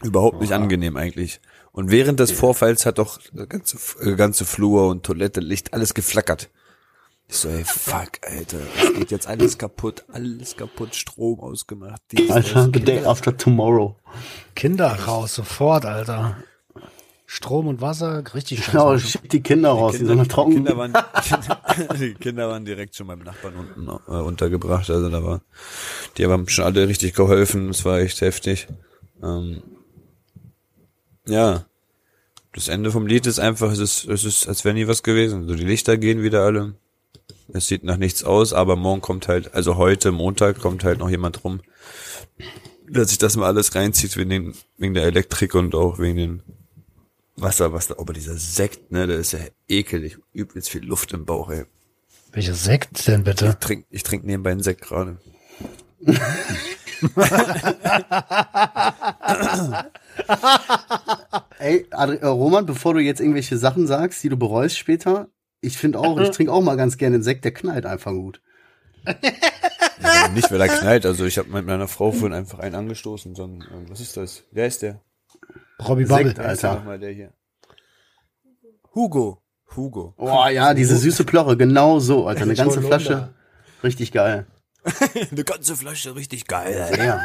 Überhaupt 0.02 0.39
nicht 0.39 0.54
angenehm 0.54 0.95
eigentlich. 0.95 1.41
Und 1.72 1.91
während 1.91 2.19
des 2.19 2.32
Vorfalls 2.32 2.86
hat 2.86 3.00
doch 3.00 3.19
der 3.32 3.48
ganze, 3.48 3.78
äh, 4.02 4.15
ganze 4.15 4.45
Flur 4.45 4.88
und 4.88 5.04
Toilette, 5.04 5.41
Licht, 5.41 5.74
alles 5.74 5.93
geflackert. 5.93 6.50
Ich 7.32 7.36
so, 7.38 7.48
ey, 7.50 7.63
fuck, 7.63 8.10
Alter, 8.24 8.58
es 8.82 8.94
geht 8.96 9.12
jetzt 9.12 9.28
alles 9.28 9.58
kaputt, 9.60 10.04
alles 10.12 10.58
kaputt, 10.58 10.96
Strom 10.96 11.39
ausgemacht. 11.39 12.02
dies, 12.12 12.32
Alter, 12.32 12.70
the 12.74 12.80
day 12.80 13.06
after 13.06 13.36
tomorrow. 13.38 13.96
Kinder 14.56 14.88
raus, 15.06 15.36
sofort, 15.36 15.86
Alter. 15.86 16.38
Strom 17.28 17.68
und 17.68 17.80
Wasser, 17.82 18.24
richtig 18.34 18.65
Genau, 18.65 18.98
scheiße. 18.98 19.08
schick 19.20 19.30
die 19.30 19.42
Kinder 19.44 19.70
raus, 19.70 19.96
die, 20.00 20.06
sollen 20.06 20.28
trocken. 20.28 20.56
Kinder 20.56 20.76
waren, 20.76 20.94
die 22.00 22.15
Kinder 22.15 22.50
waren 22.50 22.65
direkt 22.65 22.96
schon 22.96 23.06
beim 23.06 23.20
Nachbarn 23.20 23.54
unten 23.56 23.88
äh, 23.88 24.12
untergebracht. 24.15 24.89
Also 24.89 25.10
da 25.12 25.24
war, 25.24 25.42
die 26.18 26.26
haben 26.26 26.48
schon 26.48 26.65
alle 26.65 26.88
richtig 26.88 27.13
geholfen. 27.13 27.70
Es 27.70 27.86
war 27.86 28.00
echt 28.00 28.22
heftig. 28.22 28.68
Ähm, 29.22 29.62
ja, 31.28 31.65
das 32.56 32.68
Ende 32.68 32.89
vom 32.89 33.06
Lied 33.06 33.28
ist 33.28 33.38
einfach, 33.39 33.72
es 33.72 33.78
ist, 33.78 34.06
es 34.06 34.24
ist, 34.24 34.48
als 34.48 34.65
wäre 34.65 34.74
nie 34.74 34.88
was 34.88 35.04
gewesen. 35.04 35.48
So 35.48 35.54
die 35.54 35.63
Lichter 35.65 35.98
gehen 35.98 36.24
wieder 36.24 36.42
alle. 36.42 36.74
Es 37.54 37.68
sieht 37.68 37.84
nach 37.84 37.98
nichts 37.98 38.24
aus, 38.24 38.54
aber 38.54 38.76
morgen 38.76 39.02
kommt 39.02 39.28
halt, 39.28 39.54
also 39.54 39.78
heute 39.78 40.12
Montag 40.12 40.60
kommt 40.60 40.84
halt 40.84 41.00
noch 41.00 41.10
jemand 41.10 41.44
rum, 41.44 41.62
der 42.88 43.06
sich 43.06 43.18
das 43.18 43.36
mal 43.38 43.48
alles 43.48 43.76
reinzieht 43.76 44.18
wegen, 44.18 44.30
den, 44.30 44.54
wegen 44.78 44.94
der 44.94 45.04
Elektrik 45.04 45.56
und 45.56 45.74
auch 45.76 46.00
wegen 46.00 46.18
den 46.18 46.44
Wasser, 47.36 47.74
was 47.74 47.88
da, 47.88 47.96
aber 47.98 48.14
dieser 48.14 48.36
Sekt, 48.36 48.92
ne, 48.92 49.08
der 49.08 49.18
ist 49.18 49.32
ja 49.32 49.40
ekelig, 49.68 50.18
übelst 50.34 50.70
viel 50.70 50.86
Luft 50.86 51.14
im 51.14 51.26
Bauch, 51.26 51.50
ey. 51.50 51.66
Welcher 52.32 52.54
Sekt 52.54 53.08
denn 53.08 53.24
bitte? 53.24 53.48
Ich 53.48 53.56
trink, 53.56 53.86
ich 53.90 54.04
trink 54.04 54.24
nebenbei 54.24 54.52
einen 54.52 54.62
Sekt 54.62 54.82
gerade. 54.82 55.18
Ey, 61.60 61.88
äh, 61.92 62.26
Roman, 62.26 62.66
bevor 62.66 62.94
du 62.94 63.00
jetzt 63.00 63.20
irgendwelche 63.20 63.58
Sachen 63.58 63.88
sagst, 63.88 64.24
die 64.24 64.30
du 64.30 64.38
bereust 64.38 64.78
später, 64.78 65.30
ich 65.62 65.78
finde 65.78 66.00
auch, 66.00 66.19
ich 66.19 66.30
trinke 66.30 66.52
auch 66.52 66.62
mal 66.62 66.76
ganz 66.78 66.98
gerne 66.98 67.15
einen 67.15 67.24
Sekt, 67.24 67.43
der 67.45 67.54
knallt 67.54 67.86
einfach 67.86 68.12
gut. 68.12 68.41
Ja, 70.02 70.28
nicht, 70.30 70.52
weil 70.52 70.62
er 70.62 70.67
knallt, 70.67 71.06
also 71.06 71.26
ich 71.26 71.38
habe 71.38 71.50
mit 71.50 71.65
meiner 71.65 71.88
Frau 71.88 72.12
vorhin 72.12 72.34
einfach 72.34 72.60
einen 72.60 72.76
angestoßen, 72.76 73.36
so 73.36 73.43
ein, 73.43 73.63
ähm, 73.72 73.86
was 73.89 74.00
ist 74.00 74.15
das? 74.17 74.43
Wer 74.52 74.67
ist 74.67 74.82
der? 74.82 75.02
Robbie 75.86 76.06
Bubble. 76.06 76.28
Sekt, 76.28 76.38
Wer 76.39 76.52
ist 76.54 76.63
der 76.63 76.69
Alter. 76.69 76.80
nochmal 76.82 77.00
der 77.00 77.12
hier? 77.12 77.34
Hugo. 78.95 79.41
Hugo. 79.76 80.13
Oh 80.17 80.45
ja, 80.52 80.74
diese 80.74 80.98
süße 80.98 81.26
Plorre, 81.26 81.56
genau 81.56 82.00
so, 82.00 82.28
Alter. 82.28 82.43
Eine 82.43 82.56
ganze. 82.56 82.82
Flasche. 82.82 83.34
Richtig 83.84 84.12
geil. 84.12 84.48
Eine 85.32 85.43
ganze 85.43 85.76
Flasche, 85.76 86.15
richtig 86.15 86.48
geil, 86.48 86.82
Alter. 86.82 87.04
Ja. 87.06 87.22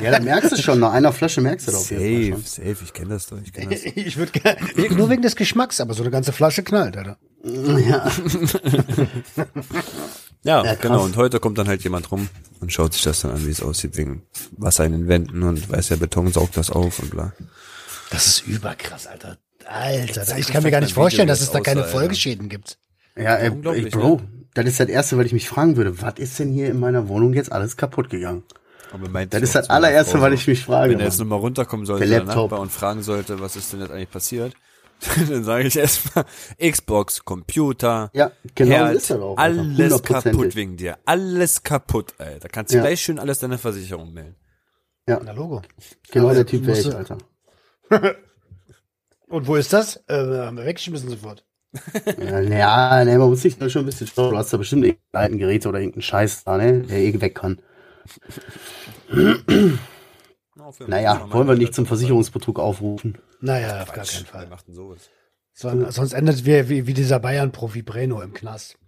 ja, 0.00 0.10
da 0.12 0.20
merkst 0.20 0.52
du 0.52 0.56
schon, 0.56 0.78
nach 0.78 0.92
einer 0.92 1.12
Flasche 1.12 1.40
merkst 1.40 1.66
du 1.66 1.72
das 1.72 1.80
auf 1.80 1.90
jeden 1.90 2.34
Fall 2.34 2.42
Safe, 2.42 2.68
safe, 2.68 2.84
ich 2.84 2.92
kenne 2.92 3.08
das 3.10 3.26
doch, 3.26 3.38
ich 3.42 3.52
kenne 3.52 3.70
das. 3.70 3.84
Ich 3.96 4.16
würde 4.16 4.94
nur 4.94 5.10
wegen 5.10 5.20
des 5.20 5.34
Geschmacks, 5.34 5.80
aber 5.80 5.94
so 5.94 6.02
eine 6.04 6.12
ganze 6.12 6.32
Flasche 6.32 6.62
knallt, 6.62 6.96
Alter. 6.96 7.18
Ja. 7.44 8.10
Ja, 10.44 10.64
Ja, 10.64 10.74
genau, 10.74 11.04
und 11.04 11.16
heute 11.16 11.40
kommt 11.40 11.58
dann 11.58 11.68
halt 11.68 11.82
jemand 11.82 12.10
rum 12.10 12.28
und 12.60 12.72
schaut 12.72 12.92
sich 12.94 13.02
das 13.02 13.20
dann 13.22 13.32
an, 13.32 13.46
wie 13.46 13.50
es 13.50 13.62
aussieht, 13.62 13.96
wegen 13.96 14.22
Wasser 14.56 14.84
in 14.84 14.92
den 14.92 15.08
Wänden 15.08 15.42
und 15.42 15.70
weiß 15.70 15.88
der 15.88 15.96
Beton 15.96 16.32
saugt 16.32 16.56
das 16.56 16.70
auf 16.70 16.98
und 17.00 17.10
bla. 17.10 17.32
Das 18.10 18.26
ist 18.26 18.46
überkrass, 18.46 19.06
Alter. 19.06 19.38
Alter, 19.66 20.38
ich 20.38 20.48
kann 20.48 20.62
mir 20.62 20.70
gar 20.70 20.80
nicht 20.80 20.94
vorstellen, 20.94 21.28
dass 21.28 21.38
das 21.38 21.48
es 21.48 21.52
da 21.52 21.60
keine. 21.60 21.84
Folgeschäden 21.84 22.48
gibt. 22.48 22.78
Ja, 23.16 23.36
ey, 23.36 23.50
Unglaublich, 23.50 23.84
ey, 23.86 23.90
Bro, 23.90 24.16
ne? 24.16 24.28
das 24.54 24.66
ist 24.66 24.80
das 24.80 24.88
Erste, 24.88 25.16
was 25.18 25.26
ich 25.26 25.32
mich 25.32 25.48
fragen 25.48 25.76
würde. 25.76 26.00
Was 26.02 26.14
ist 26.18 26.38
denn 26.38 26.50
hier 26.50 26.68
in 26.68 26.80
meiner 26.80 27.08
Wohnung 27.08 27.32
jetzt 27.34 27.52
alles 27.52 27.76
kapput 27.76 28.10
gegangen? 28.10 28.42
Das 29.30 29.42
ist 29.42 29.54
das 29.54 29.70
allererste, 29.70 30.20
was 30.20 30.32
ich 30.34 30.46
mich 30.46 30.64
frage. 30.64 30.92
Wenn 30.92 31.00
er 31.00 31.06
jetzt 31.06 31.18
nochmal 31.18 31.38
runterkommen 31.38 31.86
sollte, 31.86 32.06
Der. 32.06 32.24
Nachbar 32.24 32.60
und 32.60 32.70
fragen 32.70 33.02
sollte, 33.02 33.40
was 33.40 33.56
ist 33.56 33.72
denn 33.72 33.80
jetzt 33.80 33.90
eigentlich 33.90 34.10
passiert, 34.10 34.52
dann 35.28 35.44
sage 35.44 35.66
ich 35.68 35.76
erstmal 35.76 36.24
Xbox, 36.60 37.24
Computer, 37.24 38.10
Ja, 38.14 38.30
genau 38.54 38.70
Herd, 38.70 38.94
ist 38.96 39.10
das 39.10 39.20
auch, 39.20 39.36
alles 39.36 40.02
kaputt 40.02 40.54
wegen 40.54 40.76
dir. 40.76 40.98
Alles 41.04 41.62
kaputt, 41.62 42.14
Alter. 42.18 42.48
Kannst 42.48 42.72
du 42.72 42.76
Ja. 42.78 42.82
gleich 42.82 43.00
schön 43.00 43.18
alles 43.18 43.38
deiner 43.40 43.58
Versicherung 43.58 44.12
melden. 44.12 44.36
Na, 45.06 45.18
Logo. 45.32 45.62
Genau 46.10 46.26
Aber 46.26 46.34
der 46.34 46.46
Typ 46.46 46.64
wäre 46.66 46.78
ich, 46.78 46.88
du- 46.88 46.96
Alter. 46.96 47.18
Und 49.28 49.46
wo 49.46 49.56
ist 49.56 49.72
das? 49.72 49.96
Äh, 50.08 50.14
haben 50.14 50.56
wir 50.56 50.66
weggeschmissen 50.66 51.08
sofort. 51.08 51.44
Ja, 52.18 52.40
ja, 52.40 53.04
ne, 53.04 53.18
man 53.18 53.30
muss 53.30 53.40
sich 53.42 53.56
da 53.58 53.68
schon 53.68 53.82
ein 53.82 53.86
bisschen 53.86 54.06
schauen. 54.06 54.30
Du 54.32 54.36
hast 54.36 54.52
da 54.52 54.58
bestimmt 54.58 54.84
irgendein 54.84 55.22
alten 55.22 55.38
Gerät 55.38 55.66
oder 55.66 55.78
irgendeinen 55.80 56.02
Scheiß 56.02 56.44
da, 56.44 56.58
ne, 56.58 56.82
der 56.82 56.98
eh 56.98 57.18
weg 57.20 57.34
kann. 57.34 57.58
Naja, 60.86 61.26
wollen 61.30 61.48
wir 61.48 61.56
nicht 61.56 61.74
zum 61.74 61.86
Versicherungsbetrug 61.86 62.58
aufrufen. 62.58 63.18
Naja, 63.40 63.82
auf 63.82 63.92
gar 63.92 64.04
keinen 64.04 64.26
Fall. 64.26 64.42
Wer 64.42 64.48
macht 64.50 64.68
denn 64.68 64.74
sowas? 64.74 65.10
So, 65.54 65.90
sonst 65.90 66.12
endet 66.12 66.44
wir 66.44 66.68
wie, 66.68 66.86
wie 66.86 66.94
dieser 66.94 67.20
Bayern-Profi 67.20 67.82
Breno 67.82 68.20
im 68.22 68.32
Knast. 68.32 68.78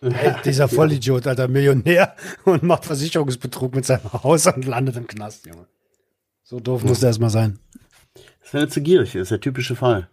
Hey, 0.00 0.36
dieser 0.44 0.68
Vollidiot, 0.68 1.26
alter 1.26 1.48
Millionär 1.48 2.14
und 2.44 2.62
macht 2.62 2.84
Versicherungsbetrug 2.84 3.74
mit 3.74 3.84
seinem 3.84 4.12
Haus 4.12 4.46
und 4.46 4.64
landet 4.64 4.96
im 4.96 5.06
Knast, 5.06 5.46
Junge. 5.46 5.66
So 6.42 6.60
doof 6.60 6.84
muss 6.84 7.00
der 7.00 7.08
erstmal 7.08 7.30
sein. 7.30 7.58
Das 8.42 8.54
wäre 8.54 8.68
zu 8.68 8.80
gierig, 8.80 9.12
das 9.12 9.22
ist 9.22 9.30
der 9.30 9.40
typische 9.40 9.76
Fall. 9.76 10.08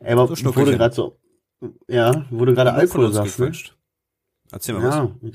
Ey, 0.00 0.12
aber 0.12 0.34
So 0.34 0.56
wurde 0.56 0.76
gerade 0.76 0.94
so, 0.94 1.18
ja, 1.88 2.24
wo 2.30 2.44
du 2.44 2.54
gerade 2.54 2.72
Alkohol 2.72 3.12
sagst, 3.12 3.38
ne? 3.40 3.52
Erzähl 4.52 4.74
mal 4.76 5.10
was. 5.22 5.32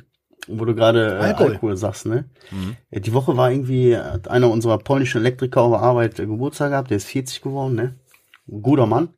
Wo 0.48 0.66
du 0.66 0.76
gerade 0.76 1.18
äh, 1.18 1.22
Alkohol. 1.22 1.52
Alkohol. 1.54 1.78
sagst, 1.78 2.06
ne? 2.06 2.26
Mhm. 2.52 2.76
Ja, 2.92 3.00
die 3.00 3.14
Woche 3.14 3.38
war 3.38 3.52
irgendwie, 3.52 3.98
hat 3.98 4.28
einer 4.28 4.50
unserer 4.50 4.78
polnischen 4.78 5.22
Elektriker 5.22 5.62
auf 5.62 5.72
der 5.72 5.82
Arbeit 5.82 6.20
äh, 6.20 6.26
Geburtstag 6.26 6.72
gehabt, 6.72 6.90
der 6.90 6.98
ist 6.98 7.06
40 7.06 7.42
geworden, 7.42 7.76
ne? 7.76 7.96
Ein 8.48 8.62
guter 8.62 8.86
Mann. 8.86 9.10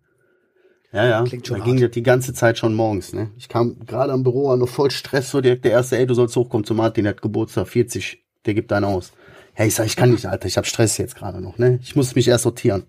Ja, 0.92 1.06
ja. 1.06 1.24
Klingt 1.24 1.48
schon 1.48 1.58
da 1.58 1.64
ging 1.64 1.76
hart. 1.76 1.84
das 1.84 1.92
die 1.92 2.04
ganze 2.04 2.34
Zeit 2.34 2.58
schon 2.58 2.74
morgens, 2.74 3.14
ne? 3.14 3.32
Ich 3.38 3.50
kam 3.50 3.86
gerade 3.86 4.14
am 4.14 4.24
Büro 4.24 4.52
an, 4.52 4.60
noch 4.60 4.70
voll 4.70 4.92
Stress, 4.92 5.32
so 5.32 5.42
direkt 5.42 5.66
der 5.66 5.72
erste, 5.72 5.98
ey, 5.98 6.06
du 6.06 6.14
sollst 6.14 6.36
hochkommen 6.36 6.64
zu 6.64 6.74
Martin, 6.74 7.04
der 7.04 7.14
hat 7.14 7.22
Geburtstag, 7.22 7.68
40, 7.68 8.24
der 8.46 8.54
gibt 8.54 8.72
einen 8.72 8.86
aus. 8.86 9.12
Hey, 9.54 9.68
ich 9.68 9.76
sag, 9.76 9.86
ich 9.88 9.96
kann 9.96 10.12
nicht, 10.12 10.26
Alter, 10.26 10.48
ich 10.48 10.58
hab 10.58 10.66
Stress 10.66 10.98
jetzt 10.98 11.16
gerade 11.16 11.42
noch, 11.42 11.58
ne? 11.58 11.80
Ich 11.82 11.96
muss 11.96 12.16
mich 12.16 12.28
erst 12.28 12.44
sortieren. 12.44 12.84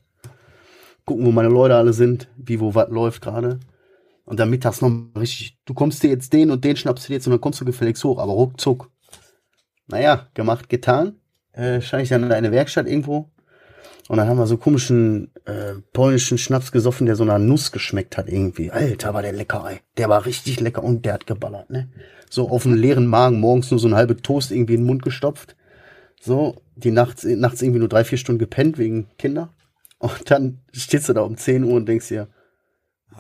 Gucken, 1.05 1.25
wo 1.25 1.31
meine 1.33 1.49
Leute 1.49 1.77
alle 1.77 1.93
sind, 1.93 2.29
wie, 2.37 2.61
wo 2.61 2.75
was 2.75 2.91
läuft 2.91 3.23
gerade. 3.23 3.61
Und 4.27 4.41
dann 4.41 4.51
mittags 4.51 4.83
noch 4.83 4.91
mal 4.91 5.21
richtig, 5.21 5.57
du 5.65 5.73
kommst 5.73 6.03
dir 6.03 6.11
jetzt 6.11 6.33
den 6.33 6.51
und 6.51 6.65
den 6.65 6.77
schnappst 6.77 7.05
du 7.05 7.09
dir 7.09 7.15
jetzt 7.15 7.27
und 7.27 7.31
dann 7.31 7.41
kommst 7.41 7.61
du 7.61 7.65
gefälligst 7.65 8.05
hoch, 8.05 8.19
aber 8.19 8.33
ruckzuck. 8.33 8.91
Naja, 9.87 10.27
gemacht, 10.35 10.69
getan. 10.69 11.21
Äh, 11.53 11.81
scheine 11.81 12.03
ich 12.03 12.09
dann 12.09 12.25
in 12.25 12.33
eine 12.33 12.51
Werkstatt 12.51 12.89
irgendwo. 12.89 13.31
Und 14.09 14.19
dann 14.19 14.29
haben 14.29 14.39
wir 14.39 14.47
so 14.47 14.57
komischen 14.57 15.33
äh, 15.47 15.75
polnischen 15.93 16.39
Schnaps 16.39 16.71
gesoffen, 16.71 17.07
der 17.07 17.17
so 17.17 17.25
nach 17.25 17.39
Nuss 17.39 17.73
geschmeckt 17.73 18.17
hat 18.17 18.29
irgendwie. 18.29 18.71
Alter, 18.71 19.15
war 19.15 19.23
der 19.23 19.33
lecker, 19.33 19.65
ey. 19.69 19.81
Der 19.97 20.09
war 20.09 20.27
richtig 20.27 20.61
lecker 20.61 20.85
und 20.85 21.05
der 21.05 21.15
hat 21.15 21.27
geballert, 21.27 21.71
ne? 21.71 21.89
So 22.29 22.49
auf 22.49 22.67
einem 22.67 22.77
leeren 22.77 23.07
Magen 23.07 23.41
morgens 23.41 23.71
nur 23.71 23.81
so 23.81 23.89
ein 23.89 23.95
halbe 23.95 24.17
Toast 24.17 24.51
irgendwie 24.51 24.75
in 24.75 24.81
den 24.81 24.87
Mund 24.87 25.03
gestopft. 25.03 25.57
So, 26.21 26.57
die 26.75 26.91
nachts, 26.91 27.25
nachts 27.25 27.63
irgendwie 27.63 27.79
nur 27.79 27.89
drei, 27.89 28.05
vier 28.05 28.19
Stunden 28.19 28.41
gepennt 28.41 28.79
wegen 28.79 29.09
Kinder. 29.19 29.55
Und 29.99 30.31
dann 30.31 30.59
stehst 30.73 31.09
du 31.09 31.13
da 31.13 31.23
um 31.23 31.37
10 31.37 31.65
Uhr 31.65 31.75
und 31.75 31.87
denkst 31.87 32.09
dir, 32.09 32.29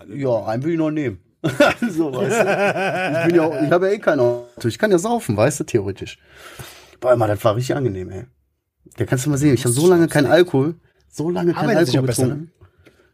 ja, 0.08 0.44
einen 0.46 0.62
will 0.64 0.72
ich 0.72 0.78
noch 0.78 0.90
nehmen. 0.90 1.18
so, 1.90 2.12
weißt 2.12 2.40
du? 2.40 3.18
Ich 3.20 3.26
bin 3.26 3.34
ja, 3.36 3.42
auch- 3.42 3.62
ich 3.62 3.70
habe 3.70 3.86
ja 3.88 3.92
eh 3.92 3.98
kein 3.98 4.18
Auto. 4.20 4.66
Ich 4.68 4.78
kann 4.78 4.90
ja 4.90 4.98
saufen, 4.98 5.36
weißt 5.36 5.60
du, 5.60 5.64
theoretisch. 5.64 6.18
Boah, 7.00 7.12
immer, 7.12 7.28
das 7.28 7.44
war 7.44 7.54
richtig 7.56 7.76
angenehm, 7.76 8.10
ey. 8.10 8.24
Da 8.96 9.04
kannst 9.04 9.26
du 9.26 9.30
mal 9.30 9.36
sehen, 9.36 9.54
ich 9.54 9.64
habe 9.64 9.72
so 9.74 9.86
lange 9.88 10.08
keinen 10.08 10.26
Alkohol, 10.26 10.74
so 11.08 11.30
lange 11.30 11.52
keinen 11.52 11.76
Alkohol 11.76 12.02
besser, 12.02 12.22
getrunken. 12.24 12.52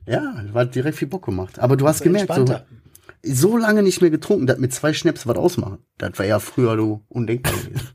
Ja, 0.07 0.34
war 0.53 0.64
direkt 0.64 0.97
viel 0.99 1.09
Bock 1.09 1.24
gemacht. 1.24 1.59
Aber 1.59 1.76
du 1.76 1.86
hast 1.86 2.03
gemerkt, 2.03 2.32
so, 2.34 2.45
so 3.22 3.57
lange 3.57 3.82
nicht 3.82 4.01
mehr 4.01 4.11
getrunken, 4.11 4.47
dass 4.47 4.59
mit 4.59 4.72
zwei 4.72 4.93
Schnaps 4.93 5.26
was 5.26 5.36
ausmachen. 5.36 5.78
Das 5.99 6.18
war 6.18 6.26
ja 6.26 6.38
früher 6.38 6.76
du 6.76 7.03
undenkbar 7.09 7.53
gewesen. 7.53 7.88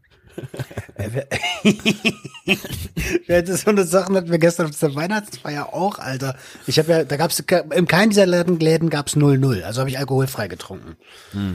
Das 3.28 3.50
ist 3.50 3.66
so 3.66 3.72
eine 3.72 3.84
Sache, 3.84 4.14
hatten 4.14 4.32
wir 4.32 4.40
gestern 4.40 4.68
auf 4.68 4.80
der 4.80 4.96
Weihnachtsfeier 4.96 5.74
auch, 5.74 6.00
Alter. 6.00 6.36
Ich 6.66 6.80
habe 6.80 6.92
ja, 6.92 7.04
da 7.04 7.18
gab's 7.18 7.40
in 7.40 7.88
keinem 7.88 8.10
dieser 8.10 8.26
Läden, 8.26 8.60
Läden 8.60 8.90
gab's 8.90 9.16
0,0. 9.16 9.64
Also 9.64 9.82
habe 9.82 9.90
ich 9.90 10.00
alkoholfrei 10.00 10.48
getrunken. 10.48 10.98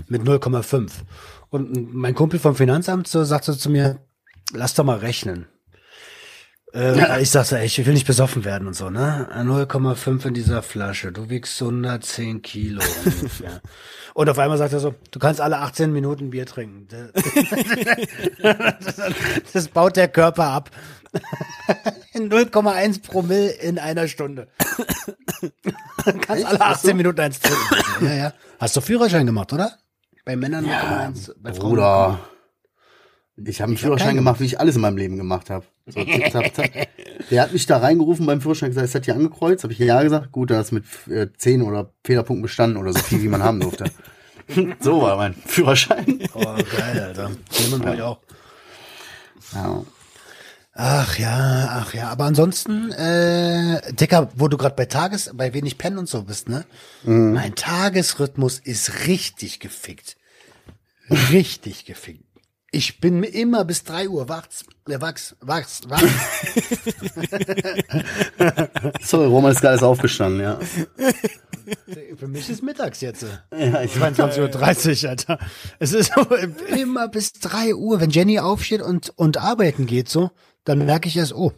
Mit 0.09 0.23
0,5. 0.23 0.91
Und 1.51 1.95
mein 1.95 2.15
Kumpel 2.15 2.39
vom 2.39 2.55
Finanzamt 2.55 3.09
so 3.09 3.25
sagte 3.25 3.57
zu 3.57 3.71
mir, 3.71 3.99
lass 4.53 4.75
doch 4.75 4.85
mal 4.85 4.99
rechnen. 4.99 5.47
Äh, 6.75 7.21
ich 7.21 7.31
sagte, 7.31 7.59
ey, 7.59 7.67
ich 7.67 7.85
will 7.85 7.93
nicht 7.93 8.07
besoffen 8.07 8.45
werden 8.45 8.67
und 8.67 8.75
so, 8.75 8.89
ne? 8.89 9.29
0,5 9.35 10.27
in 10.27 10.35
dieser 10.35 10.63
Flasche. 10.63 11.13
Du 11.13 11.29
wiegst 11.29 11.61
110 11.61 12.41
Kilo 12.43 12.83
ungefähr. 13.05 13.61
Und 14.15 14.29
auf 14.29 14.39
einmal 14.39 14.59
sagt 14.59 14.75
er 14.75 14.81
so, 14.81 14.95
du 15.11 15.19
kannst 15.19 15.41
alle 15.41 15.59
18 15.59 15.91
Minuten 15.91 16.31
Bier 16.31 16.45
trinken. 16.45 16.87
Das, 18.43 18.97
das 19.55 19.69
baut 19.69 19.97
der 19.97 20.09
Körper 20.09 20.45
ab. 20.45 20.71
In 22.13 22.31
0,1 22.31 23.03
Promille 23.03 23.51
in 23.53 23.79
einer 23.79 24.09
Stunde. 24.09 24.49
kannst 26.27 26.45
alle 26.45 26.61
18 26.61 26.95
Minuten 26.95 27.21
eins 27.21 27.41
trinken. 27.41 28.05
Ja, 28.05 28.15
ja. 28.15 28.33
Hast 28.59 28.77
du 28.77 28.83
Führerschein 28.83 29.25
gemacht, 29.25 29.53
oder? 29.55 29.79
Bei 30.27 30.37
Männern 30.37 30.67
0,1, 30.67 31.33
bei 31.39 31.55
Frauen. 31.55 31.71
Bruder. 31.71 32.21
Ich 33.37 33.61
habe 33.61 33.69
einen 33.69 33.77
hab 33.77 33.81
Führerschein 33.81 34.09
keinen 34.09 34.17
gemacht, 34.17 34.41
wie 34.41 34.45
ich 34.45 34.61
alles 34.61 34.77
in 34.77 34.83
meinem 34.83 34.99
Leben 34.99 35.17
gemacht 35.17 35.49
habe. 35.49 35.65
So, 35.87 36.05
tipp, 36.05 36.31
tap, 36.31 36.55
tap. 36.55 36.71
Der 37.31 37.43
hat 37.43 37.53
mich 37.53 37.67
da 37.67 37.79
reingerufen 37.79 38.27
beim 38.27 38.41
Führerschein 38.41 38.71
gesagt, 38.71 38.89
es 38.89 38.95
hat 38.95 39.05
hier 39.05 39.15
angekreuzt. 39.15 39.65
Habe 39.65 39.73
ich 39.73 39.79
ja 39.79 40.03
gesagt. 40.03 40.33
Gut, 40.33 40.51
hat 40.51 40.65
es 40.65 40.73
mit 40.73 40.85
äh, 41.09 41.29
10 41.37 41.63
oder 41.63 41.93
Fehlerpunkten 42.05 42.43
bestanden 42.43 42.77
oder 42.77 42.93
so 42.93 43.01
viel, 43.01 43.23
wie 43.23 43.29
man 43.29 43.43
haben 43.43 43.61
durfte. 43.61 43.91
so 44.81 45.03
war 45.03 45.17
mein 45.17 45.35
Führerschein. 45.35 46.21
Oh, 46.35 46.41
geil, 46.41 47.01
Alter. 47.01 47.31
Nehmen 47.61 47.85
wir 47.85 48.07
auch. 48.07 48.21
Ja. 49.55 49.85
Ach 50.75 51.19
ja, 51.19 51.69
ach 51.83 51.95
ja. 51.95 52.09
Aber 52.09 52.25
ansonsten, 52.25 52.91
äh, 52.93 53.93
Dicker, 53.93 54.31
wo 54.35 54.49
du 54.49 54.57
gerade 54.57 54.75
bei 54.75 54.87
Tages, 54.87 55.31
bei 55.35 55.53
wenig 55.53 55.77
Pennen 55.77 55.99
und 55.99 56.09
so 56.09 56.23
bist, 56.23 56.49
ne? 56.49 56.65
Mein 57.05 57.55
Tagesrhythmus 57.55 58.59
ist 58.59 59.07
richtig 59.07 59.61
gefickt. 59.61 60.17
Richtig 61.11 61.85
gefickt. 61.85 62.25
Ich 62.75 63.01
bin 63.01 63.23
immer 63.23 63.67
bis 63.67 63.85
drei 63.85 64.09
Uhr 64.09 64.31
wachs, 64.31 64.65
äh, 64.89 64.99
wachs, 64.99 65.37
wachs, 65.41 65.83
wachs. 65.89 66.05
Sorry, 69.07 69.27
Roman 69.27 69.53
ist 69.53 69.61
gerade 69.61 69.75
erst 69.75 69.85
aufgestanden, 69.85 70.41
ja. 70.41 70.59
Für 72.17 72.29
mich 72.29 72.49
ist 72.49 72.63
mittags 72.63 73.03
jetzt. 73.03 73.27
ja 73.51 73.83
ich 73.83 73.93
22.30 73.93 75.05
Uhr, 75.05 75.11
Alter. 75.11 75.39
Es 75.81 75.93
ist 75.93 76.13
so 76.15 76.23
immer 76.75 77.09
bis 77.09 77.35
drei 77.35 77.75
Uhr. 77.75 78.01
Wenn 78.01 78.09
Jenny 78.09 78.39
aufsteht 78.39 78.81
und, 78.81 79.13
und 79.17 79.37
arbeiten 79.37 79.85
geht 79.85 80.09
so, 80.09 80.31
dann 80.65 80.87
merke 80.87 81.09
ich 81.09 81.17
erst, 81.19 81.35
oh, 81.35 81.53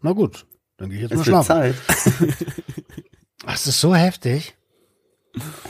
na 0.00 0.12
gut, 0.12 0.46
dann 0.76 0.90
gehe 0.90 0.98
ich 0.98 1.10
jetzt 1.10 1.14
mal 1.14 1.20
es 1.22 1.26
wird 1.26 1.44
schlafen. 1.44 1.46
Zeit. 1.46 1.74
Ach, 3.46 3.52
das 3.52 3.66
ist 3.66 3.80
so 3.80 3.96
heftig. 3.96 4.56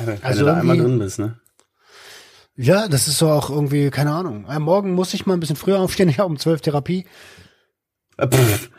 Wenn 0.04 0.22
Also 0.22 0.40
du 0.40 0.46
da 0.46 0.58
einmal 0.58 0.76
drin 0.76 0.98
bist, 0.98 1.18
ne? 1.18 1.40
Ja, 2.56 2.86
das 2.88 3.08
ist 3.08 3.18
so 3.18 3.30
auch 3.30 3.50
irgendwie, 3.50 3.90
keine 3.90 4.12
Ahnung. 4.12 4.46
Äh, 4.48 4.58
morgen 4.58 4.92
muss 4.92 5.14
ich 5.14 5.26
mal 5.26 5.34
ein 5.34 5.40
bisschen 5.40 5.56
früher 5.56 5.80
aufstehen. 5.80 6.08
Ich 6.10 6.18
habe 6.18 6.28
um 6.28 6.38
12 6.38 6.60
Therapie. 6.60 7.06
Äh, 8.18 8.28
pff. 8.28 8.70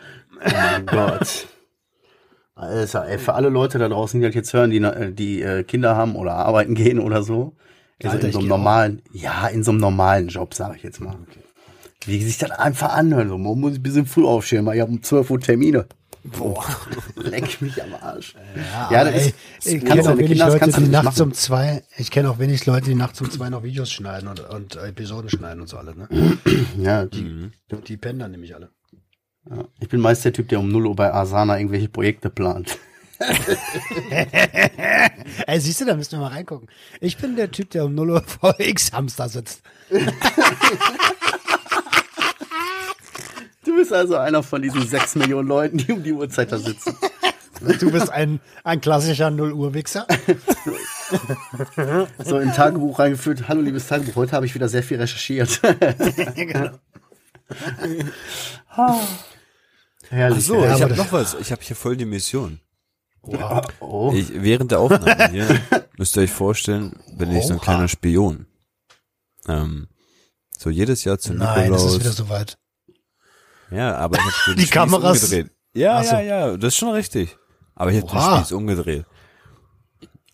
Oh 0.46 0.50
mein 0.54 0.86
Gott. 0.86 1.48
Alter, 2.56 3.08
ey, 3.08 3.18
für 3.18 3.34
alle 3.34 3.50
Leute 3.50 3.80
da 3.80 3.90
draußen, 3.90 4.20
die 4.20 4.28
das 4.28 4.36
jetzt 4.36 4.54
hören, 4.54 4.70
die, 4.70 4.78
äh, 4.80 5.12
die 5.12 5.64
Kinder 5.64 5.96
haben 5.96 6.16
oder 6.16 6.34
arbeiten 6.36 6.76
gehen 6.76 7.00
oder 7.00 7.24
so. 7.24 7.56
Also 8.04 8.16
Alter, 8.16 8.28
in 8.28 8.34
so 8.34 8.40
einem 8.40 8.48
geh 8.48 8.54
auch. 8.54 8.58
normalen, 8.58 9.02
ja, 9.12 9.48
in 9.48 9.64
so 9.64 9.72
einem 9.72 9.80
normalen 9.80 10.28
Job, 10.28 10.54
sage 10.54 10.76
ich 10.78 10.84
jetzt 10.84 11.00
mal. 11.00 11.16
Wie 12.06 12.22
sich 12.22 12.38
das 12.38 12.52
einfach 12.52 12.94
anhört. 12.94 13.30
So, 13.30 13.38
man 13.38 13.60
muss 13.60 13.76
ein 13.76 13.84
bisschen 13.84 14.06
früh 14.06 14.26
aufstehen, 14.26 14.66
weil 14.66 14.76
ich 14.76 14.82
habe 14.82 14.92
um 14.92 15.02
12 15.02 15.30
Uhr 15.32 15.40
Termine. 15.40 15.88
Boah, 16.24 16.66
leck 17.16 17.62
mich 17.62 17.82
am 17.84 17.94
Arsch. 17.96 18.34
Ja, 18.90 19.02
aber 19.02 19.14
ey, 19.14 19.34
das 19.58 19.66
ich 19.74 19.84
kenne 19.84 20.02
auch 20.10 20.18
wenig 20.18 20.40
das 20.40 20.54
Leute, 20.54 20.72
die 20.82 20.88
nachts 20.88 21.20
um 21.20 21.34
zwei, 21.34 21.84
ich 21.98 22.12
kenne 22.12 22.30
auch 22.30 22.40
wenig 22.40 22.66
Leute, 22.66 22.86
die 22.86 22.96
nachts 22.96 23.20
um 23.20 23.30
zwei 23.30 23.50
noch 23.50 23.64
Videos 23.64 23.92
schneiden 23.92 24.30
und, 24.30 24.40
und 24.40 24.76
Episoden 24.78 25.30
schneiden 25.30 25.60
und 25.62 25.68
so 25.68 25.78
alle, 25.78 25.96
ne? 25.96 26.08
Ja, 26.78 27.06
die, 27.06 27.52
Die 27.88 27.98
pennen 27.98 28.20
dann 28.20 28.32
nämlich 28.32 28.56
alle. 28.56 28.70
ja. 29.50 29.66
Ich 29.82 29.90
bin 29.90 30.00
meist 30.00 30.24
der 30.24 30.32
Typ, 30.34 30.48
der 30.48 30.60
um 30.62 30.70
0 30.72 30.88
Uhr 30.88 30.96
bei 30.96 31.14
Asana 31.14 31.58
irgendwelche 31.60 31.90
Projekte 31.90 32.30
plant. 32.30 32.78
Ey, 35.48 35.60
siehst 35.60 35.82
du, 35.82 35.86
da 35.86 35.96
müssen 35.96 36.14
wir 36.14 36.20
mal 36.20 36.28
reingucken. 36.28 36.68
Ich 37.00 37.18
bin 37.18 37.36
der 37.36 37.52
Typ, 37.52 37.70
der 37.72 37.86
um 37.86 37.96
0 37.96 38.10
Uhr 38.12 38.22
vor 38.24 38.56
X-Hamster 38.60 39.30
sitzt. 39.30 39.62
Du 43.74 43.80
bist 43.80 43.92
also 43.92 44.18
einer 44.18 44.44
von 44.44 44.62
diesen 44.62 44.86
6 44.86 45.16
Millionen 45.16 45.48
Leuten, 45.48 45.78
die 45.80 45.92
um 45.92 46.04
die 46.04 46.14
Uhrzeit 46.14 46.52
da 46.52 46.60
sitzen. 46.60 46.96
Du 47.80 47.92
bist 47.92 48.12
ein, 48.12 48.40
ein 48.64 48.82
klassischer 48.82 49.32
0 49.32 49.52
Uhr 49.52 49.74
Wichser. 49.74 50.06
So 52.24 52.40
in 52.40 52.52
Tagebuch 52.54 52.98
reingeführt. 52.98 53.48
Hallo, 53.48 53.62
liebes 53.62 53.88
Tagebuch. 53.88 54.16
Heute 54.16 54.32
habe 54.32 54.48
ich 54.48 54.56
wieder 54.56 54.68
sehr 54.68 54.82
viel 54.82 54.98
recherchiert. 55.00 55.62
genau. 56.36 56.72
Herrlich. 60.10 60.38
Ach 60.38 60.42
so, 60.42 60.64
Ja, 60.64 60.76
ich 60.76 60.82
habe 60.82 60.96
noch 60.96 61.12
was. 61.12 61.36
Ich 61.36 61.52
habe 61.52 61.62
hier 61.62 61.76
voll 61.76 61.96
die 61.96 62.06
Mission. 62.06 62.60
Oh. 63.80 64.12
Ich, 64.16 64.32
während 64.42 64.72
der 64.72 64.80
Aufnahme 64.80 65.30
hier 65.30 65.62
müsst 65.98 66.16
ihr 66.18 66.24
euch 66.24 66.32
vorstellen, 66.32 66.96
bin 67.16 67.32
ich 67.36 67.46
so 67.46 67.54
ein 67.54 67.60
kleiner 67.62 67.88
Spion. 67.88 68.48
Ähm, 69.48 69.88
so 70.58 70.72
jedes 70.72 71.04
Jahr 71.04 71.20
zu 71.20 71.34
Nein, 71.34 71.72
das 71.72 71.84
Nikolaus. 71.84 71.94
ist 71.94 72.00
wieder 72.00 72.12
soweit. 72.14 72.58
Ja, 73.74 73.96
aber 73.98 74.18
ich 74.18 74.24
habe 74.48 74.56
Die 74.58 74.66
Kameras- 74.68 75.24
umgedreht. 75.24 75.52
Ja, 75.74 76.04
so. 76.04 76.14
ja, 76.16 76.22
ja, 76.22 76.58
das 76.58 76.74
ist 76.74 76.78
schon 76.78 76.90
richtig. 76.94 77.36
Aber 77.76 77.92
ich 77.92 78.02
habe 78.02 78.12
den. 78.12 78.38
Spieß 78.38 78.52
umgedreht. 78.52 79.06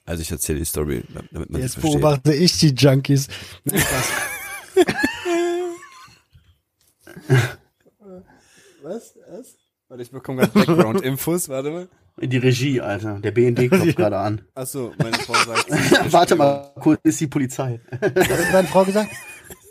Also 0.05 0.21
ich 0.21 0.31
erzähle 0.31 0.59
die 0.59 0.65
Story, 0.65 1.03
damit 1.31 1.49
man 1.51 1.61
Jetzt 1.61 1.77
das 1.77 1.83
beobachte 1.83 2.33
ich 2.33 2.57
die 2.57 2.69
Junkies. 2.73 3.27
Was? 8.81 9.13
Was? 9.29 9.55
Warte, 9.87 10.03
ich 10.03 10.11
bekomme 10.11 10.41
gerade 10.47 10.51
Background-Infos, 10.65 11.49
warte 11.49 11.71
mal. 11.71 11.87
Die 12.21 12.37
Regie, 12.37 12.81
Alter. 12.81 13.19
Der 13.19 13.31
BND 13.31 13.69
klopft 13.69 13.95
gerade 13.95 14.17
an. 14.17 14.41
Achso, 14.53 14.93
meine 14.97 15.17
Frau 15.19 15.33
sagt, 15.35 16.11
Warte 16.11 16.35
mal, 16.35 16.71
kurz 16.79 16.99
ist 17.03 17.19
die 17.21 17.27
Polizei. 17.27 17.79
Was 18.01 18.29
hat 18.29 18.53
deine 18.53 18.67
Frau 18.67 18.83
gesagt? 18.83 19.09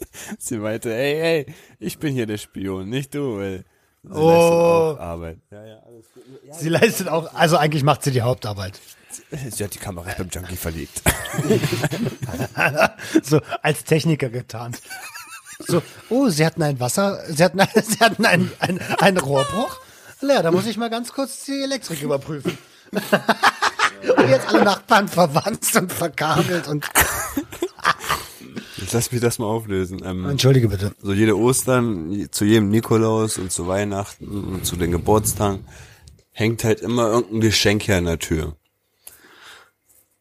sie 0.38 0.58
meinte, 0.58 0.94
ey, 0.94 1.20
ey, 1.20 1.54
ich 1.78 1.98
bin 1.98 2.14
hier 2.14 2.26
der 2.26 2.38
Spion, 2.38 2.88
nicht 2.88 3.14
du, 3.14 3.38
weil 3.38 3.64
sie 4.04 4.10
Oh. 4.10 4.28
leistet 4.28 4.52
auch 4.52 5.00
Arbeit. 5.00 5.38
Ja, 5.50 5.66
ja, 5.66 5.78
alles 5.86 6.12
gut. 6.12 6.22
Sie 6.52 6.68
leistet 6.68 7.08
auch, 7.08 7.34
also 7.34 7.56
eigentlich 7.56 7.82
macht 7.82 8.02
sie 8.04 8.12
die 8.12 8.22
Hauptarbeit. 8.22 8.78
Sie 9.50 9.64
hat 9.64 9.74
die 9.74 9.78
Kamera 9.78 10.10
beim 10.16 10.28
Junkie 10.28 10.56
verlegt. 10.56 11.02
So 13.22 13.40
als 13.62 13.84
Techniker 13.84 14.28
getarnt. 14.28 14.80
So, 15.66 15.82
oh, 16.08 16.28
sie 16.28 16.46
hatten 16.46 16.62
ein 16.62 16.78
Wasser, 16.80 17.20
sie 17.28 17.42
hatten, 17.42 17.58
sie 17.82 17.98
hatten 18.00 18.24
einen, 18.24 18.50
einen, 18.60 18.80
einen 19.00 19.18
Rohrbruch. 19.18 19.80
Ja, 20.20 20.42
da 20.42 20.50
muss 20.50 20.66
ich 20.66 20.76
mal 20.76 20.90
ganz 20.90 21.12
kurz 21.12 21.44
die 21.44 21.62
Elektrik 21.62 22.02
überprüfen. 22.02 22.58
und 22.92 24.28
jetzt 24.30 24.48
alle 24.48 24.64
Nachbarn 24.64 25.08
verwandt 25.08 25.74
und 25.76 25.92
verkabelt 25.92 26.68
und. 26.68 26.86
Lass 28.92 29.12
mich 29.12 29.20
das 29.20 29.38
mal 29.38 29.46
auflösen. 29.46 30.02
Ähm, 30.04 30.28
Entschuldige 30.28 30.68
bitte. 30.68 30.94
so 31.02 31.12
jede 31.12 31.36
Ostern, 31.36 32.28
zu 32.30 32.44
jedem 32.44 32.70
Nikolaus 32.70 33.38
und 33.38 33.52
zu 33.52 33.66
Weihnachten 33.66 34.44
und 34.44 34.66
zu 34.66 34.76
den 34.76 34.90
Geburtstagen 34.92 35.64
hängt 36.32 36.62
halt 36.64 36.80
immer 36.80 37.08
irgendein 37.08 37.40
Geschenk 37.40 37.82
hier 37.82 37.96
an 37.96 38.04
der 38.04 38.18
Tür. 38.18 38.54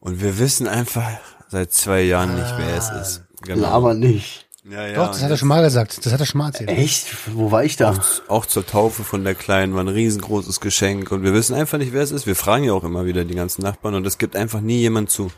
Und 0.00 0.20
wir 0.20 0.38
wissen 0.38 0.66
einfach 0.66 1.08
seit 1.48 1.72
zwei 1.72 2.02
Jahren 2.02 2.34
nicht, 2.34 2.54
wer 2.56 2.76
es 2.76 2.90
ist. 2.90 3.24
Genau. 3.42 3.68
Aber 3.68 3.94
nicht. 3.94 4.48
Ja, 4.68 4.86
ja. 4.86 4.94
Doch, 4.96 5.08
das 5.08 5.22
hat 5.22 5.30
er 5.30 5.36
schon 5.36 5.48
mal 5.48 5.62
gesagt. 5.62 6.04
Das 6.04 6.12
hat 6.12 6.20
er 6.20 6.26
schon 6.26 6.38
mal 6.38 6.48
erzählt. 6.48 6.68
Echt? 6.70 7.06
Wo 7.34 7.50
war 7.50 7.64
ich 7.64 7.76
da? 7.76 7.98
Auch 8.26 8.44
zur 8.44 8.66
Taufe 8.66 9.02
von 9.02 9.24
der 9.24 9.34
Kleinen 9.34 9.74
war 9.74 9.82
ein 9.82 9.88
riesengroßes 9.88 10.60
Geschenk 10.60 11.10
und 11.10 11.22
wir 11.22 11.32
wissen 11.32 11.54
einfach 11.54 11.78
nicht, 11.78 11.92
wer 11.92 12.02
es 12.02 12.10
ist. 12.10 12.26
Wir 12.26 12.36
fragen 12.36 12.64
ja 12.64 12.72
auch 12.72 12.84
immer 12.84 13.06
wieder 13.06 13.24
die 13.24 13.34
ganzen 13.34 13.62
Nachbarn 13.62 13.94
und 13.94 14.06
es 14.06 14.18
gibt 14.18 14.36
einfach 14.36 14.60
nie 14.60 14.78
jemand 14.78 15.10
zu. 15.10 15.30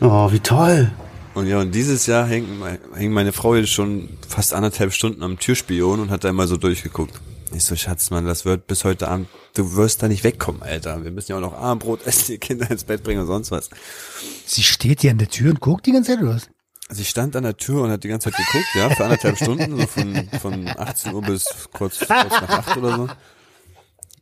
Oh, 0.00 0.30
wie 0.30 0.40
toll. 0.40 0.92
Und 1.34 1.48
ja, 1.48 1.58
und 1.60 1.72
dieses 1.74 2.06
Jahr 2.06 2.26
hing, 2.26 2.58
mein- 2.58 2.78
hing 2.96 3.12
meine 3.12 3.32
Frau 3.32 3.54
jetzt 3.56 3.70
schon 3.72 4.08
fast 4.28 4.54
anderthalb 4.54 4.92
Stunden 4.92 5.22
am 5.22 5.38
Türspion 5.38 5.98
und 6.00 6.10
hat 6.10 6.22
da 6.24 6.28
immer 6.28 6.46
so 6.46 6.56
durchgeguckt. 6.56 7.14
Ich 7.52 7.64
so, 7.64 7.74
Schatz, 7.76 8.10
Mann, 8.10 8.24
das 8.24 8.44
wird 8.44 8.66
bis 8.66 8.84
heute 8.84 9.08
Abend, 9.08 9.28
du 9.54 9.74
wirst 9.76 10.02
da 10.02 10.08
nicht 10.08 10.24
wegkommen, 10.24 10.62
Alter. 10.62 11.02
Wir 11.04 11.10
müssen 11.10 11.32
ja 11.32 11.36
auch 11.36 11.40
noch 11.40 11.54
Abendbrot 11.54 12.00
essen, 12.06 12.32
die 12.32 12.38
Kinder 12.38 12.70
ins 12.70 12.84
Bett 12.84 13.02
bringen 13.02 13.20
und 13.20 13.26
sonst 13.26 13.50
was. 13.50 13.70
Sie 14.46 14.62
steht 14.62 15.00
hier 15.02 15.10
an 15.10 15.18
der 15.18 15.28
Tür 15.28 15.50
und 15.50 15.60
guckt 15.60 15.86
die 15.86 15.92
ganze 15.92 16.12
Zeit, 16.12 16.22
oder 16.22 16.34
was? 16.36 16.48
Sie 16.90 17.04
stand 17.04 17.34
an 17.34 17.44
der 17.44 17.56
Tür 17.56 17.82
und 17.82 17.90
hat 17.90 18.04
die 18.04 18.08
ganze 18.08 18.30
Zeit 18.30 18.38
geguckt, 18.46 18.68
ja, 18.74 18.90
für 18.90 19.04
anderthalb 19.04 19.36
Stunden, 19.36 19.78
so 19.80 19.86
von, 19.86 20.28
von 20.40 20.68
18 20.68 21.14
Uhr 21.14 21.22
bis 21.22 21.46
kurz, 21.72 21.98
kurz 21.98 22.08
nach 22.08 22.48
8 22.48 22.76
oder 22.76 22.96
so. 22.96 23.08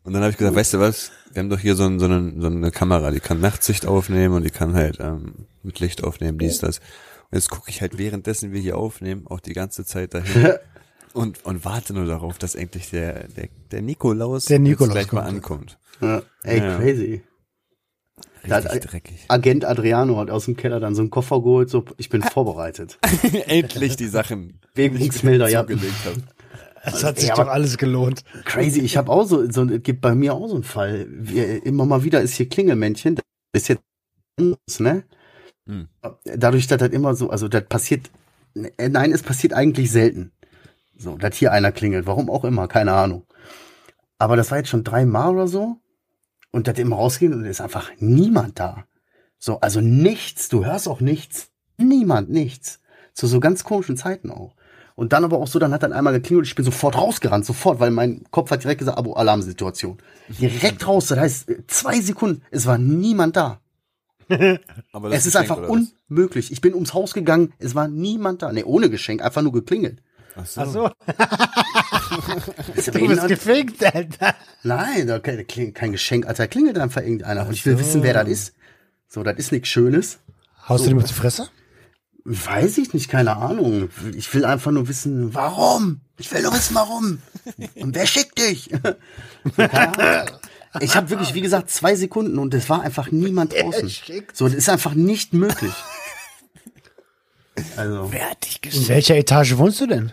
Und 0.05 0.13
dann 0.15 0.23
habe 0.23 0.31
ich 0.31 0.37
gesagt, 0.39 0.57
weißt 0.57 0.75
du 0.75 0.81
was, 0.81 1.11
wir 1.33 1.41
haben 1.43 1.51
doch 1.51 1.59
hier 1.61 1.74
so, 1.76 1.85
ein, 1.85 1.99
so, 1.99 2.07
eine, 2.07 2.35
so 2.41 2.47
eine 2.47 2.70
Kamera, 2.70 3.11
die 3.11 3.20
kann 3.20 3.41
Nachtsicht 3.41 3.87
aufnehmen 3.87 4.35
und 4.35 4.45
die 4.45 4.51
kann 4.51 4.74
halt 4.74 4.99
ähm, 5.01 5.47
mit 5.62 5.80
Licht 5.80 6.05
aufnehmen, 6.05 6.39
dies, 6.39 6.59
das. 6.59 6.78
Und 6.78 7.39
jetzt 7.39 7.51
gucke 7.51 7.70
ich 7.70 7.80
halt 7.80 7.99
währenddessen 7.99 8.53
wir 8.53 8.61
hier 8.61 8.76
aufnehmen, 8.76 9.26
auch 9.26 9.41
die 9.41 9.53
ganze 9.55 9.85
Zeit 9.85 10.14
dahin 10.14 10.55
und, 11.14 11.45
und 11.45 11.64
warte 11.64 11.95
nur 11.95 12.07
darauf, 12.07 12.39
dass 12.39 12.55
endlich 12.55 12.91
der, 12.91 13.28
der, 13.28 13.49
der 13.70 13.83
Nikolaus, 13.83 14.45
Der 14.47 14.59
Nikolaus 14.59 14.93
gleich 14.95 15.12
mal 15.12 15.22
kommt. 15.22 15.35
ankommt. 15.35 15.78
Ja, 16.01 16.22
ey, 16.43 16.59
Ja. 16.59 16.76
crazy. 16.78 17.22
Richtig 18.45 18.80
dreckig. 18.91 19.24
Agent 19.28 19.64
Adriano 19.64 20.18
hat 20.18 20.28
aus 20.28 20.47
dem 20.47 20.57
Keller 20.57 20.80
dann 20.80 20.97
so 20.97 21.03
einen 21.03 21.11
Koffer 21.11 21.41
geholt, 21.41 21.70
so, 21.70 21.85
ich 21.97 22.09
bin 22.09 22.22
vorbereitet. 22.22 22.99
endlich 23.47 23.95
die 23.97 24.09
Sachen, 24.09 24.61
Bewegungsmelder, 24.74 25.49
ja. 25.49 25.61
zugelegt 25.61 25.95
habe. 26.05 26.22
Es 26.85 27.05
hat 27.05 27.18
sich 27.18 27.28
Ja, 27.28 27.37
doch 27.37 27.49
alles 27.49 27.78
gelohnt. 27.78 28.24
Crazy, 28.45 28.80
ich 28.80 28.97
habe 28.97 29.11
auch 29.11 29.24
so, 29.24 29.49
so, 29.51 29.64
es 29.64 29.83
gibt 29.83 30.01
bei 30.01 30.14
mir 30.14 30.35
auch 30.35 30.49
so 30.49 30.55
einen 30.55 30.64
Fall. 30.64 31.07
Wir, 31.09 31.64
immer 31.64 31.87
mal 31.87 32.03
wieder 32.03 32.20
ist 32.20 32.35
hier 32.35 32.49
Klingelmännchen, 32.49 33.16
das 33.16 33.24
ist 33.62 33.68
jetzt, 33.68 33.83
anders, 34.39 34.80
ne? 34.80 35.05
Hm. 35.66 35.89
Dadurch, 36.24 36.66
dass 36.66 36.78
das 36.78 36.91
immer 36.91 37.14
so, 37.14 37.30
also 37.30 37.49
das 37.49 37.64
passiert, 37.64 38.11
nein, 38.55 39.12
es 39.12 39.22
passiert 39.22 39.53
eigentlich 39.53 39.91
selten. 39.93 40.33
So, 40.97 41.16
dass 41.16 41.37
hier 41.37 41.53
einer 41.53 41.72
klingelt, 41.72 42.07
warum 42.07 42.30
auch 42.30 42.45
immer, 42.45 42.68
keine 42.68 42.93
Ahnung. 42.93 43.24
Aber 44.18 44.37
das 44.37 44.51
war 44.51 44.59
jetzt 44.59 44.68
schon 44.68 44.85
dreimal 44.85 45.35
oder 45.35 45.49
so. 45.49 45.76
Und 46.51 46.68
dass 46.68 46.78
immer 46.78 46.97
rausgehen 46.97 47.33
und 47.33 47.45
es 47.45 47.51
ist 47.53 47.61
einfach 47.61 47.91
niemand 47.99 48.61
da. 48.61 48.85
So, 49.39 49.61
also 49.61 49.80
nichts, 49.80 50.49
du 50.49 50.64
hörst 50.64 50.87
auch 50.87 51.01
nichts. 51.01 51.51
Niemand, 51.78 52.28
nichts. 52.30 52.80
Zu 53.14 53.26
so 53.26 53.41
ganz 53.41 53.64
komischen 53.64 53.97
Zeiten 53.97 54.30
auch. 54.30 54.55
Und 55.03 55.12
dann 55.12 55.24
aber 55.24 55.38
auch 55.38 55.48
so, 55.48 55.59
dann 55.59 55.72
hat 55.72 55.82
dann 55.82 55.92
einmal 55.92 56.12
geklingelt, 56.12 56.46
ich 56.46 56.55
bin 56.55 56.64
sofort 56.64 56.96
rausgerannt, 56.96 57.44
sofort, 57.44 57.80
weil 57.80 57.90
mein 57.90 58.22
Kopf 58.30 58.53
hat 58.53 58.62
direkt 58.62 58.78
gesagt, 58.78 58.96
Abo, 58.96 59.14
Alarmsituation. 59.14 59.98
Direkt 60.28 60.86
raus, 60.86 61.09
das 61.09 61.18
heißt, 61.18 61.50
zwei 61.66 62.00
Sekunden, 62.00 62.42
es 62.53 62.66
war 62.66 62.78
niemand 62.78 63.34
da. 63.34 63.59
Aber 64.92 65.09
das 65.09 65.18
Es 65.18 65.26
ist 65.26 65.32
Geschenk, 65.32 65.50
einfach 65.50 65.68
unmöglich. 65.68 66.53
Ich 66.53 66.61
bin 66.61 66.72
ums 66.74 66.94
Haus 66.94 67.14
gegangen, 67.14 67.53
es 67.59 67.74
war 67.74 67.88
niemand 67.88 68.42
da. 68.42 68.53
Nee, 68.53 68.62
ohne 68.62 68.90
Geschenk, 68.90 69.22
einfach 69.22 69.42
nur 69.42 69.50
geklingelt. 69.50 70.00
Ach 70.36 70.46
so. 70.46 70.61
Ach 70.61 70.68
so, 70.68 70.84
Ist 72.76 72.86
ja 72.86 72.92
du 72.92 73.09
bist 73.09 73.26
gefickt, 73.26 73.84
Alter. 73.84 74.36
Nein, 74.62 75.09
da 75.09 75.18
kein, 75.18 75.74
kein 75.74 75.90
Geschenk, 75.90 76.28
Alter, 76.28 76.46
klingelt 76.46 76.78
einfach 76.78 77.03
irgendeiner. 77.03 77.44
Und 77.44 77.55
ich 77.55 77.66
will 77.66 77.76
wissen, 77.76 78.05
wer 78.05 78.14
das 78.14 78.28
ist. 78.28 78.55
So, 79.09 79.24
das 79.24 79.36
ist 79.36 79.50
nichts 79.50 79.68
Schönes. 79.68 80.20
Haust 80.68 80.84
du 80.84 80.90
dem 80.90 80.98
auf 80.98 81.07
die 81.07 81.12
Fresse? 81.12 81.48
Weiß 82.25 82.79
ich 82.79 82.95
nicht, 82.95 83.09
keine 83.09 83.37
Ahnung. 83.37 83.89
Ich 84.16 84.33
will 84.33 84.45
einfach 84.45 84.70
nur 84.70 84.87
wissen, 84.89 85.35
warum. 85.35 86.01
Ich 86.18 86.33
will 86.33 86.43
nur 86.43 86.53
wissen, 86.53 86.75
warum. 86.77 87.18
Und 87.75 87.95
wer 87.95 88.07
schickt 88.07 88.39
dich? 88.39 88.70
Ich 90.81 90.97
habe 90.97 91.11
wirklich, 91.11 91.35
wie 91.35 91.41
gesagt, 91.41 91.70
zwei 91.70 91.97
Sekunden 91.97 92.39
und 92.39 92.55
es 92.55 92.68
war 92.70 92.83
einfach 92.83 93.11
niemand 93.11 93.53
draußen. 93.53 93.91
So, 94.33 94.47
das 94.47 94.55
ist 94.55 94.68
einfach 94.68 94.95
nicht 94.95 95.35
möglich. 95.35 95.73
Also, 97.77 98.11
In 98.62 98.89
welcher 98.89 99.16
Etage 99.16 99.57
wohnst 99.59 99.81
du 99.81 99.87
denn? 99.87 100.12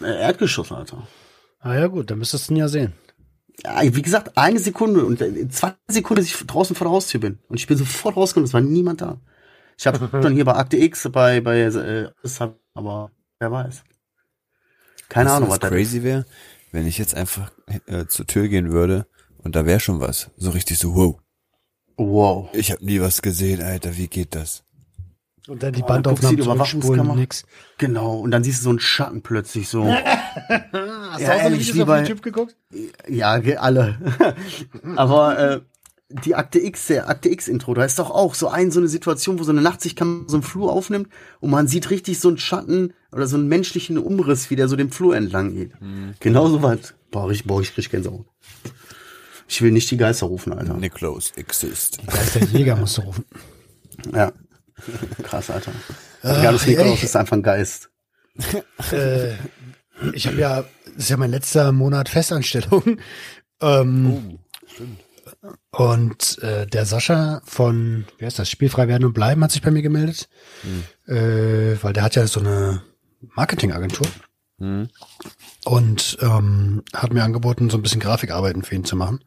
äh, 0.00 0.20
Erdgeschoss, 0.22 0.70
Alter. 0.70 1.06
Ah 1.60 1.74
ja 1.74 1.86
gut, 1.88 2.10
dann 2.10 2.18
müsstest 2.18 2.48
du 2.48 2.54
ihn 2.54 2.58
ja 2.58 2.68
sehen. 2.68 2.92
Ja, 3.64 3.80
wie 3.82 4.02
gesagt, 4.02 4.36
eine 4.36 4.58
Sekunde 4.60 5.04
und 5.04 5.20
in 5.20 5.50
zwei 5.50 5.72
Sekunden, 5.88 6.22
dass 6.22 6.30
ich 6.30 6.46
draußen 6.46 6.76
vor 6.76 6.84
der 6.84 6.92
Haustür 6.92 7.20
bin. 7.20 7.38
Und 7.48 7.56
ich 7.58 7.66
bin 7.66 7.76
sofort 7.78 8.16
rausgekommen, 8.16 8.46
es 8.46 8.52
war 8.54 8.60
niemand 8.60 9.00
da. 9.00 9.18
Ich 9.78 9.86
habe 9.86 10.08
schon 10.22 10.34
hier 10.34 10.44
bei 10.44 10.54
Akte 10.54 10.76
X, 10.76 11.08
bei, 11.12 11.40
bei, 11.40 11.60
äh, 11.60 12.08
aber 12.74 13.10
wer 13.38 13.52
weiß. 13.52 13.82
Keine 15.08 15.26
Weißt 15.26 15.36
Ahnung, 15.36 15.48
was 15.48 15.54
was 15.56 15.60
das 15.60 15.70
crazy 15.70 16.02
wäre, 16.02 16.26
wenn 16.72 16.86
ich 16.86 16.98
jetzt 16.98 17.14
einfach 17.14 17.50
äh, 17.86 18.06
zur 18.06 18.26
Tür 18.26 18.48
gehen 18.48 18.70
würde 18.72 19.06
und 19.38 19.54
da 19.56 19.64
wäre 19.66 19.80
schon 19.80 20.00
was. 20.00 20.30
So 20.36 20.50
richtig 20.50 20.78
so, 20.78 20.94
wow, 20.94 21.20
Wow. 21.98 22.50
ich 22.52 22.70
habe 22.72 22.84
nie 22.84 23.00
was 23.00 23.22
gesehen, 23.22 23.62
Alter, 23.62 23.96
wie 23.96 24.08
geht 24.08 24.34
das? 24.34 24.64
Und 25.48 25.62
dann 25.62 25.72
die 25.72 25.82
Oh, 25.82 25.86
Bandaufnahmen 25.86 26.38
Überwachungskammer. 26.38 27.14
nix. 27.14 27.44
Genau. 27.78 28.18
Und 28.18 28.32
dann 28.32 28.42
siehst 28.42 28.58
du 28.60 28.64
so 28.64 28.70
einen 28.70 28.80
Schatten 28.80 29.22
plötzlich 29.22 29.68
so. 29.68 29.84
Hast 30.52 31.20
Ja, 31.20 31.48
du 31.48 31.54
auch 31.56 31.60
so 31.60 31.82
auf 31.82 31.86
bei- 31.86 32.00
YouTube 32.00 32.20
geguckt? 32.22 32.56
ja, 33.08 33.40
alle. 33.60 33.96
aber 34.96 35.38
äh, 35.38 35.60
die 36.08 36.34
Akte 36.34 36.60
X, 36.60 36.86
der 36.86 37.08
Akte 37.08 37.28
X 37.28 37.48
Intro, 37.48 37.74
da 37.74 37.84
ist 37.84 37.98
doch 37.98 38.10
auch 38.10 38.34
so 38.34 38.48
ein, 38.48 38.70
so 38.70 38.78
eine 38.78 38.88
Situation, 38.88 39.38
wo 39.38 39.42
so 39.42 39.50
eine 39.50 39.60
Nachtsichtkamera 39.60 40.24
so 40.28 40.36
einen 40.36 40.42
Flur 40.42 40.72
aufnimmt 40.72 41.08
und 41.40 41.50
man 41.50 41.66
sieht 41.66 41.90
richtig 41.90 42.20
so 42.20 42.28
einen 42.28 42.38
Schatten 42.38 42.94
oder 43.10 43.26
so 43.26 43.36
einen 43.36 43.48
menschlichen 43.48 43.98
Umriss, 43.98 44.50
wie 44.50 44.56
der 44.56 44.68
so 44.68 44.76
den 44.76 44.90
Flur 44.90 45.16
entlang 45.16 45.54
geht. 45.54 45.72
Genau 46.20 46.48
so 46.48 46.62
was. 46.62 46.94
Boah, 47.10 47.30
ich, 47.30 47.44
boah, 47.44 47.60
ich 47.60 47.74
krieg 47.74 47.90
Gänsehaut. 47.90 48.26
Ich 49.48 49.62
will 49.62 49.70
nicht 49.72 49.90
die 49.90 49.96
Geister 49.96 50.26
rufen, 50.26 50.52
Alter. 50.52 50.74
Nicholas 50.74 51.32
exist. 51.36 51.98
Da 52.06 52.20
ist 52.20 52.34
der 52.34 52.44
Jäger, 52.44 52.76
musst 52.76 52.98
du 52.98 53.02
rufen. 53.02 53.24
Ja. 54.12 54.32
Krass, 55.22 55.50
Alter. 55.50 55.72
Gallus 56.22 56.66
Nikolaus 56.66 56.98
ey. 56.98 57.04
ist 57.04 57.16
einfach 57.16 57.36
ein 57.36 57.42
Geist. 57.42 57.90
äh, 58.92 59.34
ich 60.12 60.26
habe 60.26 60.36
ja, 60.36 60.64
das 60.84 61.04
ist 61.04 61.10
ja 61.10 61.16
mein 61.16 61.30
letzter 61.30 61.72
Monat 61.72 62.08
Festanstellung. 62.08 62.98
Ähm, 63.60 64.38
Und 65.70 66.38
äh, 66.42 66.66
der 66.66 66.86
Sascha 66.86 67.42
von, 67.44 68.06
wie 68.18 68.24
heißt 68.24 68.38
das, 68.38 68.50
Spielfrei 68.50 68.88
werden 68.88 69.04
und 69.04 69.12
bleiben, 69.12 69.42
hat 69.44 69.52
sich 69.52 69.62
bei 69.62 69.70
mir 69.70 69.82
gemeldet. 69.82 70.28
Äh, 71.06 71.82
weil 71.82 71.92
der 71.92 72.02
hat 72.02 72.16
ja 72.16 72.26
so 72.26 72.40
eine 72.40 72.82
Marketingagentur. 73.20 74.06
Und 75.64 76.18
ähm, 76.20 76.82
hat 76.94 77.12
mir 77.12 77.24
angeboten, 77.24 77.70
so 77.70 77.76
ein 77.76 77.82
bisschen 77.82 78.00
Grafikarbeiten 78.00 78.62
für 78.62 78.74
ihn 78.74 78.84
zu 78.84 78.96
machen. 78.96 79.22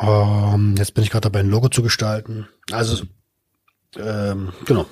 Ähm, 0.00 0.74
jetzt 0.76 0.94
bin 0.94 1.04
ich 1.04 1.10
gerade 1.10 1.22
dabei, 1.22 1.40
ein 1.40 1.50
Logo 1.50 1.68
zu 1.68 1.82
gestalten. 1.82 2.48
Also, 2.72 3.04
ähm, 3.96 4.52
genau. 4.64 4.86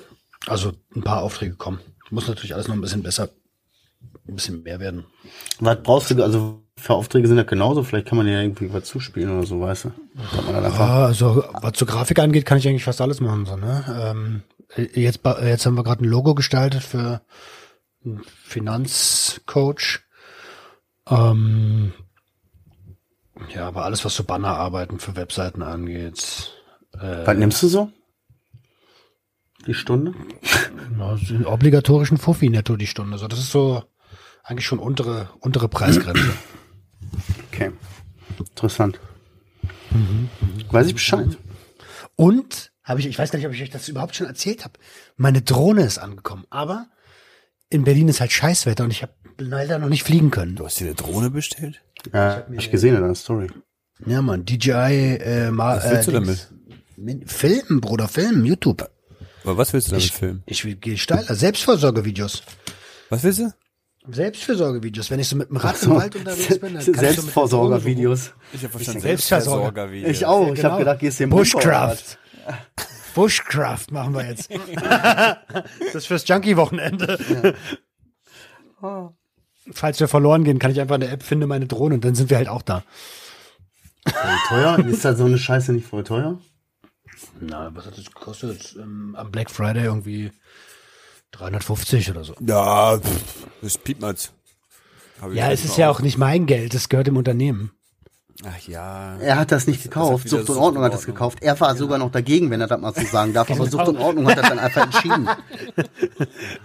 Also 0.45 0.73
ein 0.95 1.01
paar 1.01 1.21
Aufträge 1.23 1.55
kommen. 1.55 1.79
Muss 2.09 2.27
natürlich 2.27 2.53
alles 2.53 2.67
noch 2.67 2.75
ein 2.75 2.81
bisschen 2.81 3.03
besser, 3.03 3.29
ein 4.27 4.35
bisschen 4.35 4.63
mehr 4.63 4.79
werden. 4.79 5.05
Was 5.59 5.83
brauchst 5.83 6.11
du, 6.11 6.23
also 6.23 6.63
für 6.79 6.93
Aufträge 6.93 7.27
sind 7.27 7.37
das 7.37 7.47
genauso, 7.47 7.83
vielleicht 7.83 8.07
kann 8.07 8.17
man 8.17 8.27
ja 8.27 8.39
irgendwie 8.39 8.71
was 8.71 8.85
zuspielen 8.85 9.35
oder 9.35 9.47
so, 9.47 9.59
weißt 9.59 9.85
du? 9.85 9.91
Ah, 10.77 11.05
also 11.05 11.43
was 11.61 11.73
zur 11.73 11.87
Grafik 11.87 12.19
angeht, 12.19 12.45
kann 12.45 12.59
ich 12.59 12.67
eigentlich 12.67 12.83
fast 12.83 13.01
alles 13.01 13.19
machen. 13.19 13.45
So, 13.45 13.57
ne? 13.57 13.83
ähm, 13.99 14.43
jetzt, 14.93 15.21
jetzt 15.41 15.65
haben 15.65 15.75
wir 15.75 15.83
gerade 15.83 16.05
ein 16.05 16.09
Logo 16.09 16.35
gestaltet 16.35 16.83
für 16.83 17.21
einen 18.05 18.21
Finanzcoach. 18.43 20.01
Ähm, 21.09 21.93
ja, 23.53 23.67
aber 23.67 23.83
alles, 23.83 24.05
was 24.05 24.15
so 24.15 24.23
Bannerarbeiten 24.23 24.99
für 24.99 25.15
Webseiten 25.15 25.63
angeht. 25.63 26.53
Äh, 26.93 27.25
was 27.25 27.37
nimmst 27.37 27.63
du 27.63 27.67
so? 27.67 27.91
Die 29.65 29.73
Stunde? 29.73 30.13
na, 30.95 31.17
so 31.17 31.35
obligatorischen 31.47 32.17
Fuffi 32.17 32.49
netto 32.49 32.75
die 32.77 32.87
Stunde. 32.87 33.17
So, 33.17 33.27
das 33.27 33.39
ist 33.39 33.51
so 33.51 33.83
eigentlich 34.43 34.65
schon 34.65 34.79
untere, 34.79 35.29
untere 35.39 35.67
Preisgrenze. 35.67 36.33
Interessant. 38.39 38.99
Weiß 40.71 40.87
ich 40.87 40.93
Bescheid. 40.93 41.37
Und 42.15 42.71
habe 42.83 42.99
ich, 42.99 43.07
ich 43.07 43.17
weiß 43.19 43.31
gar 43.31 43.37
nicht, 43.39 43.47
ob 43.47 43.53
ich 43.53 43.61
euch 43.61 43.69
das 43.69 43.87
überhaupt 43.89 44.15
schon 44.15 44.27
erzählt 44.27 44.63
habe. 44.63 44.73
Meine 45.17 45.41
Drohne 45.41 45.83
ist 45.83 45.97
angekommen, 45.97 46.45
aber 46.49 46.87
in 47.69 47.83
Berlin 47.83 48.07
ist 48.07 48.21
halt 48.21 48.31
Scheißwetter 48.31 48.83
und 48.85 48.91
ich 48.91 49.01
habe 49.01 49.13
leider 49.37 49.77
noch 49.77 49.89
nicht 49.89 50.03
fliegen 50.03 50.31
können. 50.31 50.55
Du 50.55 50.65
hast 50.65 50.79
dir 50.79 50.85
eine 50.85 50.95
Drohne 50.95 51.29
bestellt? 51.29 51.81
Ja, 52.13 52.37
hab 52.37 52.51
ich 52.53 52.71
gesehen 52.71 52.95
in 52.95 53.01
deiner 53.01 53.15
Story. 53.15 53.47
Ja, 54.05 54.21
Mann, 54.21 54.45
DJI, 54.45 55.17
äh, 55.19 55.51
mal, 55.51 55.77
Was 55.77 55.89
willst 55.91 56.07
äh, 56.09 56.11
du 56.11 56.17
Dings- 56.19 56.47
Min- 56.95 57.27
Filmen, 57.27 57.81
Bruder, 57.81 58.07
Filmen, 58.07 58.45
YouTube. 58.45 58.89
Aber 59.43 59.57
was 59.57 59.73
willst 59.73 59.87
du 59.87 59.91
damit 59.91 60.05
Ich, 60.05 60.11
filmen? 60.13 60.43
ich 60.45 60.65
will, 60.65 60.75
gehe 60.75 60.97
steiler. 60.97 61.33
Selbstvorsorgevideos. 61.35 62.43
Was 63.09 63.23
willst 63.23 63.39
du? 63.39 63.51
Selbstfürsorgevideos. 64.09 65.11
Wenn 65.11 65.19
ich 65.19 65.27
so 65.27 65.35
mit 65.35 65.49
dem 65.49 65.57
Rad 65.57 65.81
im 65.83 65.91
Wald 65.95 66.15
unterwegs 66.15 66.59
bin, 66.59 66.73
dann 66.73 66.85
kann 66.93 67.05
ich. 67.05 67.17
Ich 68.53 68.63
habe 68.63 68.71
verstanden, 68.71 69.01
Selbstversorger. 69.01 69.91
Ich 69.91 70.25
auch. 70.25 70.47
Ich 70.49 70.55
Genau. 70.55 70.69
habe 70.71 70.79
gedacht, 70.79 70.99
gehst 70.99 71.19
du 71.19 71.23
im 71.25 71.29
Bushcraft. 71.31 72.17
Bushcraft 73.15 73.87
machen 73.91 74.13
wir 74.13 74.25
jetzt. 74.27 74.49
das 74.75 75.95
ist 75.95 76.07
fürs 76.07 76.27
Junkie-Wochenende. 76.27 77.55
falls 79.71 79.99
wir 79.99 80.07
verloren 80.07 80.43
gehen, 80.43 80.59
kann 80.59 80.71
ich 80.71 80.79
einfach 80.79 80.95
in 80.95 81.01
der 81.01 81.11
App 81.11 81.23
finde 81.23 81.47
meine 81.47 81.65
Drohne 81.67 81.95
und 81.95 82.05
dann 82.05 82.15
sind 82.15 82.29
wir 82.29 82.37
halt 82.37 82.47
auch 82.47 82.61
da. 82.61 82.83
Voll 84.07 84.37
teuer? 84.47 84.79
Ist 84.85 85.03
da 85.03 85.15
so 85.15 85.25
eine 85.25 85.37
Scheiße 85.37 85.73
nicht 85.73 85.87
voll 85.87 86.03
teuer? 86.03 86.39
Na, 87.41 87.71
was 87.73 87.85
hat 87.87 87.97
das 87.97 88.05
gekostet? 88.05 88.75
Ähm, 88.79 89.15
am 89.17 89.31
Black 89.31 89.49
Friday 89.49 89.83
irgendwie 89.85 90.31
350 91.31 92.11
oder 92.11 92.23
so. 92.23 92.35
Ja, 92.39 92.97
pff, 92.97 93.77
das. 93.99 94.31
Hab 95.21 95.31
ich 95.31 95.37
Ja, 95.37 95.51
es 95.51 95.65
ist 95.65 95.77
ja 95.77 95.89
auch 95.89 95.99
nicht 95.99 96.17
mein 96.17 96.45
Geld, 96.45 96.73
das 96.73 96.89
gehört 96.89 97.07
dem 97.07 97.17
Unternehmen. 97.17 97.71
Ach 98.45 98.67
ja. 98.67 99.17
Er 99.17 99.37
hat 99.37 99.51
das 99.51 99.65
nicht 99.65 99.81
gekauft. 99.81 100.25
wieder 100.25 100.37
Sucht 100.39 100.51
und 100.51 100.57
Ordnung 100.57 100.83
hat 100.83 100.93
das 100.93 101.07
gekauft. 101.07 101.39
Er 101.41 101.59
war 101.59 101.75
sogar 101.75 101.97
noch 101.97 102.11
dagegen, 102.11 102.51
wenn 102.51 102.61
er 102.61 102.67
das 102.67 102.79
mal 102.79 102.93
so 102.93 103.01
sagen 103.01 103.33
darf. 103.33 103.49
Aber 103.49 103.67
Sucht 103.67 103.87
und 103.87 103.97
Ordnung 103.97 104.27
hat 104.27 104.37
das 104.37 104.49
dann 104.49 104.59
einfach 104.59 104.83
entschieden. 104.83 105.27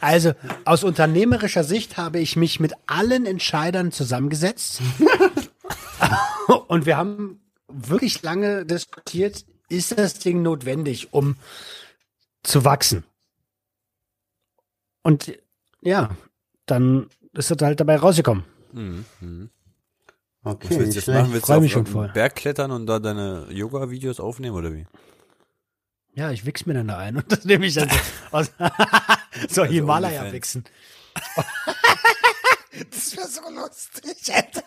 Also 0.00 0.32
aus 0.64 0.84
unternehmerischer 0.84 1.64
Sicht 1.64 1.96
habe 1.96 2.18
ich 2.18 2.36
mich 2.36 2.60
mit 2.60 2.72
allen 2.86 3.24
Entscheidern 3.26 3.92
zusammengesetzt 3.92 4.80
und 6.68 6.86
wir 6.86 6.96
haben 6.96 7.40
wirklich 7.68 8.22
lange 8.22 8.66
diskutiert, 8.66 9.44
ist 9.68 9.98
das 9.98 10.18
Ding 10.18 10.42
notwendig, 10.42 11.12
um 11.12 11.36
zu 12.42 12.64
wachsen? 12.64 13.04
Und 15.02 15.38
ja, 15.80 16.10
dann 16.66 17.08
ist 17.32 17.50
das 17.50 17.58
halt 17.60 17.80
dabei 17.80 17.96
rausgekommen. 17.96 18.44
Okay, 20.44 20.70
Was 20.70 20.70
willst 20.70 20.70
du 20.70 20.78
nicht 20.86 20.94
jetzt 20.96 21.08
machen? 21.08 21.32
Willst 21.32 21.48
du 21.48 21.52
mich 21.60 21.70
auf 21.70 21.72
schon 21.72 21.80
irgendeinen 21.82 22.06
voll. 22.06 22.12
Berg 22.14 22.36
klettern 22.36 22.70
und 22.70 22.86
da 22.86 22.98
deine 22.98 23.46
Yoga-Videos 23.50 24.20
aufnehmen 24.20 24.56
oder 24.56 24.72
wie? 24.72 24.86
Ja, 26.14 26.30
ich 26.30 26.44
wichs 26.44 26.66
mir 26.66 26.74
dann 26.74 26.88
da 26.88 26.98
ein 26.98 27.16
und 27.18 27.30
das 27.30 27.44
nehme 27.44 27.66
ich 27.66 27.74
dann 27.74 27.88
so 28.30 28.36
aus 28.36 28.50
so 29.48 29.64
Himalaya 29.64 30.20
OnlyFans. 30.20 30.32
wichsen. 30.34 30.64
das 32.90 33.16
wäre 33.16 33.28
so 33.28 33.40
lustig, 33.50 34.34
Alter. 34.34 34.62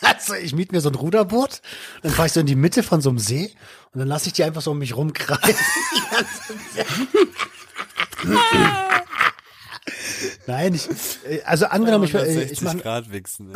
Also 0.00 0.34
ich 0.34 0.54
miete 0.54 0.74
mir 0.74 0.80
so 0.80 0.88
ein 0.90 0.94
Ruderboot, 0.96 1.62
dann 2.02 2.12
fahre 2.12 2.26
ich 2.26 2.32
so 2.32 2.40
in 2.40 2.46
die 2.46 2.56
Mitte 2.56 2.82
von 2.82 3.00
so 3.00 3.08
einem 3.10 3.18
See 3.18 3.54
und 3.92 4.00
dann 4.00 4.08
lasse 4.08 4.26
ich 4.26 4.32
die 4.32 4.44
einfach 4.44 4.60
so 4.62 4.72
um 4.72 4.78
mich 4.78 4.96
rumkreisen. 4.96 5.54
Nein, 10.46 10.74
ich, 10.74 10.88
äh, 11.28 11.42
also 11.44 11.66
angenommen, 11.66 12.04
ich, 12.04 12.14
äh, 12.14 12.44
ich 12.44 12.60
mache 12.62 12.78
Grad 12.78 13.12
wichsen. 13.12 13.52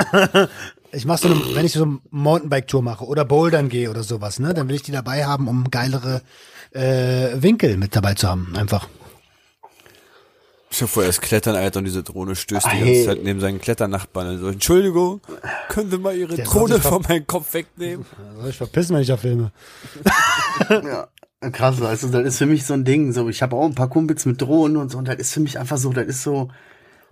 ich 0.93 1.05
mach 1.05 1.19
so 1.19 1.29
eine, 1.29 1.41
wenn 1.55 1.67
ich 1.67 1.73
so 1.73 1.85
eine 1.85 1.99
Mountainbike-Tour 2.11 2.83
mache 2.83 3.05
oder 3.05 3.25
Bouldern 3.25 3.69
gehe 3.69 3.91
oder 3.91 4.03
sowas, 4.03 4.39
ne, 4.39 4.55
dann 4.55 4.69
will 4.69 4.77
ich 4.77 4.83
die 4.83 4.93
dabei 4.93 5.25
haben, 5.25 5.49
um 5.49 5.71
geilere 5.71 6.23
äh, 6.73 7.43
Winkel 7.43 7.77
mit 7.77 7.97
dabei 7.97 8.15
zu 8.15 8.29
haben, 8.29 8.55
einfach. 8.57 8.89
Ich 10.71 10.83
hab 10.83 10.91
vorher 10.91 11.09
das 11.09 11.23
Klettern, 11.23 11.57
Alter, 11.57 11.79
und 11.79 11.87
diese 11.87 12.03
Drohne 12.03 12.37
stößt 12.37 12.67
die 12.67 12.79
ganze 12.79 13.05
Zeit 13.07 13.23
neben 13.23 13.41
seinen 13.41 13.59
Kletternachbarn. 13.59 14.27
Also, 14.27 14.49
Entschuldigung, 14.49 15.23
können 15.71 15.91
Sie 15.91 15.97
mal 15.97 16.15
Ihre 16.15 16.37
Der 16.37 16.45
Drohne 16.45 16.79
von 16.79 17.01
meinem 17.09 17.27
Kopf 17.27 17.55
wegnehmen? 17.55 18.05
Soll 18.39 18.51
ich 18.51 18.57
verpissen, 18.57 18.95
wenn 18.95 19.01
ich 19.01 19.09
da 19.09 19.17
filme? 19.17 19.51
Ja, 20.69 21.09
krass, 21.53 21.81
also 21.81 22.09
das 22.09 22.25
ist 22.27 22.39
für 22.39 22.47
mich 22.47 22.65
so 22.67 22.75
ein 22.75 22.85
Ding. 22.85 23.13
So, 23.13 23.29
ich 23.29 23.43
habe 23.43 23.57
auch 23.57 23.65
ein 23.67 23.75
paar 23.75 23.89
Kumpels 23.89 24.27
mit 24.27 24.41
Drohnen 24.41 24.77
und 24.77 24.91
so, 24.91 24.99
und 24.99 25.09
das 25.09 25.17
ist 25.17 25.33
für 25.33 25.41
mich 25.41 25.59
einfach 25.59 25.79
so, 25.79 25.93
das 25.93 26.07
ist 26.07 26.23
so, 26.23 26.49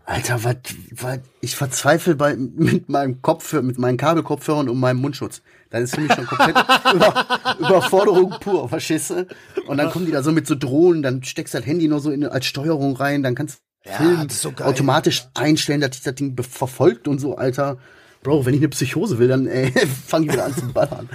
Alter, 0.05 0.45
was, 0.45 0.57
was 0.93 1.19
ich 1.41 1.57
verzweifle 1.57 2.15
bei 2.15 2.37
mit 2.37 2.89
meinem 2.89 3.23
Kopfhörer, 3.23 3.63
mit 3.63 3.79
meinen 3.79 3.97
Kabelkopfhörern 3.97 4.69
und 4.69 4.79
meinem 4.79 5.01
Mundschutz. 5.01 5.43
Das 5.71 5.83
ist 5.83 5.95
für 5.97 6.01
mich 6.01 6.13
schon 6.13 6.27
komplett 6.27 6.57
über, 6.95 7.27
Überforderung 7.59 8.35
pur, 8.41 8.69
verstehst 8.69 9.11
du? 9.11 9.27
Und 9.67 9.79
dann 9.79 9.91
kommen 9.91 10.07
die 10.07 10.13
da 10.13 10.23
so 10.23 10.31
mit 10.31 10.47
so 10.47 10.55
Drohnen, 10.55 11.03
dann 11.03 11.25
steckst 11.25 11.55
du 11.55 11.59
das 11.59 11.67
Handy 11.67 11.89
nur 11.89 11.99
so 12.01 12.11
in, 12.13 12.25
als 12.25 12.47
Steuerung 12.47 12.95
rein, 12.97 13.25
dann 13.25 13.35
kannst 13.35 13.59
du 13.85 13.91
Ja, 13.91 14.23
ist 14.23 14.43
so 14.43 14.53
automatisch 14.63 15.27
einstellen, 15.35 15.81
dass 15.81 15.91
dich 15.91 16.03
das 16.03 16.15
Ding 16.15 16.37
be- 16.37 16.45
verfolgt 16.45 17.09
und 17.09 17.19
so, 17.19 17.37
Alter. 17.37 17.79
Bro, 18.23 18.47
wenn 18.47 18.55
ich 18.55 18.61
eine 18.61 18.69
Psychose 18.69 19.19
will, 19.19 19.29
dann 19.29 19.47
fange 20.07 20.27
ich 20.27 20.33
wieder 20.33 20.45
an 20.45 20.55
zu 20.55 20.73
ballern. 20.73 21.09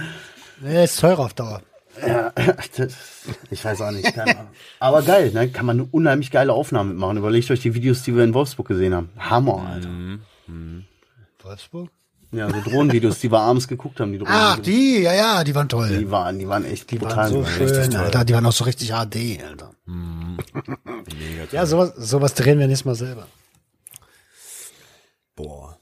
Nee, 0.60 0.84
ist 0.84 1.00
teurer 1.00 1.20
auf 1.20 1.34
Dauer. 1.34 1.62
Ja, 2.00 2.30
das, 2.76 2.94
ich 3.50 3.64
weiß 3.64 3.80
auch 3.82 3.90
nicht. 3.90 4.14
Keine 4.14 4.38
Ahnung. 4.38 4.52
Aber 4.80 5.02
geil, 5.02 5.30
ne? 5.32 5.48
Kann 5.50 5.66
man 5.66 5.80
eine 5.80 5.88
unheimlich 5.90 6.30
geile 6.30 6.52
Aufnahme 6.52 6.90
mitmachen. 6.90 7.16
Überlegt 7.18 7.50
euch 7.50 7.60
die 7.60 7.74
Videos, 7.74 8.02
die 8.02 8.14
wir 8.16 8.24
in 8.24 8.34
Wolfsburg 8.34 8.68
gesehen 8.68 8.94
haben. 8.94 9.10
Hammer, 9.18 9.66
Alter. 9.66 9.88
Wolfsburg? 11.42 11.90
Ja, 12.34 12.48
so 12.48 12.62
Drohnenvideos, 12.62 13.18
die 13.20 13.30
wir 13.30 13.40
abends 13.40 13.68
geguckt 13.68 14.00
haben, 14.00 14.12
die 14.12 14.18
Drohnen. 14.18 14.32
Ach, 14.34 14.58
die, 14.58 15.02
ja, 15.02 15.12
ja, 15.12 15.44
die 15.44 15.54
waren 15.54 15.68
toll. 15.68 15.88
die 15.90 16.10
waren, 16.10 16.38
die 16.38 16.48
waren 16.48 16.64
echt 16.64 16.90
Die 16.90 16.96
brutal. 16.98 17.16
waren 17.16 17.30
so 17.30 17.44
schön, 17.44 17.90
toll. 17.90 18.00
Alter. 18.00 18.24
Die 18.24 18.32
waren 18.32 18.46
auch 18.46 18.52
so 18.52 18.64
richtig 18.64 18.88
HD, 18.88 19.42
Alter. 19.46 19.72
Mega 19.84 21.44
Ja, 21.52 21.66
sowas, 21.66 21.92
sowas 21.96 22.32
drehen 22.32 22.58
wir 22.58 22.66
nächstes 22.66 22.86
Mal 22.86 22.94
selber. 22.94 23.26
Boah. 25.36 25.78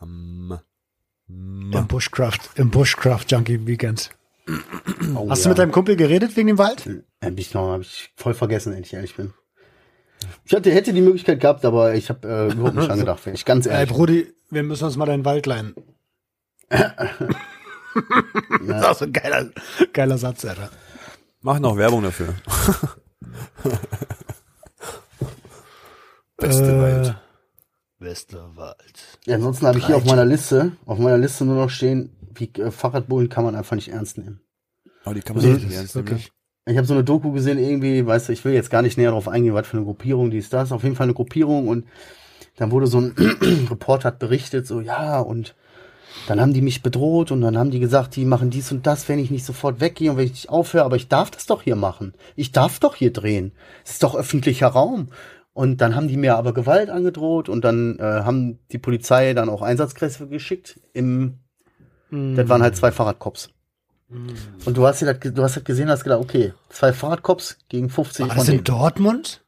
Hammer. 0.00 0.62
Im 1.28 1.86
Bushcraft, 1.88 2.40
im 2.56 2.70
Bushcraft 2.70 3.24
Junkie 3.28 3.66
Weekend. 3.66 4.10
Oh, 5.16 5.28
Hast 5.28 5.40
ja. 5.40 5.44
du 5.44 5.48
mit 5.50 5.58
deinem 5.58 5.72
Kumpel 5.72 5.96
geredet 5.96 6.36
wegen 6.36 6.46
dem 6.48 6.58
Wald? 6.58 6.88
Hab 7.22 7.38
ich 7.38 7.52
noch, 7.54 7.72
hab 7.72 7.80
ich 7.80 8.12
voll 8.16 8.34
vergessen, 8.34 8.72
wenn 8.74 8.82
ich 8.82 8.92
ehrlich 8.94 9.16
bin. 9.16 9.32
Ich 10.44 10.54
hatte, 10.54 10.70
hätte 10.70 10.92
die 10.92 11.00
Möglichkeit 11.00 11.40
gehabt, 11.40 11.64
aber 11.64 11.94
ich 11.94 12.08
habe 12.08 12.26
äh, 12.28 12.52
überhaupt 12.52 12.76
nicht 12.76 12.90
angedacht, 12.90 13.24
wenn 13.26 13.34
ich 13.34 13.44
ganz 13.44 13.66
Ey, 13.66 13.72
ehrlich. 13.72 13.90
Brudi, 13.90 14.32
wir 14.50 14.62
müssen 14.62 14.84
uns 14.84 14.96
mal 14.96 15.06
deinen 15.06 15.24
Wald 15.24 15.46
leihen. 15.46 15.74
das 16.68 17.10
ist 18.60 18.84
auch 18.84 18.94
so 18.96 19.04
ein 19.04 19.12
geiler, 19.12 19.50
geiler 19.92 20.18
Satz, 20.18 20.44
Alter. 20.44 20.70
Mach 21.42 21.58
noch 21.58 21.76
Werbung 21.76 22.02
dafür. 22.02 22.34
Beste 26.36 26.64
Äh, 26.72 26.80
Wald. 26.80 27.16
Westerwald. 27.98 29.18
Ja, 29.24 29.36
ansonsten 29.36 29.66
habe 29.66 29.78
ich 29.78 29.86
hier 29.86 29.96
auf 29.96 30.04
meiner 30.04 30.24
Liste, 30.26 30.72
auf 30.84 30.98
meiner 30.98 31.16
Liste 31.18 31.44
nur 31.46 31.56
noch 31.56 31.70
stehen, 31.70 32.14
wie 32.40 32.50
äh, 32.60 32.70
Fahrradbullen 32.70 33.28
kann 33.28 33.44
man 33.44 33.54
einfach 33.54 33.76
nicht 33.76 33.88
ernst 33.88 34.18
nehmen. 34.18 34.40
Aber 35.04 35.14
die 35.14 35.20
kann 35.20 35.36
man 35.36 35.44
Also, 35.44 35.56
nicht 35.64 35.74
ernst 35.76 35.94
nehmen. 35.96 36.08
wirklich- 36.08 36.30
Ich 36.68 36.76
habe 36.76 36.86
so 36.86 36.94
eine 36.94 37.04
Doku 37.04 37.30
gesehen, 37.32 37.58
irgendwie, 37.58 38.04
weißt 38.04 38.28
du, 38.28 38.32
ich 38.32 38.44
will 38.44 38.52
jetzt 38.52 38.70
gar 38.70 38.82
nicht 38.82 38.98
näher 38.98 39.10
darauf 39.10 39.28
eingehen, 39.28 39.54
was 39.54 39.68
für 39.68 39.76
eine 39.76 39.86
Gruppierung 39.86 40.30
die 40.32 40.38
ist. 40.38 40.52
Das 40.52 40.68
ist 40.68 40.72
auf 40.72 40.82
jeden 40.82 40.96
Fall 40.96 41.04
eine 41.04 41.14
Gruppierung 41.14 41.68
und 41.68 41.86
dann 42.56 42.70
wurde 42.72 42.86
so 42.88 42.98
ein 43.00 43.14
Reporter 43.70 44.08
hat 44.08 44.18
berichtet, 44.18 44.66
so 44.66 44.80
ja, 44.80 45.20
und 45.20 45.54
dann 46.26 46.40
haben 46.40 46.54
die 46.54 46.62
mich 46.62 46.82
bedroht 46.82 47.30
und 47.30 47.40
dann 47.42 47.56
haben 47.58 47.70
die 47.70 47.78
gesagt, 47.78 48.16
die 48.16 48.24
machen 48.24 48.50
dies 48.50 48.72
und 48.72 48.86
das, 48.86 49.08
wenn 49.08 49.18
ich 49.20 49.30
nicht 49.30 49.44
sofort 49.44 49.80
weggehe 49.80 50.10
und 50.10 50.16
wenn 50.16 50.24
ich 50.24 50.30
nicht 50.32 50.48
aufhöre, 50.48 50.84
aber 50.84 50.96
ich 50.96 51.06
darf 51.08 51.30
das 51.30 51.46
doch 51.46 51.62
hier 51.62 51.76
machen. 51.76 52.14
Ich 52.34 52.50
darf 52.52 52.80
doch 52.80 52.96
hier 52.96 53.12
drehen. 53.12 53.52
Es 53.84 53.92
ist 53.92 54.02
doch 54.02 54.14
öffentlicher 54.16 54.68
Raum. 54.68 55.08
Und 55.52 55.80
dann 55.80 55.94
haben 55.94 56.08
die 56.08 56.16
mir 56.16 56.36
aber 56.36 56.52
Gewalt 56.52 56.90
angedroht 56.90 57.48
und 57.48 57.64
dann 57.64 57.98
äh, 57.98 58.02
haben 58.02 58.58
die 58.72 58.78
Polizei 58.78 59.32
dann 59.34 59.48
auch 59.48 59.62
Einsatzkräfte 59.62 60.26
geschickt. 60.26 60.80
Im, 60.94 61.38
das 62.10 62.48
waren 62.48 62.62
halt 62.62 62.76
zwei 62.76 62.92
Fahrradcops. 62.92 63.50
Und 64.64 64.76
du 64.76 64.86
hast 64.86 65.00
dir 65.02 65.12
das, 65.14 65.32
du 65.34 65.42
hast 65.42 65.56
das 65.56 65.64
gesehen, 65.64 65.90
hast 65.90 66.04
gedacht, 66.04 66.20
okay, 66.20 66.52
zwei 66.68 66.92
Fahrradcops 66.92 67.58
gegen 67.68 67.90
50 67.90 68.20
War 68.28 68.28
von 68.36 68.38
das 68.38 68.48
in. 68.48 68.62
Dortmund? 68.64 69.42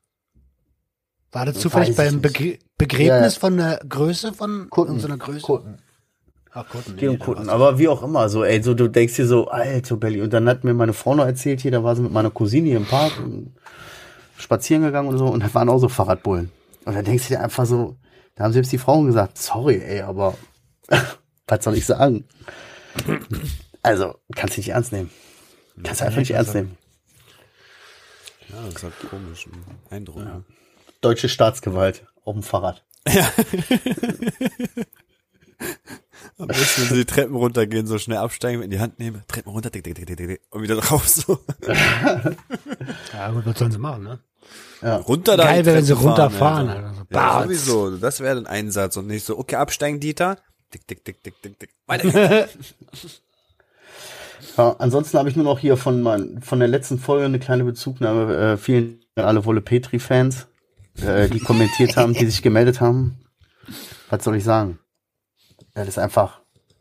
War 1.31 1.47
das 1.47 1.59
zufällig 1.59 1.95
beim. 1.97 2.21
Begr 2.21 2.57
Begräbnis 2.77 3.35
Ja. 3.35 3.41
von 3.41 3.57
der 3.57 3.81
Größe 3.89 4.33
von 4.33 4.69
Kutten. 4.71 4.99
so 5.01 5.07
einer 5.09 5.19
Größe? 5.19 5.43
Kutten. 5.43 5.79
Ach, 6.53 6.67
Kutten. 6.69 6.97
Nee, 6.97 7.17
Kutten. 7.19 7.47
da 7.47 7.53
Aber 7.53 7.79
wie 7.79 7.89
auch 7.89 8.03
immer, 8.03 8.29
so, 8.29 8.45
ey, 8.45 8.63
so, 8.63 8.75
du 8.75 8.89
denkst 8.89 9.17
dir 9.17 9.27
so, 9.27 9.49
alter 9.49 9.97
Belly. 9.97 10.23
Und 10.23 10.33
dann 10.33 10.49
hat 10.49 10.65
mir 10.65 10.75
meine 10.75 10.93
Frau 10.95 11.15
noch 11.15 11.27
erzählt, 11.27 11.61
hier, 11.61 11.71
da 11.71 11.85
war 11.85 11.95
sie 11.95 12.03
mit 12.03 12.13
meiner 12.13 12.31
Cousine 12.31 12.69
hier 12.69 12.77
im 12.79 12.87
Park 12.87 13.13
und 13.23 13.55
spazieren 14.39 14.83
gegangen 14.83 15.09
und 15.09 15.19
so, 15.19 15.27
und 15.27 15.43
da 15.43 15.53
waren 15.55 15.69
auch 15.69 15.79
so 15.79 15.89
Fahrradbullen. 15.89 16.51
Und 16.85 16.95
da 16.95 17.03
denkst 17.03 17.29
du 17.29 17.35
dir 17.35 17.41
einfach 17.43 17.67
so, 17.67 17.97
da 18.35 18.45
haben 18.45 18.53
selbst 18.53 18.73
die 18.73 18.79
Frauen 18.79 19.07
gesagt, 19.07 19.37
sorry, 19.39 19.83
ey, 19.85 20.01
aber 20.03 20.35
was 21.49 21.65
soll 21.65 21.75
ich 21.77 21.87
sagen? 21.87 22.25
Also, 23.83 24.15
kannst 24.35 24.57
du 24.57 24.61
nicht 24.61 24.71
ernst 24.71 24.93
nehmen. 24.93 25.11
Kannst 25.83 26.01
du 26.01 26.05
einfach 26.07 26.19
nicht 26.19 26.31
ernst 26.33 26.55
nehmen. 26.55 26.77
Ja, 28.49 28.57
das 28.73 28.83
hat 28.83 28.93
komischen 29.11 29.53
Eindruck. 29.91 30.17
ne? 30.19 30.45
Deutsche 31.01 31.29
Staatsgewalt 31.29 32.07
auf 32.25 32.35
dem 32.35 32.43
Fahrrad. 32.43 32.85
Am 36.39 36.47
besten, 36.47 36.83
wenn 36.83 36.89
sie 36.89 36.95
die 36.97 37.05
Treppen 37.05 37.35
runtergehen, 37.35 37.87
so 37.87 37.99
schnell 37.99 38.19
absteigen, 38.19 38.63
in 38.63 38.71
die 38.71 38.79
Hand 38.79 38.99
nehmen, 39.01 39.23
Treppen 39.27 39.51
runter, 39.53 39.71
tick, 39.73 39.83
tick, 39.85 39.95
tick, 39.97 40.07
tick, 40.07 40.17
tick, 40.17 40.41
und 40.51 40.63
wieder 40.63 40.77
drauf 40.77 41.09
so. 41.09 41.39
Ja, 43.13 43.31
gut, 43.33 43.45
was 43.47 43.59
sollen 43.59 43.73
sie 43.73 43.79
machen, 43.79 44.05
ne? 44.05 44.21
Runter 44.83 45.37
da. 45.37 45.45
Geil 45.45 45.65
wäre, 45.67 45.79
wenn 45.79 45.85
sie 45.85 45.95
Treppen 45.95 46.09
fahren, 46.11 46.69
runterfahren, 46.69 46.69
Alter. 46.69 46.89
Alter. 46.89 46.95
So, 46.95 47.15
Ja, 47.15 47.43
sowieso. 47.43 47.97
Das 47.97 48.21
wäre 48.21 48.39
ein 48.39 48.47
Einsatz 48.47 48.97
und 48.97 49.09
nicht 49.09 49.25
so, 49.25 49.37
okay, 49.39 49.57
absteigen, 49.57 49.99
Dieter. 50.01 50.39
Tick, 50.71 50.87
tick, 50.87 51.05
tick, 51.05 51.23
tick, 51.23 51.43
tick, 51.43 51.59
tick. 51.59 51.71
Weiter 51.87 52.11
geht's. 52.11 53.23
Ja, 54.57 54.75
ansonsten 54.79 55.19
habe 55.19 55.29
ich 55.29 55.37
nur 55.37 55.45
noch 55.45 55.59
hier 55.59 55.77
von, 55.77 56.03
mein, 56.03 56.41
von 56.43 56.59
der 56.59 56.69
letzten 56.69 56.99
Folge 56.99 57.25
eine 57.25 57.39
kleine 57.39 57.64
Bezugnahme. 57.64 58.35
Äh, 58.35 58.57
vielen 58.57 59.01
Dank 59.14 59.25
an 59.25 59.25
alle 59.25 59.45
Wolle 59.45 59.61
Petri-Fans, 59.61 60.47
äh, 61.01 61.29
die 61.29 61.39
kommentiert 61.39 61.97
haben, 61.97 62.12
die 62.12 62.27
sich 62.27 62.43
gemeldet 62.43 62.81
haben. 62.81 63.19
Was 64.11 64.25
soll 64.25 64.37
ich 64.37 64.45
sagen? 64.45 64.79
Ja, 65.77 65.85
das 65.85 65.89
ist 65.89 65.99
einfach, 65.99 66.41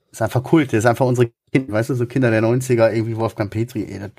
das 0.10 0.14
ist 0.14 0.22
einfach 0.22 0.44
Kult. 0.44 0.74
Das 0.74 0.80
ist 0.80 0.86
einfach 0.86 1.06
unsere 1.06 1.32
Kinder, 1.52 1.74
weißt 1.74 1.90
du, 1.92 1.96
so 1.96 2.06
Kinder 2.06 2.32
der 2.32 2.42
90er, 2.42 2.92
irgendwie 2.92 3.18
Wolfgang 3.18 3.52
Petri, 3.52 3.84
ey, 3.84 4.00
das, 4.00 4.12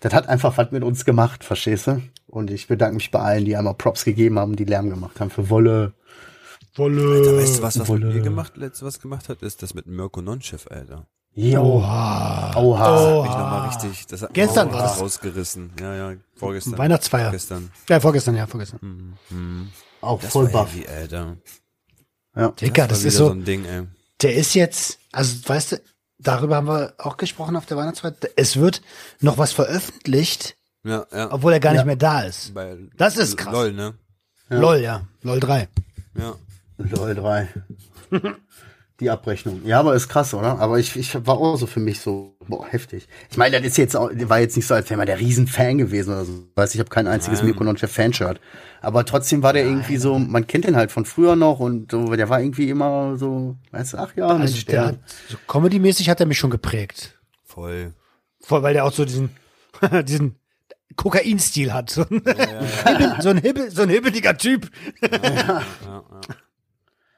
das 0.00 0.14
hat 0.14 0.28
einfach 0.28 0.56
was 0.56 0.72
mit 0.72 0.82
uns 0.82 1.04
gemacht, 1.04 1.44
verstehst 1.44 1.86
du? 1.86 2.02
Und 2.26 2.50
ich 2.50 2.66
bedanke 2.68 2.94
mich 2.94 3.10
bei 3.10 3.20
allen, 3.20 3.44
die 3.44 3.56
einmal 3.56 3.74
Props 3.74 4.04
gegeben 4.04 4.38
haben, 4.38 4.56
die 4.56 4.64
Lärm 4.64 4.88
gemacht 4.88 5.20
haben 5.20 5.30
für 5.30 5.50
Wolle. 5.50 5.92
Wolle. 6.74 7.36
Weißt 7.38 7.58
du, 7.58 7.62
was, 7.62 7.78
was 7.78 7.88
Wolle. 7.88 8.06
mit 8.06 8.14
mir 8.16 8.22
gemacht, 8.22 8.56
letztes 8.56 8.82
was 8.86 8.98
gemacht 9.00 9.28
hat, 9.28 9.42
ist 9.42 9.62
das 9.62 9.74
mit 9.74 9.86
Mirko 9.86 10.22
Nonchef, 10.22 10.66
Alter. 10.70 11.06
Jo. 11.34 11.60
Oha. 11.62 12.54
Oha. 12.56 12.90
Das 12.90 13.00
hat 13.00 13.22
mich 13.22 13.30
nochmal 13.30 13.68
richtig, 13.68 14.06
das 14.06 14.22
hat 14.22 14.34
Gestern 14.34 14.66
mich 14.68 14.76
war 14.76 14.82
das. 14.82 15.00
rausgerissen. 15.00 15.70
Ja, 15.80 15.94
ja, 16.12 16.16
vorgestern. 16.36 16.78
Weihnachtsfeier. 16.78 17.30
Gestern. 17.30 17.70
Ja, 17.88 18.00
vorgestern, 18.00 18.36
ja, 18.36 18.46
vorgestern. 18.46 19.18
Auch 20.00 20.20
Das 20.20 20.30
voll 20.32 20.52
war 20.52 20.64
baff. 20.64 20.74
heavy, 20.74 20.86
Alter. 20.88 21.36
Ja. 22.36 22.48
Dicker, 22.48 22.82
war 22.82 22.88
das 22.88 23.00
wieder 23.00 23.08
ist 23.08 23.16
so, 23.16 23.30
ein 23.30 23.44
Ding, 23.44 23.64
ey. 23.64 23.82
der 24.22 24.34
ist 24.34 24.54
jetzt, 24.54 24.98
also 25.12 25.36
weißt 25.48 25.72
du, 25.72 25.80
darüber 26.18 26.56
haben 26.56 26.66
wir 26.68 26.94
auch 26.98 27.16
gesprochen 27.18 27.56
auf 27.56 27.66
der 27.66 27.76
Weihnachtsfeier. 27.76 28.14
Es 28.36 28.56
wird 28.56 28.80
noch 29.20 29.36
was 29.38 29.52
veröffentlicht, 29.52 30.56
Ja, 30.84 31.06
ja. 31.12 31.30
obwohl 31.32 31.52
er 31.52 31.60
gar 31.60 31.72
nicht 31.74 31.84
mehr 31.84 31.96
da 31.96 32.22
ist. 32.22 32.54
Bei 32.54 32.76
Das 32.96 33.16
ist 33.18 33.36
krass. 33.36 33.52
LOL, 33.52 33.72
ne? 33.72 33.94
LOL, 34.48 34.78
ja. 34.78 35.06
LOL 35.22 35.40
3. 35.40 35.68
Ja. 36.18 36.34
LOL 36.90 37.14
3. 37.14 37.48
Die 39.00 39.10
Abrechnung. 39.10 39.62
Ja, 39.64 39.80
aber 39.80 39.94
ist 39.94 40.08
krass, 40.08 40.32
oder? 40.32 40.58
Aber 40.60 40.78
ich, 40.78 40.94
ich 40.96 41.14
war 41.26 41.36
auch 41.38 41.56
so 41.56 41.66
für 41.66 41.80
mich 41.80 41.98
so, 42.00 42.36
boah, 42.46 42.64
heftig. 42.68 43.08
Ich 43.30 43.36
meine, 43.36 43.56
das 43.56 43.66
ist 43.66 43.76
jetzt 43.78 43.96
auch, 43.96 44.10
war 44.14 44.38
jetzt 44.38 44.54
nicht 44.54 44.66
so, 44.66 44.74
als 44.74 44.88
wäre 44.90 44.98
man 44.98 45.06
der 45.06 45.18
Riesenfan 45.18 45.78
gewesen 45.78 46.10
oder 46.12 46.24
so. 46.24 46.44
Weiß 46.54 46.72
ich 46.74 46.78
habe 46.78 46.90
kein 46.90 47.08
einziges 47.08 47.40
Nein. 47.40 47.48
Mirko 47.48 47.64
Nonchef 47.64 47.90
Fanshirt. 47.90 48.38
Aber 48.80 49.04
trotzdem 49.04 49.42
war 49.42 49.54
der 49.54 49.64
irgendwie 49.64 49.96
so, 49.96 50.18
man 50.18 50.46
kennt 50.46 50.66
den 50.66 50.76
halt 50.76 50.92
von 50.92 51.04
früher 51.04 51.34
noch 51.34 51.58
und 51.58 51.90
so, 51.90 52.14
der 52.14 52.28
war 52.28 52.40
irgendwie 52.40 52.68
immer 52.68 53.16
so, 53.16 53.56
weißt 53.72 53.94
du, 53.94 53.96
ach 53.98 54.14
ja, 54.14 54.26
Also 54.28 54.38
Mensch, 54.38 54.66
der 54.66 54.80
der. 54.80 54.88
hat, 54.88 54.98
so 55.28 55.36
Comedy-mäßig 55.48 56.08
hat 56.08 56.20
er 56.20 56.26
mich 56.26 56.38
schon 56.38 56.50
geprägt. 56.50 57.18
Voll. 57.44 57.94
Voll, 58.40 58.62
weil 58.62 58.74
der 58.74 58.84
auch 58.84 58.92
so 58.92 59.04
diesen, 59.04 59.30
diesen 60.04 60.36
Kokain-Stil 60.94 61.72
hat. 61.72 61.90
So 61.90 62.04
ein, 62.08 62.22
so 63.20 63.30
ein, 63.30 63.38
Hibbel, 63.38 63.70
so 63.70 63.82
ein 63.82 63.88
hibbeliger 63.88 64.36
Typ. 64.36 64.70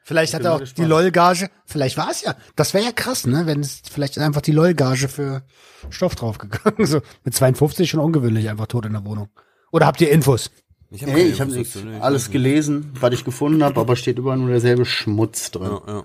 Vielleicht 0.07 0.35
hat 0.35 0.45
er 0.45 0.55
auch 0.55 0.61
gespannt. 0.61 0.79
die 0.79 0.91
LOL-Gage. 0.91 1.51
Vielleicht 1.65 1.97
war 1.97 2.11
es 2.11 2.21
ja. 2.21 2.37
Das 2.57 2.75
wäre 2.75 2.85
ja 2.85 2.93
krass, 2.93 3.27
ne? 3.27 3.47
Wenn 3.47 3.61
es 3.61 3.81
vielleicht 3.91 4.19
einfach 4.19 4.43
die 4.43 4.53
LOL-Gage 4.53 5.09
für 5.09 5.43
Stoff 5.89 6.15
draufgegangen. 6.15 6.87
So 6.87 7.01
mit 7.25 7.35
52 7.35 7.89
schon 7.89 8.01
ungewöhnlich, 8.01 8.51
einfach 8.51 8.67
tot 8.67 8.85
in 8.85 8.93
der 8.93 9.05
Wohnung. 9.05 9.31
Oder 9.73 9.87
habt 9.87 10.01
ihr 10.03 10.11
Infos? 10.11 10.51
Ich 10.91 11.03
habe 11.03 11.13
Nee, 11.13 11.23
ich 11.23 11.41
habe 11.41 11.51
nichts, 11.51 11.77
alles 12.01 12.31
gelesen, 12.31 12.93
was 13.01 13.15
ich 13.15 13.25
gefunden 13.25 13.65
habe, 13.65 13.81
aber 13.81 13.97
steht 13.97 14.19
überall 14.19 14.37
nur 14.37 14.51
derselbe 14.51 14.85
Schmutz 14.85 15.51
drin. 15.51 15.73
Ja, 15.87 15.95
ja. 15.95 16.05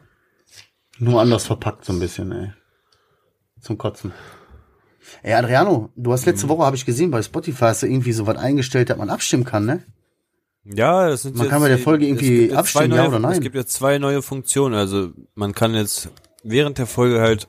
Nur 0.97 1.22
anders 1.22 1.45
verpackt 1.45 1.84
so 1.86 1.93
ein 1.93 2.00
bisschen, 2.00 2.32
ey. 2.32 2.54
Zum 3.62 3.78
Kotzen. 3.78 4.14
Ey, 5.22 5.34
Adriano, 5.34 5.89
du 5.95 6.14
hast 6.14 6.26
letzte 6.26 6.47
Woche, 6.47 6.66
habe 6.66 6.76
ich 6.76 6.86
gesehen, 6.86 7.12
bei 7.12 7.22
Spotify 7.22 7.66
hast 7.66 7.84
du 7.84 7.88
irgendwie 7.88 8.14
so 8.14 8.26
was 8.28 8.38
eingestellt, 8.38 8.89
dass 8.89 8.97
man 8.97 9.10
abstimmen 9.10 9.43
kann, 9.43 9.66
ne? 9.66 9.84
Ja, 10.66 11.10
das 11.10 11.24
sind 11.24 11.36
Man 11.36 11.45
jetzt 11.45 11.51
kann 11.51 11.62
bei 11.62 11.70
der 11.70 11.80
Folge 11.80 12.05
irgendwie 12.05 12.53
abstimmen, 12.53 12.89
neue, 12.89 12.99
ja 12.99 13.07
oder 13.07 13.20
nein? 13.20 13.34
Es 13.34 13.41
gibt 13.41 13.55
jetzt 13.55 13.74
zwei 13.74 13.97
neue 13.97 14.22
Funktionen. 14.22 14.76
Also 14.76 15.12
man 15.36 15.53
kann 15.53 15.74
jetzt 15.74 16.10
während 16.43 16.78
der 16.78 16.88
Folge 16.88 17.22
halt 17.22 17.47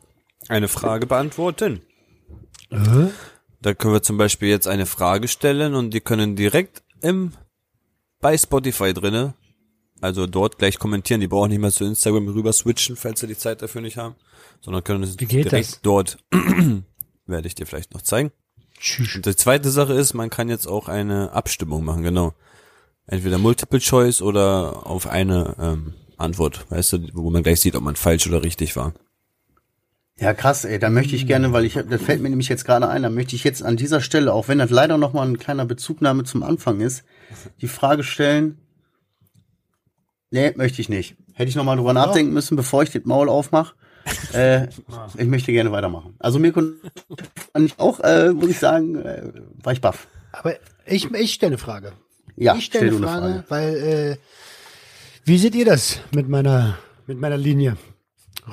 eine 0.49 0.69
Frage 0.69 1.07
beantworten. 1.07 1.83
Da 2.71 3.75
können 3.75 3.95
wir 3.95 4.03
zum 4.03 4.17
Beispiel 4.17 4.49
jetzt 4.49 4.69
eine 4.69 4.87
Frage 4.87 5.29
stellen 5.29 5.75
und 5.75 5.93
die 5.93 6.01
können 6.01 6.37
direkt 6.37 6.83
im 7.03 7.33
bei 8.21 8.37
Spotify 8.37 8.93
drinne, 8.93 9.35
also 10.01 10.27
dort 10.27 10.59
gleich 10.59 10.79
kommentieren. 10.79 11.21
Die 11.21 11.27
brauchen 11.27 11.51
nicht 11.51 11.59
mehr 11.59 11.73
zu 11.73 11.85
Instagram 11.85 12.29
rüber 12.29 12.53
switchen, 12.53 12.97
falls 12.97 13.21
sie 13.21 13.27
die 13.27 13.37
Zeit 13.37 13.63
dafür 13.63 13.81
nicht 13.81 13.97
haben, 13.97 14.15
sondern 14.61 14.85
können 14.85 15.03
es 15.03 15.17
direkt 15.17 15.53
das? 15.53 15.81
dort 15.83 16.19
werde 17.27 17.47
ich 17.47 17.55
dir 17.55 17.67
vielleicht 17.67 17.93
noch 17.93 18.03
zeigen. 18.03 18.31
Tschüss. 18.79 19.17
Und 19.17 19.27
die 19.27 19.37
zweite 19.37 19.71
Sache 19.71 19.93
ist, 19.95 20.15
man 20.15 20.31
kann 20.31 20.49
jetzt 20.49 20.67
auch 20.67 20.89
eine 20.89 21.33
Abstimmung 21.33 21.85
machen, 21.85 22.03
genau. 22.03 22.35
Entweder 23.11 23.39
Multiple 23.39 23.81
Choice 23.81 24.23
oder 24.23 24.87
auf 24.87 25.09
eine 25.09 25.57
ähm, 25.59 25.95
Antwort, 26.17 26.65
weißt 26.71 26.93
du, 26.93 26.99
wo 27.15 27.29
man 27.31 27.43
gleich 27.43 27.61
sieht, 27.61 27.75
ob 27.75 27.83
man 27.83 27.97
falsch 27.97 28.29
oder 28.29 28.45
richtig 28.45 28.77
war. 28.77 28.95
Ja, 30.17 30.33
krass, 30.33 30.65
ey, 30.65 30.79
da 30.79 30.91
möchte 30.91 31.17
ich 31.17 31.27
gerne, 31.27 31.53
weil 31.53 31.65
ich, 31.65 31.75
das 31.75 32.03
fällt 32.03 32.23
mir 32.23 32.31
nämlich 32.31 32.49
jetzt 32.49 32.65
gerade 32.65 32.89
ein, 32.89 33.03
da 33.03 33.11
möchte 33.11 33.35
ich 33.35 33.43
jetzt 33.43 33.65
an 33.65 33.77
dieser 33.77 34.01
Stelle, 34.01 34.33
auch 34.33 34.47
wenn 34.47 34.59
das 34.59 34.71
leider 34.71 34.97
noch 34.97 35.13
mal 35.13 35.27
ein 35.27 35.41
kleiner 35.41 35.65
Bezugnahme 35.65 36.23
zum 36.23 36.45
Anfang 36.45 36.81
ist, 36.81 37.03
die 37.61 37.67
Frage 37.67 38.05
stellen, 38.05 38.59
nee, 40.31 40.53
möchte 40.55 40.81
ich 40.81 40.89
nicht. 40.89 41.17
Hätte 41.33 41.49
ich 41.49 41.57
noch 41.57 41.65
mal 41.65 41.75
drüber 41.75 41.95
nachdenken 41.95 42.33
müssen, 42.33 42.55
bevor 42.55 42.85
ich 42.85 42.91
das 42.91 43.05
Maul 43.07 43.29
aufmache. 43.29 43.75
äh, 44.35 44.69
ich 45.17 45.27
möchte 45.27 45.51
gerne 45.51 45.73
weitermachen. 45.73 46.15
Also 46.21 46.39
mir 46.39 46.55
ich 47.59 47.79
auch, 47.79 47.99
äh, 48.01 48.33
muss 48.33 48.51
ich 48.51 48.59
sagen, 48.59 49.03
äh, 49.03 49.33
war 49.65 49.73
ich 49.73 49.81
baff. 49.81 50.07
Aber 50.31 50.55
ich, 50.87 51.11
ich 51.13 51.33
stelle 51.33 51.51
eine 51.51 51.59
Frage. 51.59 51.93
Ja, 52.37 52.55
ich 52.55 52.67
stelle 52.67 52.93
stell 52.93 52.97
eine 52.97 53.07
Frage, 53.07 53.45
Frage. 53.45 53.45
weil 53.49 53.75
äh, 53.77 54.17
wie 55.25 55.39
seht 55.39 55.55
ihr 55.55 55.65
das 55.65 56.01
mit 56.13 56.29
meiner 56.29 56.79
mit 57.07 57.21
meiner 57.21 57.37
Linie? 57.37 57.77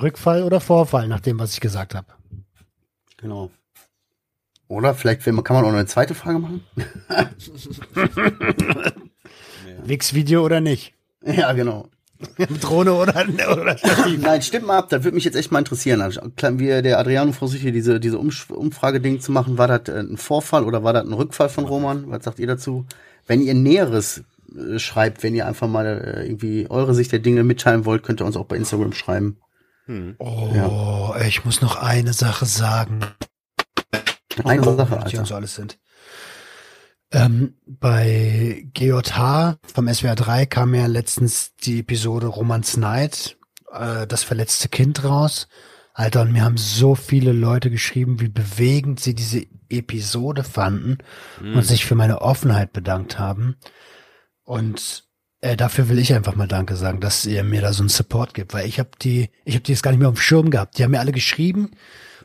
Rückfall 0.00 0.42
oder 0.42 0.60
Vorfall, 0.60 1.08
nach 1.08 1.20
dem, 1.20 1.38
was 1.38 1.54
ich 1.54 1.60
gesagt 1.60 1.94
habe? 1.94 2.06
Genau. 3.16 3.50
Oder 4.68 4.94
vielleicht 4.94 5.24
kann 5.24 5.34
man 5.34 5.46
auch 5.46 5.62
noch 5.62 5.72
eine 5.72 5.86
zweite 5.86 6.14
Frage 6.14 6.38
machen? 6.38 6.62
Wix-Video 9.84 10.44
oder 10.44 10.60
nicht? 10.60 10.92
ja, 11.24 11.52
genau. 11.52 11.88
Drohne 12.60 12.94
oder, 12.94 13.24
oder? 13.52 13.76
Nein, 14.18 14.42
stimmt 14.42 14.66
mal 14.66 14.78
ab, 14.78 14.88
das 14.88 15.04
würde 15.04 15.14
mich 15.14 15.24
jetzt 15.24 15.36
echt 15.36 15.52
mal 15.52 15.60
interessieren. 15.60 16.00
Also, 16.00 16.20
Wie 16.22 16.82
der 16.82 16.98
Adriano 16.98 17.32
versucht 17.32 17.60
hier 17.60 17.72
diese, 17.72 18.00
diese 18.00 18.18
Umfrage-Ding 18.18 19.20
zu 19.20 19.30
machen, 19.30 19.56
war 19.56 19.68
das 19.68 19.88
äh, 19.94 20.00
ein 20.00 20.16
Vorfall 20.16 20.64
oder 20.64 20.82
war 20.82 20.92
das 20.92 21.04
ein 21.04 21.12
Rückfall 21.12 21.48
von 21.48 21.64
Roman? 21.64 22.10
Was 22.10 22.24
sagt 22.24 22.40
ihr 22.40 22.48
dazu? 22.48 22.86
Wenn 23.28 23.40
ihr 23.40 23.54
Näheres 23.54 24.24
äh, 24.56 24.78
schreibt, 24.80 25.22
wenn 25.22 25.34
ihr 25.36 25.46
einfach 25.46 25.68
mal 25.68 25.86
äh, 25.86 26.26
irgendwie 26.26 26.66
eure 26.68 26.94
Sicht 26.94 27.12
der 27.12 27.20
Dinge 27.20 27.44
mitteilen 27.44 27.84
wollt, 27.84 28.02
könnt 28.02 28.20
ihr 28.20 28.26
uns 28.26 28.36
auch 28.36 28.46
bei 28.46 28.56
Instagram 28.56 28.92
schreiben. 28.92 29.38
Oh, 30.18 31.14
ich 31.26 31.46
muss 31.46 31.62
noch 31.62 31.76
eine 31.76 32.12
Sache 32.12 32.44
sagen. 32.44 33.00
Eine 34.44 34.62
Sache, 34.62 34.96
Die 34.96 35.02
Alter. 35.04 35.18
uns 35.20 35.28
so 35.28 35.34
alles 35.34 35.54
sind. 35.54 35.78
Ähm, 37.10 37.54
bei 37.64 38.66
GJH 38.74 39.56
vom 39.72 39.88
SWR 39.92 40.14
3 40.14 40.44
kam 40.44 40.74
ja 40.74 40.86
letztens 40.86 41.54
die 41.56 41.80
Episode 41.80 42.26
Romans 42.26 42.76
Night, 42.76 43.38
äh, 43.72 44.06
das 44.06 44.24
verletzte 44.24 44.68
Kind 44.68 45.04
raus. 45.04 45.48
Alter, 45.98 46.20
und 46.20 46.32
mir 46.32 46.44
haben 46.44 46.56
so 46.56 46.94
viele 46.94 47.32
Leute 47.32 47.72
geschrieben, 47.72 48.20
wie 48.20 48.28
bewegend 48.28 49.00
sie 49.00 49.16
diese 49.16 49.44
Episode 49.68 50.44
fanden 50.44 50.98
und 51.40 51.64
sich 51.64 51.84
für 51.84 51.96
meine 51.96 52.22
Offenheit 52.22 52.72
bedankt 52.72 53.18
haben. 53.18 53.56
Und 54.44 55.08
äh, 55.40 55.56
dafür 55.56 55.88
will 55.88 55.98
ich 55.98 56.14
einfach 56.14 56.36
mal 56.36 56.46
Danke 56.46 56.76
sagen, 56.76 57.00
dass 57.00 57.26
ihr 57.26 57.42
mir 57.42 57.62
da 57.62 57.72
so 57.72 57.82
einen 57.82 57.88
Support 57.88 58.32
gibt, 58.32 58.54
weil 58.54 58.68
ich 58.68 58.78
habe 58.78 58.90
die, 59.02 59.30
ich 59.44 59.56
habe 59.56 59.64
die 59.64 59.72
jetzt 59.72 59.82
gar 59.82 59.90
nicht 59.90 59.98
mehr 59.98 60.08
auf 60.08 60.14
dem 60.14 60.20
Schirm 60.20 60.50
gehabt. 60.50 60.78
Die 60.78 60.84
haben 60.84 60.92
mir 60.92 61.00
alle 61.00 61.10
geschrieben. 61.10 61.72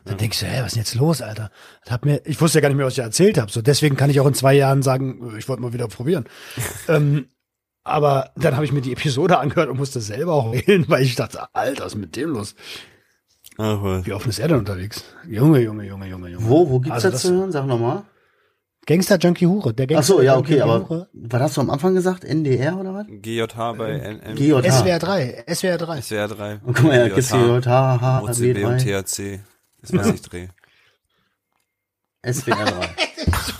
Dann 0.04 0.18
denk 0.18 0.34
ich 0.34 0.38
so, 0.38 0.46
hä, 0.46 0.60
was 0.60 0.66
ist 0.66 0.74
denn 0.76 0.82
jetzt 0.82 0.94
los, 0.94 1.20
Alter? 1.20 1.50
Hat 1.88 2.04
mir, 2.04 2.22
ich 2.26 2.40
wusste 2.40 2.58
ja 2.58 2.60
gar 2.62 2.68
nicht 2.68 2.76
mehr, 2.76 2.86
was 2.86 2.92
ich 2.92 3.00
erzählt 3.00 3.38
habe. 3.38 3.50
So 3.50 3.60
deswegen 3.60 3.96
kann 3.96 4.08
ich 4.08 4.20
auch 4.20 4.26
in 4.28 4.34
zwei 4.34 4.54
Jahren 4.54 4.82
sagen, 4.82 5.34
ich 5.36 5.48
wollte 5.48 5.62
mal 5.62 5.72
wieder 5.72 5.88
probieren. 5.88 6.26
ähm, 6.88 7.26
aber 7.82 8.30
dann 8.36 8.54
habe 8.54 8.64
ich 8.64 8.70
mir 8.70 8.82
die 8.82 8.92
Episode 8.92 9.40
angehört 9.40 9.68
und 9.68 9.78
musste 9.78 10.00
selber 10.00 10.34
auch 10.34 10.52
heulen, 10.52 10.84
weil 10.86 11.02
ich 11.02 11.16
dachte, 11.16 11.52
Alter, 11.52 11.86
was 11.86 11.94
ist 11.94 11.98
mit 11.98 12.14
dem 12.14 12.30
los? 12.30 12.54
Ach, 13.56 13.82
was. 13.82 14.06
Wie 14.06 14.12
offen 14.12 14.30
ist 14.30 14.38
er 14.38 14.48
denn 14.48 14.58
unterwegs? 14.58 15.04
Junge, 15.28 15.60
Junge, 15.60 15.84
Junge, 15.84 16.06
Junge, 16.08 16.28
Junge. 16.30 16.48
Wo, 16.48 16.68
wo 16.68 16.80
gibt's 16.80 16.96
Also 16.96 17.10
das 17.10 17.22
zu 17.22 17.32
hören? 17.32 17.52
Sag 17.52 17.66
nochmal. 17.66 18.04
Gangster 18.86 19.16
Junkie 19.18 19.46
Hure. 19.46 19.72
Der 19.72 19.84
Ach 19.84 19.88
Gangster 19.88 20.14
so, 20.14 20.22
ja, 20.22 20.34
Junkie 20.34 20.54
okay, 20.54 20.62
aber 20.62 20.88
Hure. 20.88 21.08
was 21.12 21.40
hast 21.40 21.56
du 21.56 21.60
am 21.62 21.70
Anfang 21.70 21.94
gesagt? 21.94 22.24
NDR 22.24 22.78
oder 22.78 22.92
was? 22.92 23.06
GJH 23.08 23.72
bei. 23.78 24.18
GJH. 24.34 24.70
SWR 24.70 24.98
3, 24.98 25.44
SWR 25.54 25.78
3. 25.78 26.02
SWR 26.02 26.28
3. 26.28 26.60
Und 26.64 26.76
guck 26.76 26.84
mal, 26.84 27.08
ja, 27.08 27.14
GJH, 27.14 27.66
H, 27.66 28.20
OCB 28.22 28.64
und 28.64 28.80
HB3, 28.80 29.02
THC. 29.02 29.40
Das 29.80 29.92
was 29.92 30.06
ich 30.08 30.22
drehe. 30.22 30.48
SWR 32.30 32.64
3. 32.64 32.88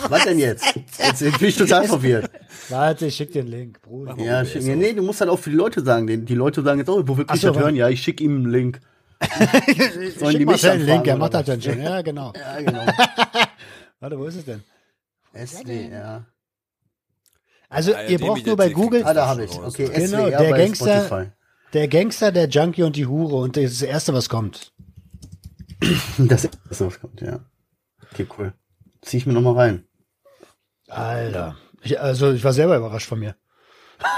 was 0.09 0.25
denn 0.25 0.39
jetzt? 0.39 0.75
Jetzt 0.99 1.39
bin 1.39 1.49
ich 1.49 1.57
total 1.57 1.87
verwirrt. 1.87 2.31
Warte, 2.69 3.07
ich 3.07 3.15
schick 3.15 3.33
dir 3.33 3.43
den 3.43 3.51
Link, 3.51 3.81
Bruder. 3.83 4.17
Ja, 4.19 4.45
schick 4.45 4.63
mir. 4.63 4.77
Nee, 4.77 4.93
du 4.93 5.03
musst 5.03 5.21
halt 5.21 5.31
auch 5.31 5.39
für 5.39 5.51
die 5.51 5.57
Leute 5.57 5.83
sagen. 5.83 6.07
Die 6.27 6.35
Leute 6.35 6.63
sagen 6.63 6.79
jetzt, 6.79 6.89
oh, 6.89 7.03
wo 7.07 7.17
will 7.17 7.25
Ach 7.29 7.35
ich 7.35 7.41
das 7.41 7.57
hören? 7.57 7.77
Ja, 7.77 7.89
ich 7.89 8.03
schicke 8.03 8.25
ihm 8.25 8.37
einen 8.37 8.51
Link. 8.51 8.81
Ich 9.67 10.19
Sollen 10.19 10.33
die 10.33 10.39
schick 10.39 10.47
mich 10.47 10.61
den 10.61 10.81
Link, 10.87 11.07
er 11.07 11.17
macht 11.17 11.35
das 11.35 11.47
dann 11.47 11.63
schon. 11.63 11.81
Ja, 11.81 12.03
genau. 12.03 12.33
Ja, 12.37 12.61
genau. 12.61 12.87
Warte, 14.01 14.19
wo 14.19 14.25
ist 14.27 14.37
es 14.37 14.45
denn? 14.45 14.63
SWR. 15.35 16.27
Also, 17.69 17.95
ARD 17.95 18.11
ihr 18.11 18.19
braucht 18.19 18.47
nur 18.47 18.57
bei 18.57 18.69
Google 18.71 19.05
Ah, 19.05 19.15
da 19.15 19.27
habe 19.27 19.45
ich. 19.45 19.59
Okay, 19.59 19.89
Genau, 19.89 20.27
SWR 20.29 20.39
der 20.39 20.51
bei 20.51 20.59
Gangster- 20.59 21.07
Spotify. 21.07 21.31
der 21.73 21.89
Gangster, 21.89 22.33
der 22.33 22.49
Junkie 22.49 22.83
und 22.83 22.97
die 22.97 23.07
Hure 23.07 23.37
und 23.37 23.57
das 23.57 23.65
ist 23.65 23.83
das 23.83 23.89
Erste, 23.89 24.15
was 24.15 24.29
kommt. 24.29 24.73
Das 26.19 26.49
das, 26.69 26.81
was 26.81 27.01
kommt, 27.01 27.21
ja. 27.21 27.41
Okay, 28.13 28.27
cool. 28.39 28.53
Zieh 29.03 29.17
ich 29.19 29.27
mir 29.27 29.33
nochmal 29.33 29.55
rein. 29.55 29.85
Alter. 30.89 31.57
Ich, 31.83 32.01
also, 32.01 32.33
ich 32.33 32.45
war 32.45 32.53
selber 32.53 32.77
überrascht 32.77 33.09
von 33.09 33.19
mir. 33.19 33.35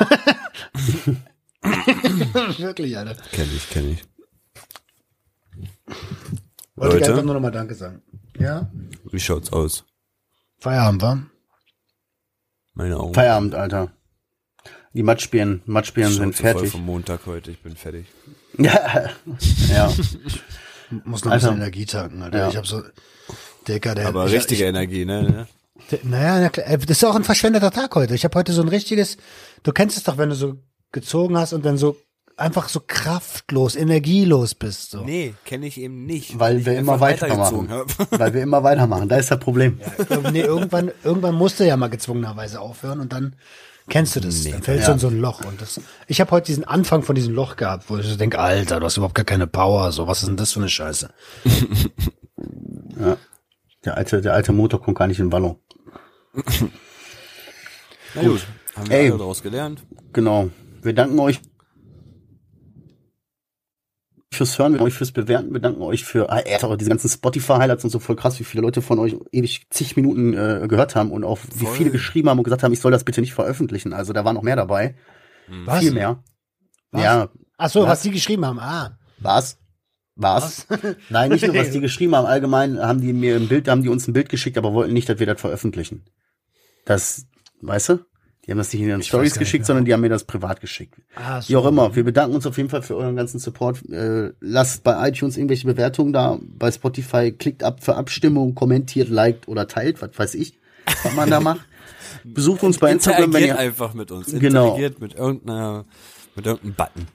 Wirklich, 2.58 2.96
Alter. 2.96 3.16
Kenn 3.32 3.48
ich, 3.54 3.68
kenn 3.70 3.90
ich. 3.92 4.02
Wollte 6.76 6.96
ich 6.96 7.00
Leute? 7.00 7.10
einfach 7.12 7.24
nur 7.24 7.34
nochmal 7.34 7.52
Danke 7.52 7.74
sagen. 7.74 8.02
Ja? 8.38 8.70
Wie 9.10 9.20
schaut's 9.20 9.52
aus? 9.52 9.84
Feierabend, 10.58 11.02
wa? 11.02 11.22
Meine 12.74 12.98
Augen 12.98 13.14
Feierabend, 13.14 13.54
Alter. 13.54 13.92
Die 14.92 15.02
Matschbirnen, 15.02 15.62
Matschbirnen 15.66 16.12
sind 16.12 16.34
Schnauze 16.34 16.42
voll 16.42 16.52
fertig. 16.52 16.72
vom 16.72 16.84
Montag 16.86 17.26
heute. 17.26 17.50
Ich 17.50 17.62
bin 17.62 17.76
fertig. 17.76 18.06
Ja, 18.58 19.10
ja. 19.68 19.92
Muss 21.04 21.24
noch 21.24 21.32
ein 21.32 21.38
bisschen 21.38 21.56
Energie 21.56 21.84
tanken, 21.86 22.22
Alter. 22.22 22.38
Ja. 22.38 22.48
Ich 22.48 22.56
habe 22.56 22.66
so, 22.66 22.82
Dicker, 23.68 23.94
der. 23.94 24.08
Aber 24.08 24.26
ich, 24.26 24.32
richtige 24.32 24.62
Ich, 24.64 24.68
Energie, 24.68 25.04
ne? 25.04 25.46
naja, 26.02 26.40
na 26.40 26.48
klar, 26.48 26.76
das 26.78 26.90
ist 26.90 27.04
auch 27.04 27.14
ein 27.16 27.24
verschwendeter 27.24 27.70
Tag 27.70 27.94
heute. 27.94 28.14
Ich 28.14 28.24
habe 28.24 28.38
heute 28.38 28.52
so 28.52 28.62
ein 28.62 28.68
richtiges, 28.68 29.18
du 29.62 29.72
kennst 29.72 29.96
es 29.98 30.04
doch, 30.04 30.16
wenn 30.16 30.30
du 30.30 30.34
so 30.34 30.56
gezogen 30.92 31.36
hast 31.36 31.52
und 31.52 31.64
dann 31.66 31.76
so 31.76 31.96
einfach 32.36 32.68
so 32.68 32.80
kraftlos, 32.86 33.76
energielos 33.76 34.54
bist. 34.54 34.90
So. 34.90 35.02
Nee, 35.02 35.34
kenne 35.44 35.66
ich 35.66 35.78
eben 35.80 36.04
nicht. 36.06 36.38
Weil 36.38 36.64
wir 36.66 36.76
immer 36.78 37.00
weitermachen. 37.00 37.68
Weil 38.10 38.34
wir 38.34 38.42
immer 38.42 38.62
weitermachen. 38.62 39.08
Da 39.08 39.16
ist 39.16 39.30
das 39.30 39.38
Problem. 39.40 39.80
Ir- 40.10 40.30
nee, 40.32 40.40
irgendwann, 40.42 40.90
irgendwann 41.04 41.34
musst 41.34 41.58
du 41.60 41.66
ja 41.66 41.76
mal 41.76 41.88
gezwungenerweise 41.88 42.60
aufhören 42.60 43.00
und 43.00 43.12
dann 43.12 43.36
kennst 43.88 44.16
du 44.16 44.20
das. 44.20 44.42
dann 44.44 44.62
fällst 44.62 44.86
du 44.86 44.90
Ja. 44.90 44.94
in 44.94 44.98
so 44.98 45.08
ein 45.08 45.20
Loch. 45.20 45.44
Und 45.44 45.62
das, 45.62 45.80
ich 46.08 46.20
habe 46.20 46.30
heute 46.32 46.46
diesen 46.46 46.64
Anfang 46.64 47.02
von 47.02 47.14
diesem 47.14 47.34
Loch 47.34 47.56
gehabt, 47.56 47.88
wo 47.88 47.96
ich 47.98 48.06
so 48.06 48.16
denke, 48.16 48.38
Alter, 48.38 48.80
du 48.80 48.86
hast 48.86 48.96
überhaupt 48.96 49.14
gar 49.14 49.24
keine 49.24 49.46
Power. 49.46 49.90
So, 49.92 50.06
was 50.06 50.20
ist 50.22 50.28
denn 50.28 50.36
das 50.36 50.52
für 50.52 50.60
eine 50.60 50.68
Scheiße? 50.68 51.08
Der 53.84 53.96
alte, 53.96 54.20
der 54.20 54.34
alte 54.34 54.52
Motor 54.52 54.82
kommt 54.82 54.98
gar 54.98 55.06
nicht 55.06 55.20
in 55.20 55.30
Wallung. 55.30 55.60
Na 58.14 58.22
gut, 58.22 58.44
haben 58.74 58.88
wir 58.90 58.96
Ey. 58.96 59.08
alle 59.10 59.18
daraus 59.18 59.42
gelernt. 59.42 59.82
Genau. 60.12 60.50
Wir 60.82 60.92
danken 60.92 61.18
euch 61.20 61.40
fürs 64.36 64.58
Hören, 64.58 64.72
wir 64.72 64.78
danken 64.78 64.86
euch 64.88 64.94
fürs 64.94 65.12
Bewerten, 65.12 65.52
wir 65.52 65.60
danken 65.60 65.82
euch 65.82 66.04
für 66.04 66.30
ah, 66.30 66.42
auch 66.62 66.76
diese 66.76 66.90
ganzen 66.90 67.08
Spotify-Highlights 67.08 67.84
und 67.84 67.90
so 67.90 67.98
voll 67.98 68.16
krass, 68.16 68.38
wie 68.38 68.44
viele 68.44 68.62
Leute 68.62 68.82
von 68.82 68.98
euch 68.98 69.16
ewig 69.32 69.66
zig 69.70 69.96
Minuten 69.96 70.34
äh, 70.34 70.66
gehört 70.68 70.94
haben 70.94 71.10
und 71.10 71.24
auch 71.24 71.38
wie 71.54 71.64
Voll. 71.64 71.76
viele 71.76 71.90
geschrieben 71.90 72.28
haben 72.28 72.38
und 72.38 72.44
gesagt 72.44 72.62
haben, 72.62 72.72
ich 72.72 72.80
soll 72.80 72.92
das 72.92 73.04
bitte 73.04 73.20
nicht 73.20 73.34
veröffentlichen. 73.34 73.92
Also 73.92 74.12
da 74.12 74.24
war 74.24 74.32
noch 74.32 74.42
mehr 74.42 74.56
dabei. 74.56 74.94
Was? 75.64 75.80
Viel 75.80 75.92
mehr. 75.92 76.22
Was? 76.90 77.02
Ja, 77.02 77.28
Ach 77.58 77.70
so, 77.70 77.82
was? 77.82 77.88
Was? 77.88 78.02
die 78.02 78.10
geschrieben 78.10 78.44
haben. 78.44 78.60
Ah. 78.60 78.98
was? 79.18 79.58
Was? 80.14 80.66
Nein, 81.10 81.30
nicht 81.30 81.46
nur, 81.46 81.54
was 81.54 81.70
die 81.70 81.80
geschrieben 81.80 82.14
haben. 82.16 82.26
Allgemein 82.26 82.78
haben 82.78 83.00
die 83.00 83.12
mir 83.12 83.36
ein 83.36 83.48
Bild, 83.48 83.68
haben 83.68 83.82
die 83.82 83.88
uns 83.88 84.08
ein 84.08 84.12
Bild 84.12 84.28
geschickt, 84.28 84.56
aber 84.56 84.72
wollten 84.72 84.94
nicht, 84.94 85.08
dass 85.08 85.18
wir 85.18 85.26
das 85.26 85.40
veröffentlichen. 85.40 86.04
Das, 86.84 87.26
weißt 87.60 87.90
du? 87.90 87.98
Die 88.46 88.52
haben 88.52 88.58
das 88.58 88.72
nicht 88.72 88.82
in 88.82 88.88
ihren 88.88 89.02
Stories 89.02 89.32
nicht 89.32 89.40
geschickt, 89.40 89.62
mehr. 89.62 89.66
sondern 89.66 89.84
die 89.86 89.92
haben 89.92 90.00
mir 90.02 90.08
das 90.08 90.24
privat 90.24 90.60
geschickt. 90.60 90.94
Ah, 91.16 91.40
so. 91.42 91.48
Wie 91.48 91.56
auch 91.56 91.66
immer, 91.66 91.96
wir 91.96 92.04
bedanken 92.04 92.36
uns 92.36 92.46
auf 92.46 92.56
jeden 92.56 92.68
Fall 92.68 92.82
für 92.82 92.96
euren 92.96 93.16
ganzen 93.16 93.40
Support. 93.40 93.88
Äh, 93.90 94.32
lasst 94.40 94.84
bei 94.84 95.08
iTunes 95.08 95.36
irgendwelche 95.36 95.66
Bewertungen 95.66 96.12
da, 96.12 96.38
bei 96.40 96.70
Spotify 96.70 97.32
klickt 97.32 97.64
ab 97.64 97.82
für 97.82 97.96
Abstimmung, 97.96 98.54
kommentiert, 98.54 99.08
liked 99.08 99.48
oder 99.48 99.66
teilt, 99.66 100.00
was 100.00 100.10
weiß 100.16 100.34
ich, 100.34 100.58
was 101.02 101.14
man 101.14 101.28
da 101.28 101.40
macht. 101.40 101.66
Besucht 102.22 102.62
uns 102.62 102.78
bei 102.78 102.92
Instagram, 102.92 103.32
wenn 103.32 103.44
ihr 103.44 103.58
einfach 103.58 103.94
mit 103.94 104.12
uns. 104.12 104.26
Genau. 104.26 104.66
Interagiert 104.66 105.00
mit 105.00 105.14
irgendeiner, 105.14 105.84
mit 106.36 106.46
irgendeinem 106.46 106.74
Button. 106.74 107.06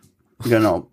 Genau. 0.44 0.88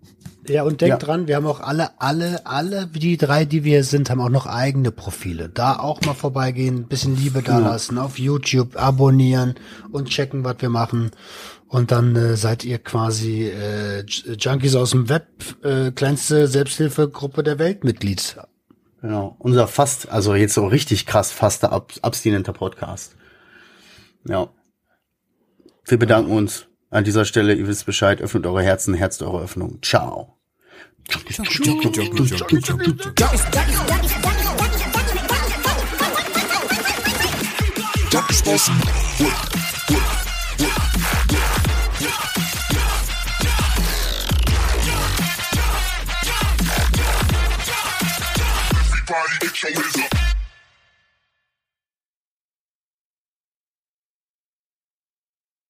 Ja, 0.47 0.63
und 0.63 0.81
denkt 0.81 1.01
Ja. 1.01 1.05
dran, 1.07 1.27
wir 1.27 1.35
haben 1.35 1.45
auch 1.45 1.59
alle, 1.59 2.01
alle, 2.01 2.45
alle, 2.47 2.87
die 2.87 3.17
drei, 3.17 3.45
die 3.45 3.63
wir 3.63 3.83
sind, 3.83 4.09
haben 4.09 4.19
auch 4.19 4.29
noch 4.29 4.47
eigene 4.47 4.91
Profile. 4.91 5.47
Da 5.47 5.77
auch 5.77 6.01
mal 6.01 6.15
vorbeigehen, 6.15 6.77
ein 6.77 6.87
bisschen 6.87 7.15
Liebe 7.15 7.43
da 7.43 7.59
lassen, 7.59 7.99
auf 7.99 8.17
YouTube 8.17 8.75
abonnieren 8.75 9.55
und 9.91 10.09
checken, 10.09 10.43
was 10.43 10.55
wir 10.59 10.69
machen. 10.69 11.11
Und 11.67 11.91
dann 11.91 12.15
äh, 12.15 12.35
seid 12.35 12.65
ihr 12.65 12.79
quasi 12.79 13.43
äh, 13.47 14.03
Junkies 14.39 14.75
aus 14.75 14.89
dem 14.91 15.07
Web, 15.07 15.27
äh, 15.63 15.91
kleinste 15.91 16.47
Selbsthilfegruppe 16.47 17.43
der 17.43 17.59
Welt 17.59 17.83
Mitglied. 17.83 18.37
Genau. 19.01 19.35
Unser 19.37 19.67
fast, 19.67 20.09
also 20.09 20.33
jetzt 20.33 20.55
so 20.55 20.65
richtig 20.65 21.05
krass 21.05 21.31
faster 21.31 21.71
ab, 21.71 21.93
abstinenter 22.01 22.53
Podcast. 22.53 23.15
Ja. 24.27 24.49
Wir 25.85 25.99
bedanken 25.99 26.31
uns 26.31 26.65
an 26.89 27.03
dieser 27.03 27.25
Stelle. 27.25 27.53
Ihr 27.53 27.67
wisst 27.67 27.85
Bescheid. 27.85 28.21
Öffnet 28.21 28.45
eure 28.45 28.63
Herzen, 28.63 28.93
herzt 28.93 29.21
eure 29.21 29.41
Öffnung. 29.41 29.79
Ciao. 29.81 30.35
Everybody 49.09 49.39
get 49.39 49.63
your 49.63 49.71
hands. 49.81 50.28